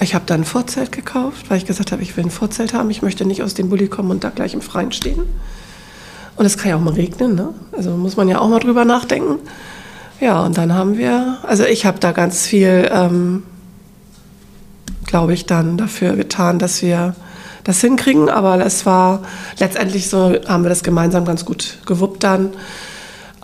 ich 0.00 0.14
habe 0.14 0.24
dann 0.26 0.42
ein 0.42 0.44
Vorzelt 0.44 0.92
gekauft, 0.92 1.50
weil 1.50 1.58
ich 1.58 1.66
gesagt 1.66 1.92
habe, 1.92 2.02
ich 2.02 2.16
will 2.16 2.24
ein 2.24 2.30
Vorzelt 2.30 2.74
haben. 2.74 2.90
Ich 2.90 3.02
möchte 3.02 3.24
nicht 3.24 3.42
aus 3.42 3.54
dem 3.54 3.68
Bulli 3.68 3.88
kommen 3.88 4.10
und 4.10 4.24
da 4.24 4.30
gleich 4.30 4.54
im 4.54 4.60
Freien 4.60 4.92
stehen. 4.92 5.22
Und 6.36 6.46
es 6.46 6.56
kann 6.56 6.70
ja 6.70 6.76
auch 6.76 6.80
mal 6.80 6.94
regnen, 6.94 7.34
ne? 7.34 7.52
Also 7.72 7.90
muss 7.90 8.16
man 8.16 8.28
ja 8.28 8.38
auch 8.38 8.48
mal 8.48 8.60
drüber 8.60 8.84
nachdenken. 8.84 9.40
Ja, 10.20 10.44
und 10.44 10.56
dann 10.56 10.72
haben 10.72 10.96
wir, 10.96 11.38
also 11.42 11.64
ich 11.64 11.84
habe 11.84 11.98
da 11.98 12.12
ganz 12.12 12.46
viel, 12.46 12.88
ähm, 12.92 13.42
glaube 15.06 15.32
ich, 15.32 15.46
dann 15.46 15.76
dafür 15.76 16.14
getan, 16.14 16.58
dass 16.58 16.82
wir 16.82 17.16
das 17.64 17.80
hinkriegen. 17.80 18.28
Aber 18.28 18.64
es 18.64 18.86
war 18.86 19.22
letztendlich 19.58 20.08
so, 20.08 20.34
haben 20.46 20.64
wir 20.64 20.68
das 20.68 20.84
gemeinsam 20.84 21.24
ganz 21.24 21.44
gut 21.44 21.78
gewuppt 21.86 22.22
dann. 22.22 22.50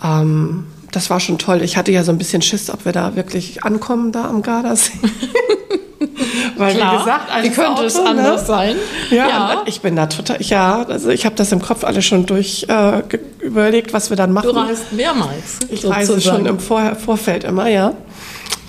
Ähm, 0.01 0.67
das 0.91 1.09
war 1.09 1.19
schon 1.19 1.37
toll. 1.37 1.61
Ich 1.63 1.75
hatte 1.75 1.91
ja 1.91 2.03
so 2.03 2.13
ein 2.13 2.17
bisschen 2.17 2.41
Schiss, 2.41 2.69
ob 2.69 2.85
wir 2.85 2.93
da 2.93 3.17
wirklich 3.17 3.63
ankommen, 3.65 4.13
da 4.13 4.29
am 4.29 4.41
Gardasee. 4.41 4.93
Weil, 6.57 6.75
Klar. 6.75 6.93
wie 6.93 6.97
gesagt, 6.99 7.43
Wie 7.43 7.49
könnte 7.49 7.83
es 7.85 7.95
Auto, 7.95 8.03
ne? 8.03 8.09
anders 8.21 8.47
sein? 8.47 8.75
Ja, 9.09 9.27
Ja. 9.27 9.61
ich 9.65 9.81
bin 9.81 9.95
da 9.95 10.07
total, 10.07 10.41
ja, 10.41 10.83
also 10.87 11.09
ich 11.09 11.25
habe 11.25 11.35
das 11.35 11.51
im 11.51 11.61
Kopf 11.61 11.83
alles 11.83 12.05
schon 12.05 12.25
durch 12.25 12.65
äh, 12.69 13.01
überlegt, 13.39 13.93
was 13.93 14.09
wir 14.09 14.17
dann 14.17 14.31
machen. 14.31 14.49
Du 14.53 14.57
reist 14.59 14.91
mehrmals. 14.93 15.59
Ich 15.69 15.85
reise 15.85 16.13
sozusagen. 16.13 16.37
schon 16.37 16.45
im 16.45 16.59
Vor 16.59 16.95
Vorfeld 16.95 17.43
immer, 17.43 17.67
ja. 17.67 17.93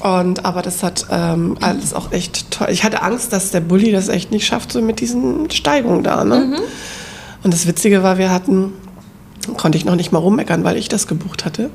Und, 0.01 0.44
aber 0.44 0.62
das 0.62 0.83
hat 0.83 1.07
ähm, 1.11 1.57
alles 1.61 1.94
auch 1.94 2.12
echt 2.12 2.51
toll. 2.51 2.68
Ich 2.70 2.85
hatte 2.85 3.03
Angst, 3.03 3.33
dass 3.33 3.51
der 3.51 3.61
Bulli 3.61 3.92
das 3.92 4.09
echt 4.09 4.31
nicht 4.31 4.46
schafft, 4.46 4.72
so 4.72 4.83
mit 4.83 5.01
diesen 5.01 5.51
Steigungen 5.51 6.03
da. 6.03 6.22
Ne? 6.25 6.40
Mhm. 6.40 6.59
Und 7.42 7.55
das 7.55 7.66
Witzige 7.66 8.03
war, 8.03 8.18
wir 8.18 8.31
hatten, 8.31 8.72
konnte 9.57 9.79
ich 9.79 9.85
noch 9.85 9.96
nicht 9.96 10.12
mal 10.12 10.18
rummeckern, 10.18 10.64
weil 10.64 10.77
ich 10.77 10.88
das 10.88 11.07
gebucht 11.07 11.44
hatte, 11.44 11.70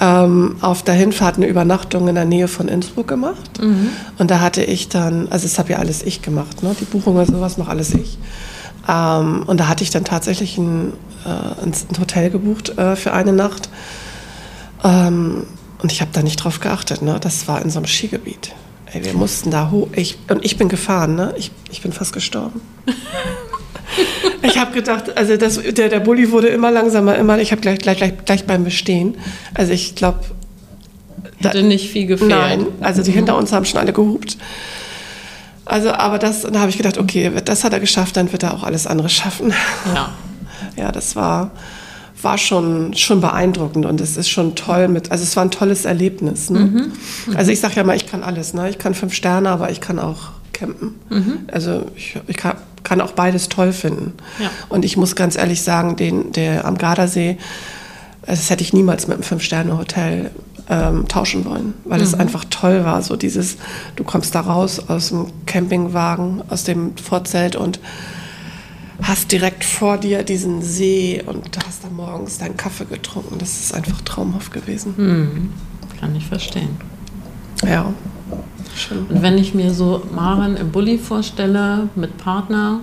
ähm, 0.00 0.56
auf 0.60 0.82
der 0.82 0.94
Hinfahrt 0.94 1.36
eine 1.36 1.46
Übernachtung 1.46 2.08
in 2.08 2.14
der 2.14 2.24
Nähe 2.24 2.48
von 2.48 2.68
Innsbruck 2.68 3.08
gemacht. 3.08 3.60
Mhm. 3.62 3.90
Und 4.18 4.30
da 4.30 4.40
hatte 4.40 4.62
ich 4.62 4.88
dann, 4.88 5.28
also 5.30 5.46
das 5.46 5.58
habe 5.58 5.72
ja 5.72 5.78
alles 5.78 6.02
ich 6.02 6.22
gemacht, 6.22 6.62
ne? 6.62 6.74
die 6.78 6.84
Buchung 6.84 7.16
und 7.16 7.26
sowas 7.26 7.58
noch 7.58 7.68
alles 7.68 7.94
ich. 7.94 8.18
Ähm, 8.88 9.44
und 9.46 9.60
da 9.60 9.68
hatte 9.68 9.84
ich 9.84 9.90
dann 9.90 10.04
tatsächlich 10.04 10.58
ein, 10.58 10.92
äh, 11.24 11.62
ein 11.62 11.72
ein 11.72 12.00
Hotel 12.00 12.30
gebucht 12.30 12.76
äh, 12.78 12.96
für 12.96 13.12
eine 13.12 13.32
Nacht. 13.32 13.68
Ähm, 14.82 15.44
und 15.82 15.92
ich 15.92 16.00
habe 16.00 16.10
da 16.12 16.22
nicht 16.22 16.36
drauf 16.36 16.60
geachtet. 16.60 17.02
Ne? 17.02 17.18
Das 17.20 17.48
war 17.48 17.60
in 17.62 17.70
so 17.70 17.78
einem 17.78 17.86
Skigebiet. 17.86 18.54
Ey, 18.92 19.04
wir 19.04 19.14
mussten 19.14 19.50
da 19.50 19.70
hoch. 19.70 19.88
Ich, 19.94 20.18
und 20.28 20.44
ich 20.44 20.56
bin 20.56 20.68
gefahren. 20.68 21.14
Ne? 21.14 21.34
Ich, 21.36 21.50
ich 21.70 21.82
bin 21.82 21.92
fast 21.92 22.12
gestorben. 22.12 22.60
ich 24.42 24.58
habe 24.58 24.72
gedacht, 24.72 25.16
also 25.16 25.36
das, 25.36 25.60
der, 25.62 25.88
der 25.88 26.00
Bulli 26.00 26.30
wurde 26.30 26.48
immer 26.48 26.70
langsamer, 26.70 27.16
immer. 27.16 27.38
Ich 27.38 27.52
habe 27.52 27.60
gleich, 27.60 27.78
gleich, 27.78 27.98
gleich, 27.98 28.24
gleich 28.24 28.44
beim 28.44 28.64
Bestehen. 28.64 29.16
Also 29.54 29.72
ich 29.72 29.94
glaube, 29.94 30.20
Hätte 31.48 31.62
nicht 31.62 31.90
viel 31.90 32.06
gefehlt. 32.06 32.30
Nein, 32.30 32.66
also 32.80 33.02
die 33.02 33.10
hinter 33.10 33.36
uns 33.36 33.52
haben 33.52 33.64
schon 33.64 33.80
alle 33.80 33.92
gehupt. 33.92 34.36
Also, 35.64 35.92
aber 35.92 36.18
das, 36.18 36.42
da 36.42 36.60
habe 36.60 36.70
ich 36.70 36.76
gedacht, 36.76 36.98
okay, 36.98 37.30
das 37.44 37.64
hat 37.64 37.72
er 37.72 37.80
geschafft, 37.80 38.16
dann 38.16 38.32
wird 38.32 38.42
er 38.42 38.54
auch 38.54 38.62
alles 38.62 38.86
andere 38.86 39.08
schaffen. 39.08 39.52
Ja. 39.94 40.12
Ja, 40.76 40.90
das 40.90 41.16
war, 41.16 41.50
war 42.22 42.38
schon, 42.38 42.94
schon 42.94 43.20
beeindruckend 43.20 43.84
und 43.84 44.00
es 44.00 44.16
ist 44.16 44.30
schon 44.30 44.54
toll 44.54 44.88
mit, 44.88 45.10
also 45.10 45.22
es 45.22 45.36
war 45.36 45.44
ein 45.44 45.50
tolles 45.50 45.84
Erlebnis. 45.84 46.48
Ne? 46.48 46.90
Also 47.34 47.50
ich 47.50 47.60
sage 47.60 47.74
ja 47.74 47.84
mal, 47.84 47.96
ich 47.96 48.06
kann 48.06 48.22
alles, 48.22 48.54
ne? 48.54 48.70
Ich 48.70 48.78
kann 48.78 48.94
fünf 48.94 49.12
Sterne, 49.12 49.50
aber 49.50 49.70
ich 49.70 49.82
kann 49.82 49.98
auch 49.98 50.30
campen. 50.62 50.94
Also 51.52 51.86
ich, 51.96 52.18
ich 52.26 52.36
kann, 52.36 52.56
kann 52.82 53.00
auch 53.00 53.12
beides 53.12 53.48
toll 53.48 53.72
finden. 53.72 54.12
Ja. 54.40 54.50
Und 54.68 54.84
ich 54.84 54.96
muss 54.96 55.16
ganz 55.16 55.36
ehrlich 55.36 55.62
sagen, 55.62 55.96
den, 55.96 56.32
der 56.32 56.64
am 56.64 56.78
Gardasee, 56.78 57.38
das 58.24 58.50
hätte 58.50 58.62
ich 58.62 58.72
niemals 58.72 59.08
mit 59.08 59.16
einem 59.16 59.24
Fünf-Sterne-Hotel 59.24 60.30
ähm, 60.68 61.08
tauschen 61.08 61.44
wollen, 61.44 61.74
weil 61.84 62.00
es 62.00 62.14
einfach 62.14 62.44
toll 62.48 62.84
war. 62.84 63.02
So 63.02 63.16
dieses, 63.16 63.56
du 63.96 64.04
kommst 64.04 64.34
da 64.34 64.40
raus 64.40 64.80
aus 64.88 65.08
dem 65.08 65.26
Campingwagen, 65.46 66.42
aus 66.48 66.64
dem 66.64 66.96
Vorzelt 66.96 67.56
und 67.56 67.80
hast 69.02 69.32
direkt 69.32 69.64
vor 69.64 69.98
dir 69.98 70.22
diesen 70.22 70.62
See 70.62 71.20
und 71.26 71.58
hast 71.66 71.82
da 71.82 71.88
morgens 71.88 72.38
deinen 72.38 72.56
Kaffee 72.56 72.84
getrunken. 72.84 73.38
Das 73.38 73.58
ist 73.58 73.74
einfach 73.74 74.00
traumhaft 74.02 74.52
gewesen. 74.52 75.50
Kann 75.98 76.14
ich 76.14 76.26
verstehen. 76.26 76.76
Ja, 77.64 77.92
schön. 78.76 79.06
Und 79.08 79.22
wenn 79.22 79.38
ich 79.38 79.54
mir 79.54 79.72
so 79.74 80.02
Maren 80.14 80.56
im 80.56 80.70
Bulli 80.70 80.98
vorstelle, 80.98 81.88
mit 81.94 82.16
Partner, 82.18 82.80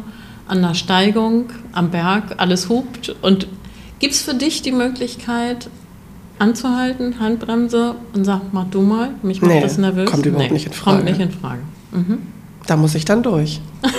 an 0.48 0.62
der 0.62 0.74
Steigung, 0.74 1.46
am 1.74 1.90
Berg, 1.92 2.36
alles 2.38 2.70
hupt 2.70 3.16
und 3.22 3.48
gibt 4.00 4.14
es 4.14 4.22
für 4.22 4.34
dich 4.34 4.62
die 4.62 4.72
Möglichkeit, 4.72 5.70
anzuhalten, 6.40 7.20
Handbremse 7.20 7.96
und 8.14 8.24
sag, 8.24 8.42
mach 8.54 8.66
du 8.72 8.82
mal, 8.82 9.10
mich 9.24 9.42
macht 9.42 9.52
Nee, 9.52 9.62
das 9.62 9.78
nervös? 9.78 10.10
kommt 10.10 10.26
überhaupt 10.26 10.52
nicht 10.52 10.66
in 10.66 10.72
Kommt 10.72 10.82
Frage. 10.84 11.04
nicht 11.04 11.20
in 11.20 11.32
Frage. 11.32 11.60
Da 12.66 12.78
muss 12.78 12.96
ich 12.96 13.06
dann 13.06 13.24
durch. 13.24 13.60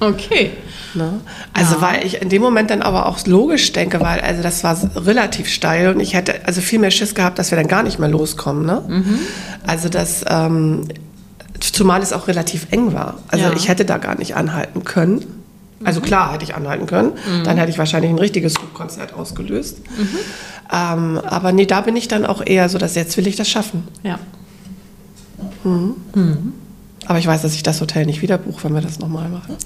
Okay. 0.00 0.50
Ne? 0.94 1.20
Also 1.52 1.76
Ja. 1.76 1.80
weil 1.82 2.04
ich 2.04 2.20
in 2.20 2.28
dem 2.28 2.42
Moment 2.42 2.70
dann 2.70 2.82
aber 2.82 3.06
auch 3.06 3.24
logisch 3.24 3.70
denke, 3.72 4.00
weil 4.00 4.18
also 4.20 4.42
das 4.42 4.64
war 4.64 4.76
relativ 4.96 5.46
steil 5.48 5.94
und 5.94 6.00
ich 6.00 6.14
hätte 6.14 6.44
also 6.44 6.60
viel 6.60 6.80
mehr 6.80 6.90
Schiss 6.90 7.14
gehabt, 7.14 7.38
dass 7.38 7.52
wir 7.52 7.56
dann 7.56 7.68
gar 7.68 7.84
nicht 7.84 8.00
mehr 8.00 8.08
loskommen. 8.08 8.66
Ne? 8.66 8.82
Mhm. 8.88 9.18
Also 9.64 9.88
das, 9.88 10.24
ähm, 10.28 10.88
zumal 11.62 12.02
es 12.02 12.12
auch 12.12 12.28
relativ 12.28 12.66
eng 12.70 12.92
war. 12.92 13.18
Also 13.28 13.44
Ja. 13.44 13.50
Mhm. 13.50 13.56
ich 13.56 13.68
hätte 13.68 13.84
da 13.84 13.98
gar 13.98 14.18
nicht 14.18 14.36
anhalten 14.36 14.84
können. 14.84 15.24
Also 15.84 16.00
klar 16.00 16.32
hätte 16.32 16.44
ich 16.44 16.54
anhalten 16.54 16.86
können, 16.86 17.12
dann 17.44 17.56
hätte 17.56 17.70
ich 17.72 17.76
wahrscheinlich 17.78 18.08
ein 18.12 18.18
richtiges 18.18 18.54
Konzert 18.72 19.14
ausgelöst. 19.14 19.78
Mhm. 19.98 20.08
Ähm, 20.72 21.20
aber 21.26 21.50
nee, 21.50 21.66
da 21.66 21.80
bin 21.80 21.96
ich 21.96 22.06
dann 22.06 22.24
auch 22.24 22.40
eher 22.46 22.68
so, 22.68 22.78
dass 22.78 22.94
jetzt 22.94 23.16
will 23.16 23.26
ich 23.26 23.34
das 23.34 23.48
schaffen. 23.48 23.88
Ja. 24.04 24.20
Aber 27.06 27.18
ich 27.18 27.26
weiß, 27.26 27.42
dass 27.42 27.54
ich 27.54 27.64
das 27.64 27.80
Hotel 27.80 28.06
nicht 28.06 28.22
wieder 28.22 28.38
buche, 28.38 28.62
wenn 28.64 28.74
wir 28.74 28.80
das 28.80 29.00
nochmal 29.00 29.28
machen. 29.28 29.56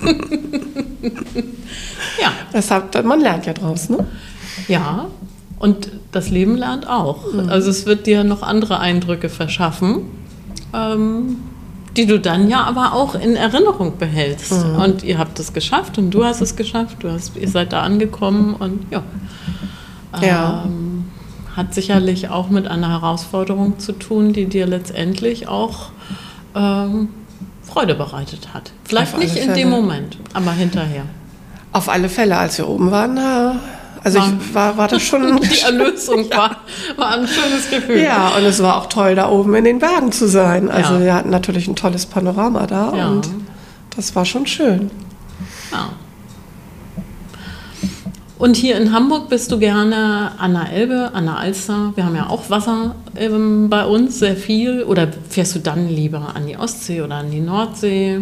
Ja. 2.20 2.32
Deshalb, 2.52 3.04
man 3.04 3.20
lernt 3.20 3.46
ja 3.46 3.52
draus, 3.52 3.88
ne? 3.88 4.06
Ja. 4.68 5.06
Und 5.58 5.90
das 6.12 6.30
Leben 6.30 6.56
lernt 6.56 6.88
auch. 6.88 7.24
Also 7.48 7.70
es 7.70 7.86
wird 7.86 8.06
dir 8.06 8.22
noch 8.24 8.42
andere 8.42 8.78
Eindrücke 8.80 9.28
verschaffen, 9.28 10.02
ähm, 10.74 11.36
die 11.96 12.06
du 12.06 12.18
dann 12.18 12.48
ja 12.48 12.64
aber 12.64 12.92
auch 12.92 13.14
in 13.14 13.36
Erinnerung 13.36 13.98
behältst. 13.98 14.52
Und 14.52 15.04
ihr 15.04 15.18
habt 15.18 15.38
es 15.38 15.52
geschafft 15.52 15.96
und 15.96 16.10
du 16.10 16.24
hast 16.24 16.40
es 16.40 16.56
geschafft. 16.56 16.96
Du 17.00 17.10
hast, 17.10 17.36
ihr 17.36 17.48
seid 17.48 17.72
da 17.72 17.82
angekommen 17.82 18.54
und 18.54 18.86
ja. 18.90 19.02
Ja. 20.20 20.64
Ähm, 20.66 21.04
hat 21.56 21.72
sicherlich 21.72 22.30
auch 22.30 22.50
mit 22.50 22.66
einer 22.66 22.88
Herausforderung 22.88 23.78
zu 23.78 23.92
tun, 23.92 24.32
die 24.32 24.46
dir 24.46 24.66
letztendlich 24.66 25.46
auch 25.46 25.90
ähm, 26.56 27.10
Freude 27.62 27.94
bereitet 27.94 28.52
hat. 28.52 28.72
Vielleicht 28.84 29.16
nicht 29.18 29.36
in 29.36 29.54
dem. 29.54 29.70
Moment, 29.70 30.18
aber 30.32 30.52
hinterher. 30.52 31.04
Auf 31.72 31.88
alle 31.88 32.08
Fälle, 32.08 32.36
als 32.36 32.58
wir 32.58 32.68
oben 32.68 32.90
waren, 32.90 33.16
äh, 33.16 33.56
also 34.04 34.18
War- 34.20 34.28
ich 34.40 34.54
war, 34.54 34.76
war 34.76 34.88
das 34.88 35.02
schon. 35.02 35.40
Die 35.40 35.60
Erlösung 35.60 36.30
war, 36.36 36.58
war 36.96 37.14
ein 37.14 37.26
schönes 37.26 37.68
Gefühl. 37.70 38.00
ja, 38.00 38.28
und 38.36 38.44
es 38.44 38.62
war 38.62 38.76
auch 38.76 38.86
toll, 38.86 39.14
da 39.16 39.28
oben 39.30 39.54
in 39.54 39.64
den 39.64 39.78
Bergen 39.80 40.12
zu 40.12 40.28
sein. 40.28 40.70
Also 40.70 40.94
Ja. 40.94 41.00
wir 41.00 41.14
hatten 41.14 41.30
natürlich 41.30 41.66
ein 41.66 41.74
tolles 41.76 42.06
Panorama 42.06 42.66
da 42.66 42.92
Ja. 42.96 43.08
und 43.08 43.28
das 43.96 44.14
war 44.14 44.24
schon 44.24 44.46
schön. 44.46 44.90
Ja. 45.72 45.88
Und 48.36 48.56
hier 48.56 48.76
in 48.76 48.92
Hamburg 48.92 49.28
bist 49.28 49.50
du 49.52 49.58
gerne 49.58 50.32
an 50.38 50.52
der 50.54 50.70
Elbe, 50.70 51.12
an 51.14 51.24
der 51.26 51.38
Alster. 51.38 51.92
Wir 51.94 52.04
haben 52.04 52.16
ja 52.16 52.28
auch 52.28 52.50
Wasser 52.50 52.94
ähm, 53.16 53.70
bei 53.70 53.86
uns, 53.86 54.18
sehr 54.18 54.36
viel. 54.36 54.82
Oder 54.82 55.08
fährst 55.30 55.54
du 55.54 55.60
dann 55.60 55.88
lieber 55.88 56.32
an 56.34 56.46
die 56.46 56.56
Ostsee 56.58 57.00
oder 57.00 57.14
an 57.16 57.30
die 57.30 57.40
Nordsee? 57.40 58.20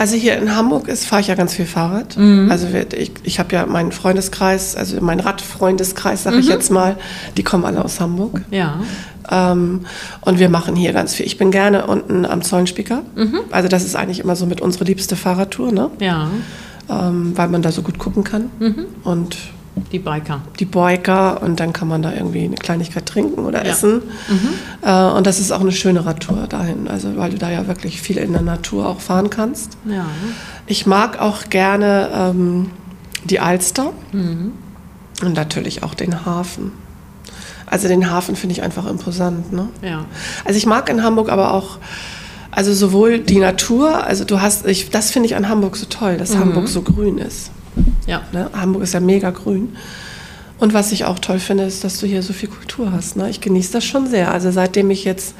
Also 0.00 0.16
hier 0.16 0.38
in 0.38 0.56
Hamburg 0.56 0.88
ist, 0.88 1.04
fahre 1.04 1.20
ich 1.20 1.28
ja 1.28 1.34
ganz 1.34 1.52
viel 1.54 1.66
Fahrrad. 1.66 2.16
Mhm. 2.16 2.48
Also 2.50 2.66
ich, 2.96 3.12
ich 3.22 3.38
habe 3.38 3.54
ja 3.54 3.66
meinen 3.66 3.92
Freundeskreis, 3.92 4.74
also 4.74 4.98
meinen 5.02 5.20
Radfreundeskreis, 5.20 6.22
sage 6.22 6.38
ich 6.38 6.46
Mhm. 6.46 6.52
jetzt 6.52 6.70
mal, 6.70 6.96
die 7.36 7.42
kommen 7.42 7.66
alle 7.66 7.84
aus 7.84 8.00
Hamburg. 8.00 8.40
Ja. 8.50 8.80
Ähm, 9.30 9.80
und 10.22 10.38
wir 10.38 10.48
machen 10.48 10.74
hier 10.74 10.94
ganz 10.94 11.14
viel. 11.14 11.26
Ich 11.26 11.36
bin 11.36 11.50
gerne 11.50 11.86
unten 11.86 12.24
am 12.24 12.40
Zollenspieker. 12.40 13.02
Mhm. 13.14 13.40
Also 13.50 13.68
das 13.68 13.84
ist 13.84 13.94
eigentlich 13.94 14.20
immer 14.20 14.36
so 14.36 14.46
mit 14.46 14.62
unsere 14.62 14.84
liebste 14.84 15.16
Fahrradtour, 15.16 15.70
ne? 15.70 15.90
Ja, 16.00 16.30
ähm, 16.88 17.32
weil 17.36 17.48
man 17.48 17.60
da 17.60 17.70
so 17.70 17.82
gut 17.82 17.98
gucken 17.98 18.24
kann. 18.24 18.46
Mhm. 18.58 18.86
Und 19.04 19.36
die 19.92 19.98
Biker. 19.98 20.40
die 20.58 20.64
Boiker 20.64 21.42
und 21.42 21.60
dann 21.60 21.72
kann 21.72 21.88
man 21.88 22.02
da 22.02 22.12
irgendwie 22.12 22.44
eine 22.44 22.56
Kleinigkeit 22.56 23.06
trinken 23.06 23.44
oder 23.44 23.64
Ja. 23.64 23.72
essen. 23.72 24.02
Äh, 24.82 24.92
und 25.16 25.26
das 25.26 25.38
ist 25.40 25.52
auch 25.52 25.60
eine 25.60 25.72
schöne 25.72 26.04
Radtour 26.06 26.46
dahin, 26.48 26.88
also 26.88 27.16
weil 27.16 27.30
du 27.30 27.38
da 27.38 27.50
ja 27.50 27.66
wirklich 27.66 28.00
viel 28.00 28.18
in 28.18 28.32
der 28.32 28.42
Natur 28.42 28.86
auch 28.88 29.00
fahren 29.00 29.30
kannst. 29.30 29.76
Ja. 29.84 30.06
Ich 30.66 30.86
mag 30.86 31.20
auch 31.20 31.48
gerne 31.50 32.08
ähm, 32.14 32.70
die 33.24 33.40
Alster 33.40 33.92
Mhm. 34.12 34.52
und 35.22 35.34
natürlich 35.34 35.82
auch 35.82 35.94
den 35.94 36.24
Hafen. 36.24 36.72
Also 37.66 37.86
den 37.86 38.10
Hafen 38.10 38.34
finde 38.36 38.54
ich 38.54 38.62
einfach 38.62 38.86
imposant. 38.86 39.52
Ne? 39.52 39.68
Ja. 39.82 40.04
Also 40.44 40.56
ich 40.58 40.66
mag 40.66 40.88
in 40.88 41.02
Hamburg 41.04 41.30
aber 41.30 41.54
auch, 41.54 41.78
also 42.50 42.74
sowohl 42.74 43.20
die 43.20 43.38
Natur, 43.38 44.02
also 44.04 44.24
du 44.24 44.40
hast, 44.40 44.66
ich, 44.66 44.90
das 44.90 45.12
finde 45.12 45.26
ich 45.26 45.36
an 45.36 45.48
Hamburg 45.48 45.76
so 45.76 45.86
toll, 45.86 46.16
dass 46.16 46.36
Hamburg 46.36 46.66
so 46.68 46.82
grün 46.82 47.18
ist. 47.18 47.50
Ja. 48.06 48.22
Ne? 48.32 48.50
Hamburg 48.52 48.82
ist 48.82 48.94
ja 48.94 49.00
mega 49.00 49.30
grün. 49.30 49.76
Und 50.58 50.74
was 50.74 50.92
ich 50.92 51.04
auch 51.06 51.18
toll 51.18 51.38
finde, 51.38 51.64
ist, 51.64 51.84
dass 51.84 51.98
du 52.00 52.06
hier 52.06 52.22
so 52.22 52.32
viel 52.32 52.48
Kultur 52.48 52.92
hast. 52.92 53.16
Ne? 53.16 53.30
Ich 53.30 53.40
genieße 53.40 53.72
das 53.72 53.84
schon 53.84 54.06
sehr. 54.06 54.30
Also 54.30 54.50
seitdem 54.50 54.90
ich 54.90 55.04
jetzt 55.04 55.34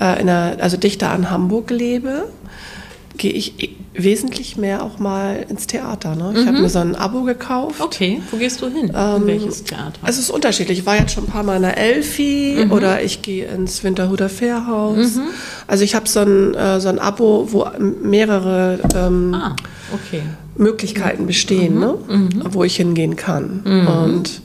äh, 0.00 0.20
in 0.20 0.26
der, 0.26 0.56
also 0.60 0.76
dichter 0.76 1.10
an 1.10 1.30
Hamburg 1.30 1.70
lebe, 1.70 2.28
gehe 3.16 3.32
ich 3.32 3.76
wesentlich 3.92 4.56
mehr 4.56 4.82
auch 4.82 4.98
mal 4.98 5.44
ins 5.48 5.66
Theater. 5.66 6.14
Ne? 6.16 6.32
Ich 6.40 6.46
habe 6.46 6.58
mir 6.58 6.68
so 6.68 6.78
ein 6.78 6.96
Abo 6.96 7.22
gekauft. 7.22 7.80
Okay, 7.80 8.22
wo 8.30 8.38
gehst 8.38 8.62
du 8.62 8.68
hin? 8.68 8.90
Ähm, 8.96 9.22
in 9.22 9.26
welches 9.26 9.64
Theater? 9.64 10.00
Es 10.06 10.16
ist 10.18 10.30
unterschiedlich. 10.30 10.78
Ich 10.78 10.86
war 10.86 10.96
jetzt 10.96 11.12
schon 11.12 11.24
ein 11.24 11.30
paar 11.30 11.42
Mal 11.42 11.56
in 11.56 11.62
der 11.62 11.76
Elfi 11.76 12.64
Mhm. 12.64 12.72
oder 12.72 13.02
ich 13.02 13.20
gehe 13.20 13.46
ins 13.46 13.84
Winterhuder 13.84 14.28
Fährhaus. 14.28 15.18
Also 15.66 15.84
ich 15.84 15.94
habe 15.94 16.08
so 16.08 16.20
ein, 16.20 16.54
äh, 16.54 16.80
so 16.80 16.88
ein 16.88 16.98
Abo, 16.98 17.48
wo 17.50 17.66
mehrere 17.78 18.78
ähm, 18.94 19.34
ah, 19.34 19.54
okay. 19.92 20.22
Möglichkeiten 20.56 21.26
bestehen, 21.26 21.74
Mhm. 21.74 21.80
ne? 21.80 21.94
wo 22.50 22.64
ich 22.64 22.76
hingehen 22.76 23.16
kann. 23.16 23.60
Und 24.04 24.42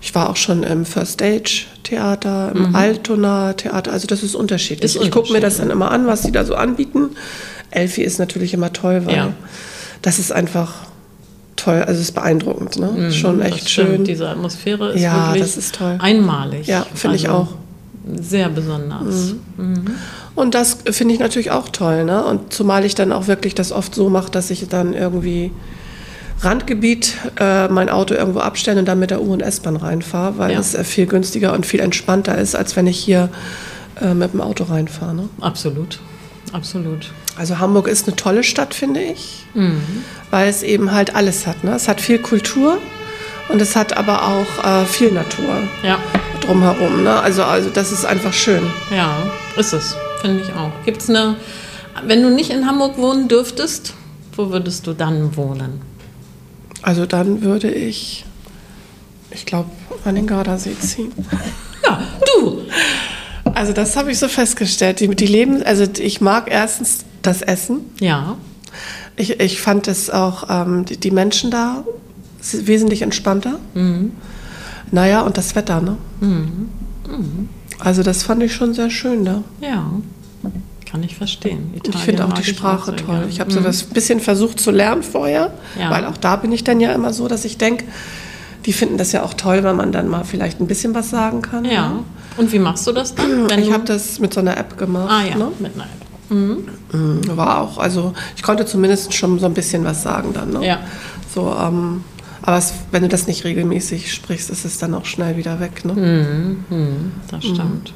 ich 0.00 0.14
war 0.14 0.30
auch 0.30 0.36
schon 0.36 0.62
im 0.62 0.84
First 0.84 1.12
Stage 1.14 1.64
Theater, 1.82 2.52
im 2.54 2.74
Altona 2.76 3.52
Theater, 3.54 3.92
also 3.92 4.06
das 4.06 4.22
ist 4.22 4.34
unterschiedlich. 4.34 4.94
Mhm. 4.94 5.00
Ist 5.00 5.06
ich 5.06 5.10
gucke 5.12 5.32
mir 5.32 5.40
das 5.40 5.56
dann 5.58 5.70
immer 5.70 5.90
an, 5.90 6.06
was 6.06 6.22
die 6.22 6.32
da 6.32 6.44
so 6.44 6.54
anbieten. 6.54 7.10
Elfi 7.70 8.02
ist 8.02 8.18
natürlich 8.18 8.54
immer 8.54 8.72
toll, 8.72 9.02
weil 9.06 9.14
Ja. 9.16 9.32
das 10.02 10.18
ist 10.18 10.32
einfach 10.32 10.74
toll, 11.56 11.78
also 11.82 11.94
es 12.00 12.08
ist 12.08 12.12
beeindruckend, 12.14 12.78
ne? 12.78 13.10
Schon 13.12 13.36
Mhm, 13.36 13.40
Das 13.40 13.48
echt 13.52 13.68
schön. 13.70 14.04
Diese 14.04 14.28
Atmosphäre 14.28 14.92
ist 14.92 15.02
Ja, 15.02 15.26
wirklich 15.28 15.42
das 15.42 15.56
ist 15.56 15.74
toll. 15.74 15.96
einmalig. 16.00 16.66
Ja, 16.68 16.86
finde 16.94 17.16
ich 17.16 17.28
Also 17.28 17.36
auch. 17.42 17.48
Sehr 18.20 18.48
besonders. 18.48 19.34
Und 20.34 20.54
das 20.54 20.78
finde 20.90 21.14
ich 21.14 21.20
natürlich 21.20 21.50
auch 21.50 21.68
toll, 21.68 22.04
ne? 22.04 22.24
Und 22.24 22.52
zumal 22.52 22.84
ich 22.84 22.94
dann 22.94 23.12
auch 23.12 23.26
wirklich 23.26 23.54
das 23.54 23.72
oft 23.72 23.94
so 23.94 24.08
mache, 24.08 24.30
dass 24.30 24.50
ich 24.50 24.66
dann 24.68 24.94
irgendwie 24.94 25.50
Randgebiet 26.40 27.14
äh, 27.40 27.68
mein 27.68 27.88
Auto 27.88 28.14
irgendwo 28.14 28.38
abstelle 28.40 28.78
und 28.78 28.86
dann 28.86 28.98
mit 29.00 29.10
der 29.10 29.20
U- 29.22 29.32
und 29.32 29.40
S-Bahn 29.42 29.76
reinfahre, 29.76 30.38
weil 30.38 30.52
Ja. 30.52 30.60
es 30.60 30.76
viel 30.84 31.06
günstiger 31.06 31.52
und 31.52 31.66
viel 31.66 31.80
entspannter 31.80 32.38
ist, 32.38 32.54
als 32.54 32.76
wenn 32.76 32.86
ich 32.86 32.98
hier 32.98 33.28
äh, 34.00 34.14
mit 34.14 34.32
dem 34.32 34.40
Auto 34.40 34.64
reinfahre. 34.64 35.14
Ne? 35.14 35.28
Absolut. 35.40 35.98
Absolut. 36.52 37.10
Also 37.36 37.58
Hamburg 37.58 37.88
ist 37.88 38.06
eine 38.06 38.14
tolle 38.16 38.44
Stadt, 38.44 38.72
finde 38.72 39.00
ich, 39.00 39.44
Mhm. 39.54 39.80
weil 40.30 40.48
es 40.48 40.62
eben 40.62 40.92
halt 40.92 41.16
alles 41.16 41.46
hat. 41.46 41.64
Ne? 41.64 41.72
Es 41.72 41.88
hat 41.88 42.00
viel 42.00 42.18
Kultur 42.20 42.78
und 43.48 43.60
es 43.62 43.76
hat 43.76 43.96
aber 43.96 44.22
auch 44.28 44.64
äh, 44.64 44.84
viel 44.86 45.10
Natur 45.12 45.62
Ja, 45.82 45.98
drumherum. 46.40 47.02
Ne? 47.02 47.14
Also, 47.20 47.42
also 47.44 47.70
das 47.70 47.92
ist 47.92 48.04
einfach 48.04 48.32
schön. 48.32 48.62
ja, 48.94 49.16
ist 49.56 49.72
es. 49.72 49.96
Finde 50.20 50.42
ich 50.42 50.52
auch. 50.52 50.70
Gibt 50.84 51.02
es 51.02 51.08
eine, 51.10 51.36
wenn 52.04 52.22
du 52.22 52.30
nicht 52.30 52.50
in 52.50 52.66
Hamburg 52.66 52.98
wohnen 52.98 53.28
dürftest, 53.28 53.94
wo 54.36 54.50
würdest 54.50 54.86
du 54.86 54.92
dann 54.92 55.36
wohnen? 55.36 55.80
Also 56.82 57.06
dann 57.06 57.42
würde 57.42 57.70
ich, 57.70 58.24
ich 59.30 59.46
glaube, 59.46 59.70
an 60.04 60.14
den 60.14 60.26
Gardasee 60.26 60.76
ziehen. 60.78 61.12
Ja, 61.84 62.02
du. 62.36 62.62
Also 63.54 63.72
das 63.72 63.96
habe 63.96 64.10
ich 64.10 64.18
so 64.18 64.28
festgestellt. 64.28 65.00
Die, 65.00 65.08
die 65.08 65.26
leben, 65.26 65.62
also 65.62 65.84
ich 65.98 66.20
mag 66.20 66.50
erstens 66.50 67.04
das 67.22 67.40
Essen. 67.40 67.80
Ja, 68.00 68.36
Ich, 69.16 69.40
ich 69.40 69.60
fand 69.62 69.88
es 69.88 70.10
auch, 70.10 70.50
ähm, 70.50 70.84
die, 70.84 70.98
die 70.98 71.10
Menschen 71.10 71.50
da 71.50 71.84
wesentlich 72.40 73.02
entspannter. 73.02 73.58
Naja, 74.90 75.20
und 75.22 75.36
das 75.36 75.54
Wetter, 75.54 75.80
ne? 75.80 75.96
Also 77.78 78.02
das 78.02 78.22
fand 78.22 78.42
ich 78.42 78.54
schon 78.54 78.74
sehr 78.74 78.90
schön 78.90 79.24
da. 79.24 79.42
ja. 79.60 79.84
Kann 80.90 81.02
ich 81.02 81.16
verstehen. 81.16 81.70
Und 81.74 81.86
ich 81.94 82.00
finde 82.00 82.24
auch 82.24 82.32
die 82.32 82.44
Sprache 82.44 82.96
toll. 82.96 83.18
gern. 83.18 83.28
Ich 83.28 83.40
habe 83.40 83.52
so 83.52 83.60
das 83.60 83.82
bisschen 83.82 84.20
versucht 84.20 84.58
zu 84.58 84.70
lernen 84.70 85.02
vorher, 85.02 85.52
Ja. 85.78 85.90
weil 85.90 86.06
auch 86.06 86.16
da 86.16 86.36
bin 86.36 86.50
ich 86.50 86.64
dann 86.64 86.80
ja 86.80 86.92
immer 86.94 87.12
so, 87.12 87.28
dass 87.28 87.44
ich 87.44 87.58
denke, 87.58 87.84
die 88.64 88.72
finden 88.72 88.96
das 88.96 89.12
ja 89.12 89.22
auch 89.22 89.34
toll, 89.34 89.62
wenn 89.64 89.76
man 89.76 89.92
dann 89.92 90.08
mal 90.08 90.24
vielleicht 90.24 90.60
ein 90.62 90.66
bisschen 90.66 90.94
was 90.94 91.10
sagen 91.10 91.42
kann. 91.42 91.66
Ja. 91.66 91.88
ne? 91.90 92.04
Und 92.38 92.52
wie 92.52 92.58
machst 92.58 92.86
du 92.86 92.92
das 92.92 93.14
dann? 93.14 93.48
Ich 93.58 93.70
habe 93.70 93.84
das 93.84 94.18
mit 94.18 94.32
so 94.32 94.40
einer 94.40 94.56
App 94.56 94.78
gemacht. 94.78 95.10
Ah 95.10 95.22
ja, 95.28 95.36
Ne? 95.36 95.48
mit 95.58 95.74
einer 95.74 95.84
App. 95.84 96.30
Mhm. 96.30 96.58
Mhm, 96.90 97.36
War 97.36 97.60
auch, 97.60 97.76
also 97.76 98.14
ich 98.34 98.42
konnte 98.42 98.64
zumindest 98.64 99.12
schon 99.12 99.38
so 99.38 99.44
ein 99.44 99.52
bisschen 99.52 99.84
was 99.84 100.02
sagen 100.02 100.30
dann. 100.32 100.54
Ne? 100.54 100.66
Ja. 100.66 100.78
So, 101.34 101.54
ähm, 101.60 102.02
aber 102.48 102.56
es, 102.56 102.72
wenn 102.92 103.02
du 103.02 103.08
das 103.08 103.26
nicht 103.26 103.44
regelmäßig 103.44 104.10
sprichst, 104.10 104.48
ist 104.48 104.64
es 104.64 104.78
dann 104.78 104.94
auch 104.94 105.04
schnell 105.04 105.36
wieder 105.36 105.60
weg. 105.60 105.84
Ne? 105.84 105.92
Mhm. 105.92 106.64
Mhm. 106.74 107.12
Das 107.30 107.44
stimmt. 107.44 107.92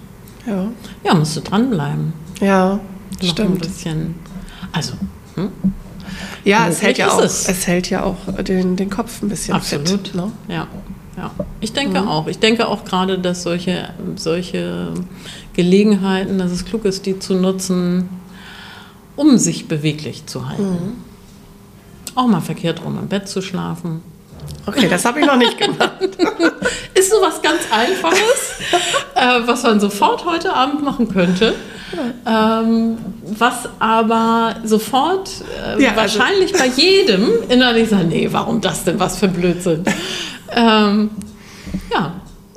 Ja. 0.46 0.66
Ja, 1.02 1.14
musst 1.14 1.34
du 1.36 1.40
dranbleiben. 1.40 2.12
Ja, 2.38 2.74
Noch 2.74 2.80
ein 3.22 3.26
stimmt. 3.26 3.60
bisschen. 3.62 4.14
Also, 4.70 4.92
hm? 5.36 5.48
Ja, 6.44 6.68
es 6.68 6.82
hält 6.82 6.98
ja 6.98 7.10
auch, 7.10 7.22
es. 7.22 7.48
es. 7.48 7.66
hält 7.66 7.88
ja 7.88 8.02
auch 8.02 8.18
den, 8.42 8.76
den 8.76 8.90
Kopf 8.90 9.22
ein 9.22 9.30
bisschen 9.30 9.54
Absolut. 9.54 9.88
fit. 9.88 10.14
Ne? 10.14 10.30
Ja, 10.48 10.66
ja. 11.16 11.30
Ich 11.60 11.72
denke 11.72 12.06
auch. 12.06 12.26
Ich 12.26 12.38
denke 12.38 12.68
auch 12.68 12.84
gerade, 12.84 13.18
dass 13.18 13.44
solche, 13.44 13.88
solche 14.16 14.92
Gelegenheiten, 15.54 16.36
dass 16.36 16.50
es 16.50 16.66
klug 16.66 16.84
ist, 16.84 17.06
die 17.06 17.18
zu 17.18 17.36
nutzen, 17.36 18.10
um 19.16 19.38
sich 19.38 19.66
beweglich 19.66 20.26
zu 20.26 20.46
halten. 20.46 20.98
Auch 22.14 22.26
mal 22.26 22.42
verkehrt 22.42 22.84
rum 22.84 22.98
im 22.98 23.08
Bett 23.08 23.28
zu 23.28 23.40
schlafen. 23.40 24.02
Okay, 24.66 24.88
das 24.88 25.04
habe 25.04 25.20
ich 25.20 25.26
noch 25.26 25.36
nicht 25.36 25.58
gemacht. 25.58 25.90
Ist 26.94 27.10
so 27.10 27.16
was 27.20 27.42
ganz 27.42 27.60
Einfaches, 27.70 28.52
äh, 29.14 29.46
was 29.46 29.62
man 29.64 29.80
sofort 29.80 30.24
heute 30.24 30.52
Abend 30.54 30.82
machen 30.84 31.08
könnte. 31.08 31.54
Ähm, 32.26 32.96
was 33.38 33.68
aber 33.78 34.56
sofort 34.64 35.28
äh, 35.76 35.82
Ja, 35.82 35.90
also- 35.96 36.18
wahrscheinlich 36.20 36.52
bei 36.52 36.66
jedem 36.66 37.28
innerlich 37.48 37.88
sagt, 37.90 38.08
nee, 38.08 38.28
warum 38.30 38.60
das 38.60 38.84
denn, 38.84 38.98
was 39.00 39.18
für 39.18 39.28
Blödsinn. 39.28 39.84
ähm, 40.54 41.10
ja, 41.92 42.12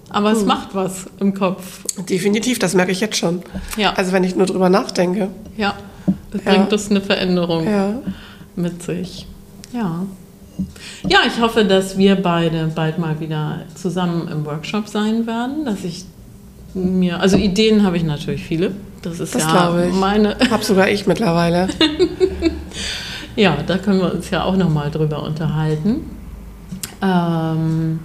aber 0.10 0.32
Hm. 0.32 0.38
es 0.38 0.46
macht 0.46 0.70
was 0.74 1.06
im 1.20 1.34
Kopf. 1.34 1.84
Definitiv, 2.08 2.60
das 2.60 2.74
merke 2.76 2.92
ich 2.92 3.00
jetzt 3.02 3.18
schon. 3.18 3.42
Ja. 3.78 3.94
Also 3.94 4.12
wenn 4.12 4.24
ich 4.24 4.36
nur 4.36 4.46
drüber 4.46 4.70
nachdenke. 4.70 5.30
Ja, 5.58 5.74
es 6.34 6.44
Ja. 6.46 6.52
bringt 6.52 6.72
das 6.72 6.90
eine 6.92 7.02
Veränderung 7.02 7.68
Ja. 7.70 7.94
mit 8.56 8.84
sich. 8.84 9.28
Ja. 9.74 10.06
Ja, 11.08 11.20
ich 11.28 11.40
hoffe, 11.40 11.66
dass 11.66 11.98
wir 11.98 12.16
beide 12.16 12.72
bald 12.74 12.98
mal 12.98 13.20
wieder 13.20 13.62
zusammen 13.76 14.28
im 14.28 14.46
Workshop 14.46 14.88
sein 14.88 15.28
werden, 15.28 15.66
dass 15.66 15.84
ich 15.84 16.06
mir, 16.74 17.20
also 17.20 17.38
Ideen 17.38 17.84
habe 17.84 17.98
ich 17.98 18.04
natürlich 18.04 18.44
viele. 18.44 18.72
Das 19.02 19.20
ist 19.20 19.36
Das 19.36 19.44
ja 19.44 19.86
ich. 19.86 19.94
meine, 19.94 20.36
Hab 20.50 20.64
sogar 20.64 20.90
ich 20.90 21.06
mittlerweile. 21.06 21.68
ja, 23.36 23.58
da 23.66 23.78
können 23.78 24.00
wir 24.00 24.14
uns 24.14 24.30
ja 24.32 24.44
auch 24.44 24.56
noch 24.56 24.70
mal 24.70 24.90
drüber 24.90 25.24
unterhalten. 25.24 26.10
Ähm, 27.02 28.00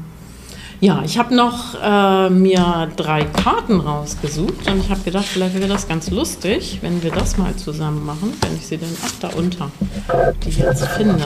ja, 0.80 1.03
ich 1.05 1.18
habe 1.18 1.34
noch 1.34 1.74
äh, 1.82 2.30
mir 2.30 2.88
drei 2.96 3.24
Karten 3.24 3.80
rausgesucht 3.80 4.70
und 4.70 4.80
ich 4.80 4.90
habe 4.90 5.01
gedacht, 5.01 5.26
vielleicht 5.26 5.55
wäre 5.55 5.68
das 5.68 5.88
ganz 5.88 6.11
lustig, 6.11 6.78
wenn 6.82 7.03
wir 7.03 7.11
das 7.11 7.36
mal 7.38 7.55
zusammen 7.57 8.05
machen, 8.05 8.32
wenn 8.40 8.57
ich 8.57 8.66
sie 8.66 8.78
denn, 8.78 8.88
ach, 9.05 9.12
da 9.20 9.28
unter, 9.28 9.70
die 10.44 10.51
jetzt 10.51 10.86
finde. 10.88 11.24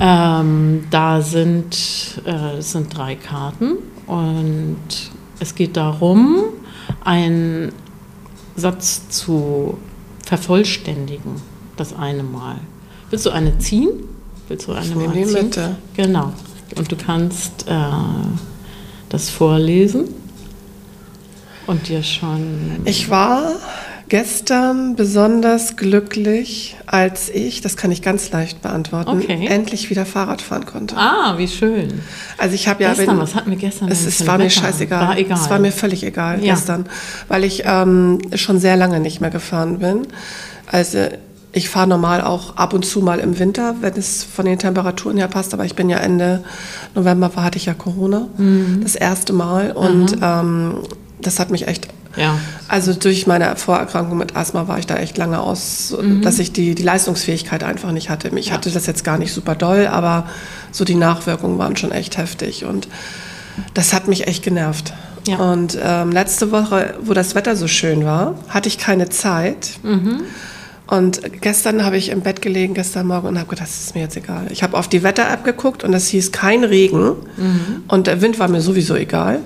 Ähm, 0.00 0.84
da 0.90 1.20
sind, 1.20 2.20
äh, 2.24 2.58
es 2.58 2.72
sind 2.72 2.96
drei 2.96 3.14
Karten 3.14 3.74
und 4.06 4.78
es 5.38 5.54
geht 5.54 5.76
darum, 5.76 6.44
einen 7.04 7.72
Satz 8.56 9.08
zu 9.08 9.78
vervollständigen, 10.24 11.32
das 11.76 11.94
eine 11.94 12.22
Mal. 12.22 12.56
Willst 13.10 13.26
du 13.26 13.30
eine 13.30 13.58
ziehen? 13.58 13.90
Willst 14.48 14.66
du 14.66 14.72
eine 14.72 14.86
Ich 14.86 14.94
mal 14.94 15.12
ziehen? 15.12 15.32
Mitte. 15.32 15.76
Genau. 15.94 16.32
Und 16.76 16.90
du 16.90 16.96
kannst 16.96 17.68
äh, 17.68 17.74
das 19.10 19.28
vorlesen 19.28 20.08
und 21.66 21.88
dir 21.88 22.02
schon. 22.02 22.80
Ich 22.84 23.10
war 23.10 23.52
gestern 24.12 24.94
besonders 24.94 25.76
glücklich, 25.76 26.76
als 26.84 27.30
ich, 27.30 27.62
das 27.62 27.78
kann 27.78 27.90
ich 27.90 28.02
ganz 28.02 28.30
leicht 28.30 28.60
beantworten, 28.60 29.08
Okay. 29.08 29.46
endlich 29.48 29.88
wieder 29.88 30.04
Fahrrad 30.04 30.42
fahren 30.42 30.66
konnte. 30.66 30.98
Ah, 30.98 31.38
wie 31.38 31.48
schön. 31.48 31.88
Also 32.36 32.54
ich 32.54 32.68
habe 32.68 32.82
ja, 32.82 32.90
gestern, 32.90 33.16
wenn, 33.16 33.22
was 33.22 33.34
hatten 33.34 33.48
wir 33.50 33.56
gestern? 33.56 33.88
es, 33.88 34.04
es 34.04 34.26
war 34.26 34.36
mir 34.36 34.44
Wetter? 34.44 34.60
scheißegal. 34.60 35.08
War 35.08 35.16
egal. 35.18 35.38
Es 35.40 35.48
war 35.48 35.58
mir 35.58 35.72
völlig 35.72 36.04
egal 36.04 36.44
Ja. 36.44 36.52
gestern, 36.52 36.84
weil 37.28 37.42
ich 37.42 37.62
ähm, 37.64 38.18
schon 38.34 38.60
sehr 38.60 38.76
lange 38.76 39.00
nicht 39.00 39.22
mehr 39.22 39.30
gefahren 39.30 39.78
bin. 39.78 40.06
Also 40.70 40.98
ich 41.52 41.70
fahre 41.70 41.86
normal 41.88 42.20
auch 42.20 42.56
ab 42.56 42.74
und 42.74 42.84
zu 42.84 43.00
mal 43.00 43.18
im 43.18 43.38
Winter, 43.38 43.76
wenn 43.80 43.94
es 43.94 44.24
von 44.24 44.44
den 44.44 44.58
Temperaturen 44.58 45.16
her 45.16 45.28
passt. 45.28 45.54
Aber 45.54 45.64
ich 45.64 45.74
bin 45.74 45.88
ja 45.88 45.96
Ende 45.96 46.44
November 46.94 47.30
hatte 47.36 47.56
ich 47.56 47.64
ja 47.64 47.72
Corona, 47.72 48.28
Mhm. 48.36 48.80
das 48.82 48.94
erste 48.94 49.32
Mal 49.32 49.72
und 49.72 50.18
ähm, 50.20 50.80
das 51.18 51.38
hat 51.40 51.50
mich 51.50 51.66
echt 51.66 51.88
Ja. 52.16 52.38
also 52.68 52.92
durch 52.92 53.26
meine 53.26 53.56
Vorerkrankung 53.56 54.18
mit 54.18 54.36
Asthma 54.36 54.68
war 54.68 54.78
ich 54.78 54.86
da 54.86 54.96
echt 54.96 55.16
lange 55.16 55.40
aus, 55.40 55.96
dass 56.22 56.38
ich 56.38 56.52
die, 56.52 56.74
die 56.74 56.82
Leistungsfähigkeit 56.82 57.64
einfach 57.64 57.90
nicht 57.92 58.10
hatte. 58.10 58.28
Ich 58.36 58.48
Ja. 58.48 58.54
hatte 58.54 58.70
das 58.70 58.86
jetzt 58.86 59.02
gar 59.04 59.16
nicht 59.18 59.32
super 59.32 59.54
doll, 59.54 59.86
aber 59.86 60.26
so 60.70 60.84
die 60.84 60.94
Nachwirkungen 60.94 61.58
waren 61.58 61.76
schon 61.76 61.90
echt 61.92 62.18
heftig 62.18 62.64
und 62.64 62.88
das 63.74 63.92
hat 63.92 64.08
mich 64.08 64.26
echt 64.26 64.42
genervt. 64.44 64.92
Ja. 65.26 65.36
Und 65.38 65.78
ähm, 65.82 66.10
letzte 66.10 66.50
Woche, 66.52 66.94
wo 67.02 67.14
das 67.14 67.34
Wetter 67.34 67.54
so 67.56 67.68
schön 67.68 68.04
war, 68.04 68.34
hatte 68.48 68.68
ich 68.68 68.76
keine 68.78 69.08
Zeit. 69.08 69.78
Und 70.86 71.40
gestern 71.40 71.84
habe 71.84 71.96
ich 71.96 72.10
im 72.10 72.20
Bett 72.20 72.42
gelegen, 72.42 72.74
gestern 72.74 73.06
Morgen, 73.06 73.28
und 73.28 73.38
habe 73.38 73.48
gedacht, 73.48 73.68
das 73.68 73.80
ist 73.84 73.94
mir 73.94 74.02
jetzt 74.02 74.16
egal. 74.16 74.46
Ich 74.50 74.62
habe 74.62 74.76
auf 74.76 74.88
die 74.88 75.02
Wetter-App 75.02 75.44
geguckt 75.44 75.84
und 75.84 75.94
es 75.94 76.08
hieß 76.08 76.32
kein 76.32 76.64
Regen. 76.64 77.12
Und 77.88 78.06
der 78.08 78.20
Wind 78.20 78.38
war 78.38 78.48
mir 78.48 78.60
sowieso 78.60 78.94
egal. 78.96 79.38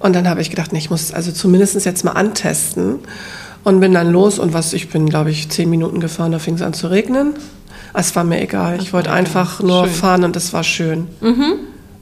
Und 0.00 0.14
dann 0.14 0.28
habe 0.28 0.40
ich 0.40 0.50
gedacht, 0.50 0.72
nee, 0.72 0.78
ich 0.78 0.90
muss 0.90 1.12
also 1.12 1.32
zumindest 1.32 1.84
jetzt 1.84 2.04
mal 2.04 2.12
antesten. 2.12 3.00
Und 3.64 3.80
bin 3.80 3.92
dann 3.92 4.12
los 4.12 4.38
und 4.38 4.52
was, 4.54 4.72
ich 4.72 4.88
bin, 4.88 5.08
glaube 5.08 5.30
ich, 5.30 5.48
zehn 5.50 5.68
Minuten 5.68 6.00
gefahren, 6.00 6.32
da 6.32 6.38
fing 6.38 6.54
es 6.54 6.62
an 6.62 6.72
zu 6.72 6.86
regnen. 6.86 7.34
Es 7.92 8.14
war 8.14 8.22
mir 8.24 8.40
egal. 8.40 8.78
Ich 8.80 8.92
wollte 8.92 9.10
einfach 9.10 9.60
nur 9.60 9.84
Schön. 9.84 9.92
fahren 9.94 10.24
und 10.24 10.36
es 10.36 10.52
war 10.52 10.62
schön. 10.62 11.08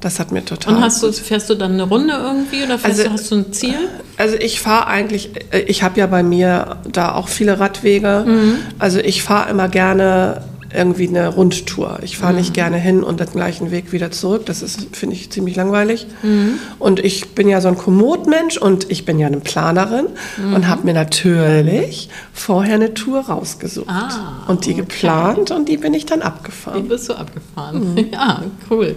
Das 0.01 0.21
hat 0.21 0.31
mir 0.31 0.45
total. 0.45 0.75
Und 0.77 0.83
hast 0.83 1.03
du, 1.03 1.11
fährst 1.11 1.49
du 1.49 1.55
dann 1.55 1.73
eine 1.73 1.85
Runde 1.85 2.13
irgendwie 2.15 2.63
oder 2.65 2.79
Also- 2.83 3.05
du, 3.05 3.11
hast 3.11 3.31
du 3.31 3.37
ein 3.37 3.53
Ziel? 3.53 3.75
Also 4.19 4.37
ich 4.37 4.61
fahre 4.61 4.87
eigentlich, 4.89 5.31
äh, 5.51 5.61
ich 5.61 5.83
habe 5.83 5.99
ja 5.99 6.07
bei 6.07 6.23
mir 6.23 6.77
da 6.93 7.15
auch 7.15 7.29
viele 7.29 7.59
Radwege. 7.59 8.25
Mhm. 8.27 8.55
Also 8.79 8.99
ich 8.99 9.23
fahre 9.23 9.51
immer 9.51 9.69
gerne 9.69 10.43
irgendwie 10.77 11.09
eine 11.09 11.29
Rundtour. 11.29 11.99
Ich 12.03 12.19
fahre 12.19 12.33
Mhm. 12.35 12.39
nicht 12.39 12.55
gerne 12.55 12.77
hin 12.77 13.03
und 13.03 13.19
den 13.21 13.27
gleichen 13.31 13.71
Weg 13.71 13.93
wieder 13.93 14.11
zurück. 14.11 14.47
Das 14.47 14.63
ist, 14.63 14.95
finde 14.95 15.17
ich, 15.17 15.31
ziemlich 15.31 15.57
langweilig. 15.57 16.07
Mhm. 16.23 16.59
Und 16.79 17.01
ich 17.01 17.31
bin 17.35 17.49
ja 17.49 17.61
so 17.61 17.69
ein 17.69 17.77
Komoot-Mensch 17.79 18.59
und 18.59 18.91
ich 18.91 19.05
bin 19.05 19.19
ja 19.19 19.27
eine 19.27 19.41
Planerin 19.41 20.07
Mhm. 20.37 20.55
und 20.55 20.69
habe 20.69 20.85
mir 20.85 20.95
natürlich 20.95 22.09
vorher 22.33 22.75
eine 22.75 22.95
Tour 22.95 23.21
rausgesucht. 23.21 23.89
Ah, 23.89 24.45
und 24.49 24.67
die 24.67 24.73
okay. 24.73 24.81
geplant 24.83 25.51
und 25.51 25.69
die 25.69 25.77
bin 25.79 25.95
ich 25.95 26.07
dann 26.07 26.23
abgefahren. 26.23 26.87
bist 26.89 27.09
du 27.09 27.15
abgefahren? 27.15 27.95
Mhm. 27.95 28.07
Ja, 28.13 28.43
cool. 28.71 28.95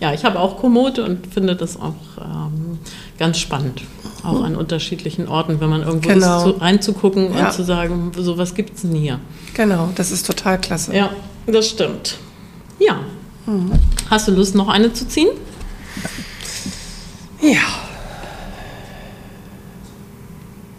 Ja, 0.00 0.12
ich 0.14 0.24
habe 0.24 0.38
auch 0.38 0.56
Komoot 0.58 0.98
und 0.98 1.26
finde 1.26 1.54
das 1.56 1.76
auch 1.78 1.94
ähm, 2.20 2.78
ganz 3.20 3.38
spannend. 3.38 3.82
Auch 4.24 4.42
an 4.42 4.56
unterschiedlichen 4.56 5.28
Orten, 5.28 5.60
wenn 5.60 5.70
man 5.70 5.82
irgendwo. 5.82 6.08
Genau. 6.08 6.38
ist, 6.38 6.42
zu, 6.44 6.60
reinzugucken 6.60 7.32
Ja. 7.34 7.46
und 7.46 7.52
zu 7.52 7.62
sagen, 7.62 8.10
so 8.16 8.36
was 8.36 8.54
gibt 8.54 8.74
es 8.74 8.82
denn 8.82 8.94
hier? 8.94 9.20
Genau, 9.54 9.90
das 9.94 10.10
ist 10.10 10.26
total 10.26 10.58
klasse. 10.60 10.94
Ja, 10.94 11.10
das 11.46 11.68
stimmt. 11.68 12.16
Ja. 12.78 13.00
Mhm. 13.46 13.72
Hast 14.10 14.26
du 14.26 14.32
Lust, 14.32 14.54
noch 14.54 14.68
eine 14.68 14.92
zu 14.92 15.06
ziehen? 15.06 15.28
Ja. 17.40 17.60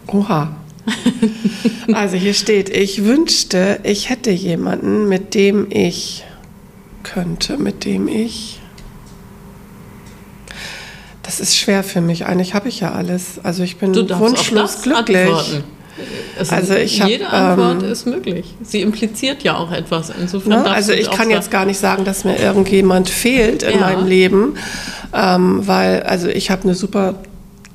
Oha. 0.08 0.56
Also 1.92 2.16
hier 2.16 2.32
steht, 2.34 2.68
ich 2.70 3.04
wünschte, 3.04 3.80
ich 3.82 4.08
hätte 4.08 4.30
jemanden, 4.30 5.08
mit 5.08 5.34
dem 5.34 5.66
ich 5.70 6.24
könnte, 7.02 7.58
mit 7.58 7.84
dem 7.84 8.08
ich. 8.08 8.60
Das 11.22 11.38
ist 11.40 11.56
schwer 11.56 11.82
für 11.84 12.00
mich. 12.00 12.26
Eigentlich 12.26 12.54
habe 12.54 12.68
ich 12.68 12.80
ja 12.80 12.92
alles. 12.92 13.40
Also 13.42 13.62
ich 13.62 13.76
bin 13.76 13.94
wunschlos 13.94 14.82
glücklich. 14.82 15.18
antworten. 15.18 15.64
Also 16.50 16.74
ist- 16.74 16.92
ich 16.94 17.00
hab, 17.02 17.08
jede 17.08 17.28
Antwort 17.28 17.82
ähm, 17.82 17.92
ist 17.92 18.06
möglich. 18.06 18.54
Sie 18.62 18.80
impliziert 18.80 19.42
ja 19.44 19.56
auch 19.56 19.70
etwas. 19.70 20.10
Insofern 20.20 20.62
Ne? 20.62 20.70
Also 20.70 20.92
ich 20.92 21.10
kann 21.10 21.30
jetzt 21.30 21.50
gar 21.50 21.64
nicht 21.64 21.78
sagen, 21.78 22.04
dass 22.04 22.24
mir 22.24 22.36
irgendjemand 22.38 23.08
fehlt 23.10 23.62
in 23.62 23.78
Ja. 23.78 23.86
meinem 23.86 24.06
Leben, 24.06 24.54
ähm, 25.14 25.66
weil 25.66 26.02
also 26.02 26.28
ich 26.28 26.50
habe 26.50 26.62
eine 26.64 26.74
super 26.74 27.16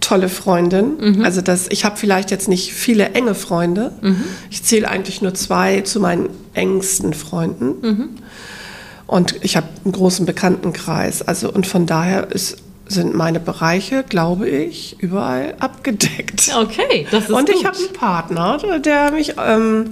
tolle 0.02 0.30
Freundin. 0.30 0.98
Mhm. 1.18 1.24
Also 1.26 1.41
das, 1.41 1.68
ich 1.70 1.86
habe 1.86 1.95
vielleicht 1.98 2.32
jetzt 2.32 2.48
nicht 2.50 2.74
viele 2.74 3.12
enge 3.12 3.36
Freunde. 3.36 3.91
Mhm. 4.02 4.24
Ich 4.50 4.64
zähle 4.64 4.89
eigentlich 4.89 5.22
nur 5.22 5.34
zwei 5.36 5.82
zu 5.82 6.00
meinen 6.00 6.30
engsten 6.54 7.14
Freunden. 7.14 7.76
Mhm. 7.88 8.10
Und 9.06 9.36
ich 9.41 9.56
habe 9.56 9.68
einen 9.86 9.93
großen 9.93 10.26
Bekanntenkreis. 10.26 11.22
Also 11.22 11.52
und 11.52 11.66
von 11.68 11.86
daher 11.86 12.32
ist, 12.32 12.58
sind 12.88 13.13
meine 13.13 13.39
Bereiche, 13.39 14.03
glaube 14.07 14.49
ich, 14.49 14.97
überall 14.99 15.55
abgedeckt. 15.59 16.51
Okay, 16.57 17.07
das 17.11 17.25
ist 17.25 17.31
Und 17.31 17.49
ich 17.49 17.65
habe 17.65 17.77
einen 17.77 17.93
Partner, 17.93 18.79
der 18.79 19.11
mich, 19.11 19.33
ähm, 19.43 19.89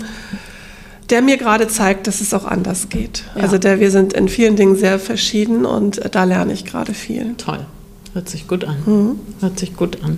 der 1.09 1.21
mir 1.21 1.37
gerade 1.37 1.67
zeigt, 1.67 2.07
dass 2.07 2.21
es 2.21 2.33
auch 2.33 2.45
anders 2.45 2.89
geht. 2.89 3.23
Ja. 3.35 3.43
Also 3.43 3.57
der, 3.57 3.79
wir 3.79 3.91
sind 3.91 4.13
in 4.13 4.27
vielen 4.27 4.55
Dingen 4.55 4.75
sehr 4.75 4.99
verschieden 4.99 5.65
und 5.65 5.99
äh, 5.99 6.09
da 6.09 6.23
lerne 6.23 6.53
ich 6.53 6.65
gerade 6.65 6.93
viel. 6.93 7.35
Toll. 7.37 7.65
Hört 8.13 8.29
sich 8.29 8.47
gut 8.47 8.63
an. 8.63 9.19
Hört 9.41 9.59
sich 9.59 9.75
gut 9.75 10.01
an. 10.03 10.17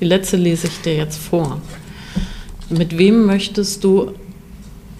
Die 0.00 0.04
letzte 0.04 0.36
lese 0.36 0.66
ich 0.66 0.80
dir 0.80 0.96
jetzt 0.96 1.18
vor. 1.18 1.60
Mit 2.68 2.98
wem 2.98 3.26
möchtest 3.26 3.84
du 3.84 4.12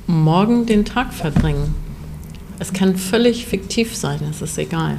morgen 0.06 0.64
den 0.64 0.84
Tag 0.84 1.12
verbringen? 1.12 1.74
Es 2.60 2.72
kann 2.72 2.96
völlig 2.96 3.46
fiktiv 3.46 3.94
sein, 3.96 4.20
es 4.30 4.40
ist 4.40 4.56
egal. 4.56 4.98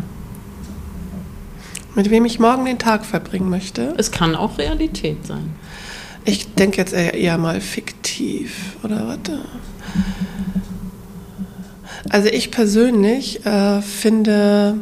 Mit 1.95 2.09
wem 2.09 2.25
ich 2.25 2.39
morgen 2.39 2.65
den 2.65 2.79
Tag 2.79 3.05
verbringen 3.05 3.49
möchte? 3.49 3.93
Es 3.97 4.11
kann 4.11 4.35
auch 4.35 4.57
Realität 4.57 5.25
sein. 5.25 5.55
Ich 6.25 6.53
denke 6.53 6.77
jetzt 6.77 6.93
eher, 6.93 7.13
eher 7.13 7.37
mal 7.37 7.59
fiktiv. 7.61 8.75
Oder 8.83 9.07
warte. 9.07 9.39
Also 12.09 12.29
ich 12.29 12.51
persönlich 12.51 13.45
äh, 13.45 13.81
finde 13.81 14.75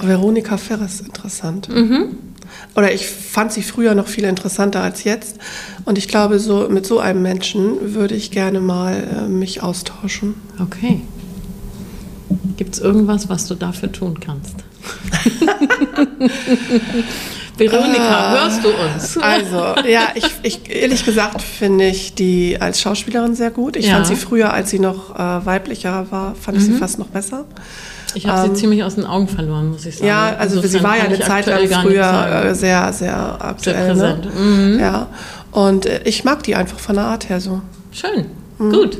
Veronika 0.00 0.56
Ferres 0.56 1.00
interessant. 1.00 1.68
Oder 2.74 2.92
ich 2.92 3.06
fand 3.06 3.52
sie 3.52 3.62
früher 3.62 3.94
noch 3.94 4.08
viel 4.08 4.24
interessanter 4.24 4.82
als 4.82 5.04
jetzt. 5.04 5.38
Und 5.84 5.98
ich 5.98 6.08
glaube, 6.08 6.38
so 6.38 6.68
mit 6.68 6.86
so 6.86 6.98
einem 6.98 7.22
Menschen 7.22 7.94
würde 7.94 8.14
ich 8.14 8.30
gerne 8.30 8.60
mal 8.60 8.94
äh, 8.94 9.28
mich 9.28 9.62
austauschen. 9.62 10.34
Okay. 10.60 11.02
Gibt 12.56 12.74
es 12.74 12.80
irgendwas, 12.80 13.28
was 13.28 13.46
du 13.46 13.54
dafür 13.54 13.90
tun 13.92 14.18
kannst? 14.20 14.56
Veronika, 17.56 18.30
hörst 18.32 18.64
du 18.64 18.68
uns? 18.68 19.18
Also, 19.18 19.74
ja, 19.88 20.08
ich, 20.14 20.24
ich 20.42 20.70
ehrlich 20.70 21.04
gesagt 21.04 21.42
finde 21.42 21.86
ich 21.88 22.14
die 22.14 22.56
als 22.60 22.80
Schauspielerin 22.80 23.34
sehr 23.34 23.50
gut. 23.50 23.76
Ich 23.76 23.86
Ja. 23.86 23.94
fand 23.94 24.06
sie 24.06 24.16
früher, 24.16 24.52
als 24.52 24.70
sie 24.70 24.78
noch 24.78 25.14
äh, 25.18 25.44
weiblicher 25.46 26.06
war, 26.10 26.34
fand 26.36 26.58
ich 26.58 26.64
sie 26.64 26.72
fast 26.74 26.98
noch 26.98 27.08
besser. 27.08 27.44
Ich 28.14 28.26
habe 28.26 28.48
sie 28.48 28.54
ziemlich 28.54 28.82
aus 28.84 28.94
den 28.94 29.04
Augen 29.04 29.28
verloren, 29.28 29.70
muss 29.70 29.84
ich 29.86 29.96
sagen. 29.96 30.04
Ähm, 30.06 30.08
Ja, 30.08 30.36
also 30.38 30.60
sie 30.60 30.66
Insofern 30.66 30.84
war 30.90 30.96
ja 30.96 31.04
eine 31.04 31.18
Zeit 31.20 31.46
lang 31.46 31.68
früher 31.82 32.44
äh, 32.46 32.54
sehr, 32.54 32.92
sehr 32.92 33.36
aktuell. 33.44 33.88
präsent. 33.90 34.28
Mhm. 34.38 34.76
Ne? 34.76 34.80
Ja. 34.80 35.06
Und 35.52 35.86
äh, 35.86 36.00
ich 36.04 36.24
mag 36.24 36.42
die 36.44 36.54
einfach 36.54 36.78
von 36.78 36.94
der 36.94 37.04
Art 37.04 37.28
her 37.28 37.40
so. 37.40 37.60
Schön, 37.90 38.26
gut. 38.58 38.98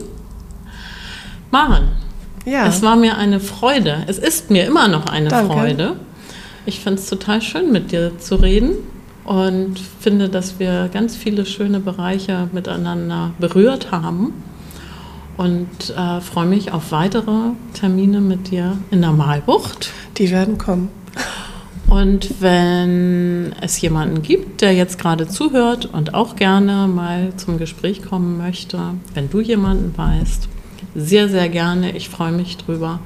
Maren, 1.50 1.88
Ja. 2.45 2.66
es 2.66 2.82
war 2.82 2.97
mir 2.97 3.16
eine 3.16 3.41
Freude. 3.41 4.05
Es 4.07 4.18
ist 4.18 4.51
mir 4.51 4.66
immer 4.66 4.89
noch 4.89 5.07
eine 5.07 5.28
Danke. 5.28 5.53
Freude. 5.53 5.97
Ich 6.66 6.80
finde 6.80 7.01
es 7.01 7.09
total 7.09 7.41
schön, 7.41 7.72
mit 7.72 7.93
dir 7.93 8.18
zu 8.18 8.36
reden 8.36 8.72
und 9.24 9.78
finde, 10.01 10.28
dass 10.28 10.59
wir 10.59 10.89
ganz 10.93 11.16
viele 11.16 11.47
schöne 11.47 11.80
Bereiche 11.80 12.49
miteinander 12.53 13.32
berührt 13.39 13.91
haben. 13.91 14.32
Und 15.36 15.95
äh, 15.97 16.20
freue 16.20 16.47
mich 16.47 16.72
auf 16.72 16.91
weitere 16.91 17.53
Termine 17.72 18.20
mit 18.20 18.51
dir 18.51 18.76
in 18.91 19.03
der 19.03 19.12
Malbucht. 19.12 19.93
Die 20.16 20.30
werden 20.30 20.59
kommen. 20.59 20.91
Und 21.89 22.41
wenn 22.41 23.55
es 23.62 23.80
jemanden 23.80 24.22
gibt, 24.22 24.61
der 24.61 24.74
jetzt 24.74 24.99
gerade 24.99 25.26
zuhört 25.26 25.86
und 25.86 26.12
auch 26.12 26.36
gerne 26.36 26.86
mal 26.86 27.32
zum 27.36 27.57
Gespräch 27.59 28.03
kommen 28.03 28.36
möchte, 28.36 28.78
wenn 29.14 29.30
du 29.30 29.41
jemanden 29.41 29.97
weißt, 29.97 30.49
sehr, 30.99 31.28
sehr 31.28 31.49
gerne. 31.49 31.96
Ich 31.96 32.09
freue 32.09 32.32
mich 32.32 32.57
drüber. 32.57 33.01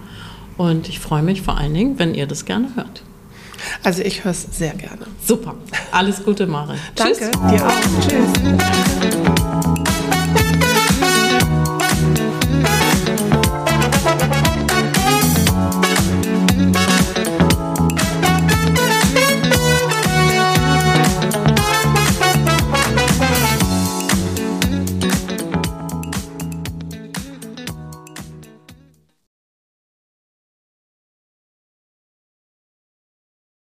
Und 0.57 0.89
ich 0.89 1.01
freue 1.01 1.23
mich 1.23 1.43
vor 1.43 1.57
allen 1.57 1.75
Dingen, 1.75 1.99
wenn 1.99 2.15
ihr 2.15 2.27
das 2.27 2.45
gerne 2.45 2.69
hört. 2.75 3.03
Also 3.83 4.03
ich 4.03 4.25
höre 4.25 4.33
es 4.33 4.43
sehr 4.43 4.75
gerne. 4.75 5.07
Super. 5.25 5.55
Alles 5.93 6.25
Gute, 6.25 6.47
Maren. 6.47 6.79
Danke, 6.95 7.31
dir 7.51 7.67
auch. 7.67 7.73
Tschüss. 8.09 9.69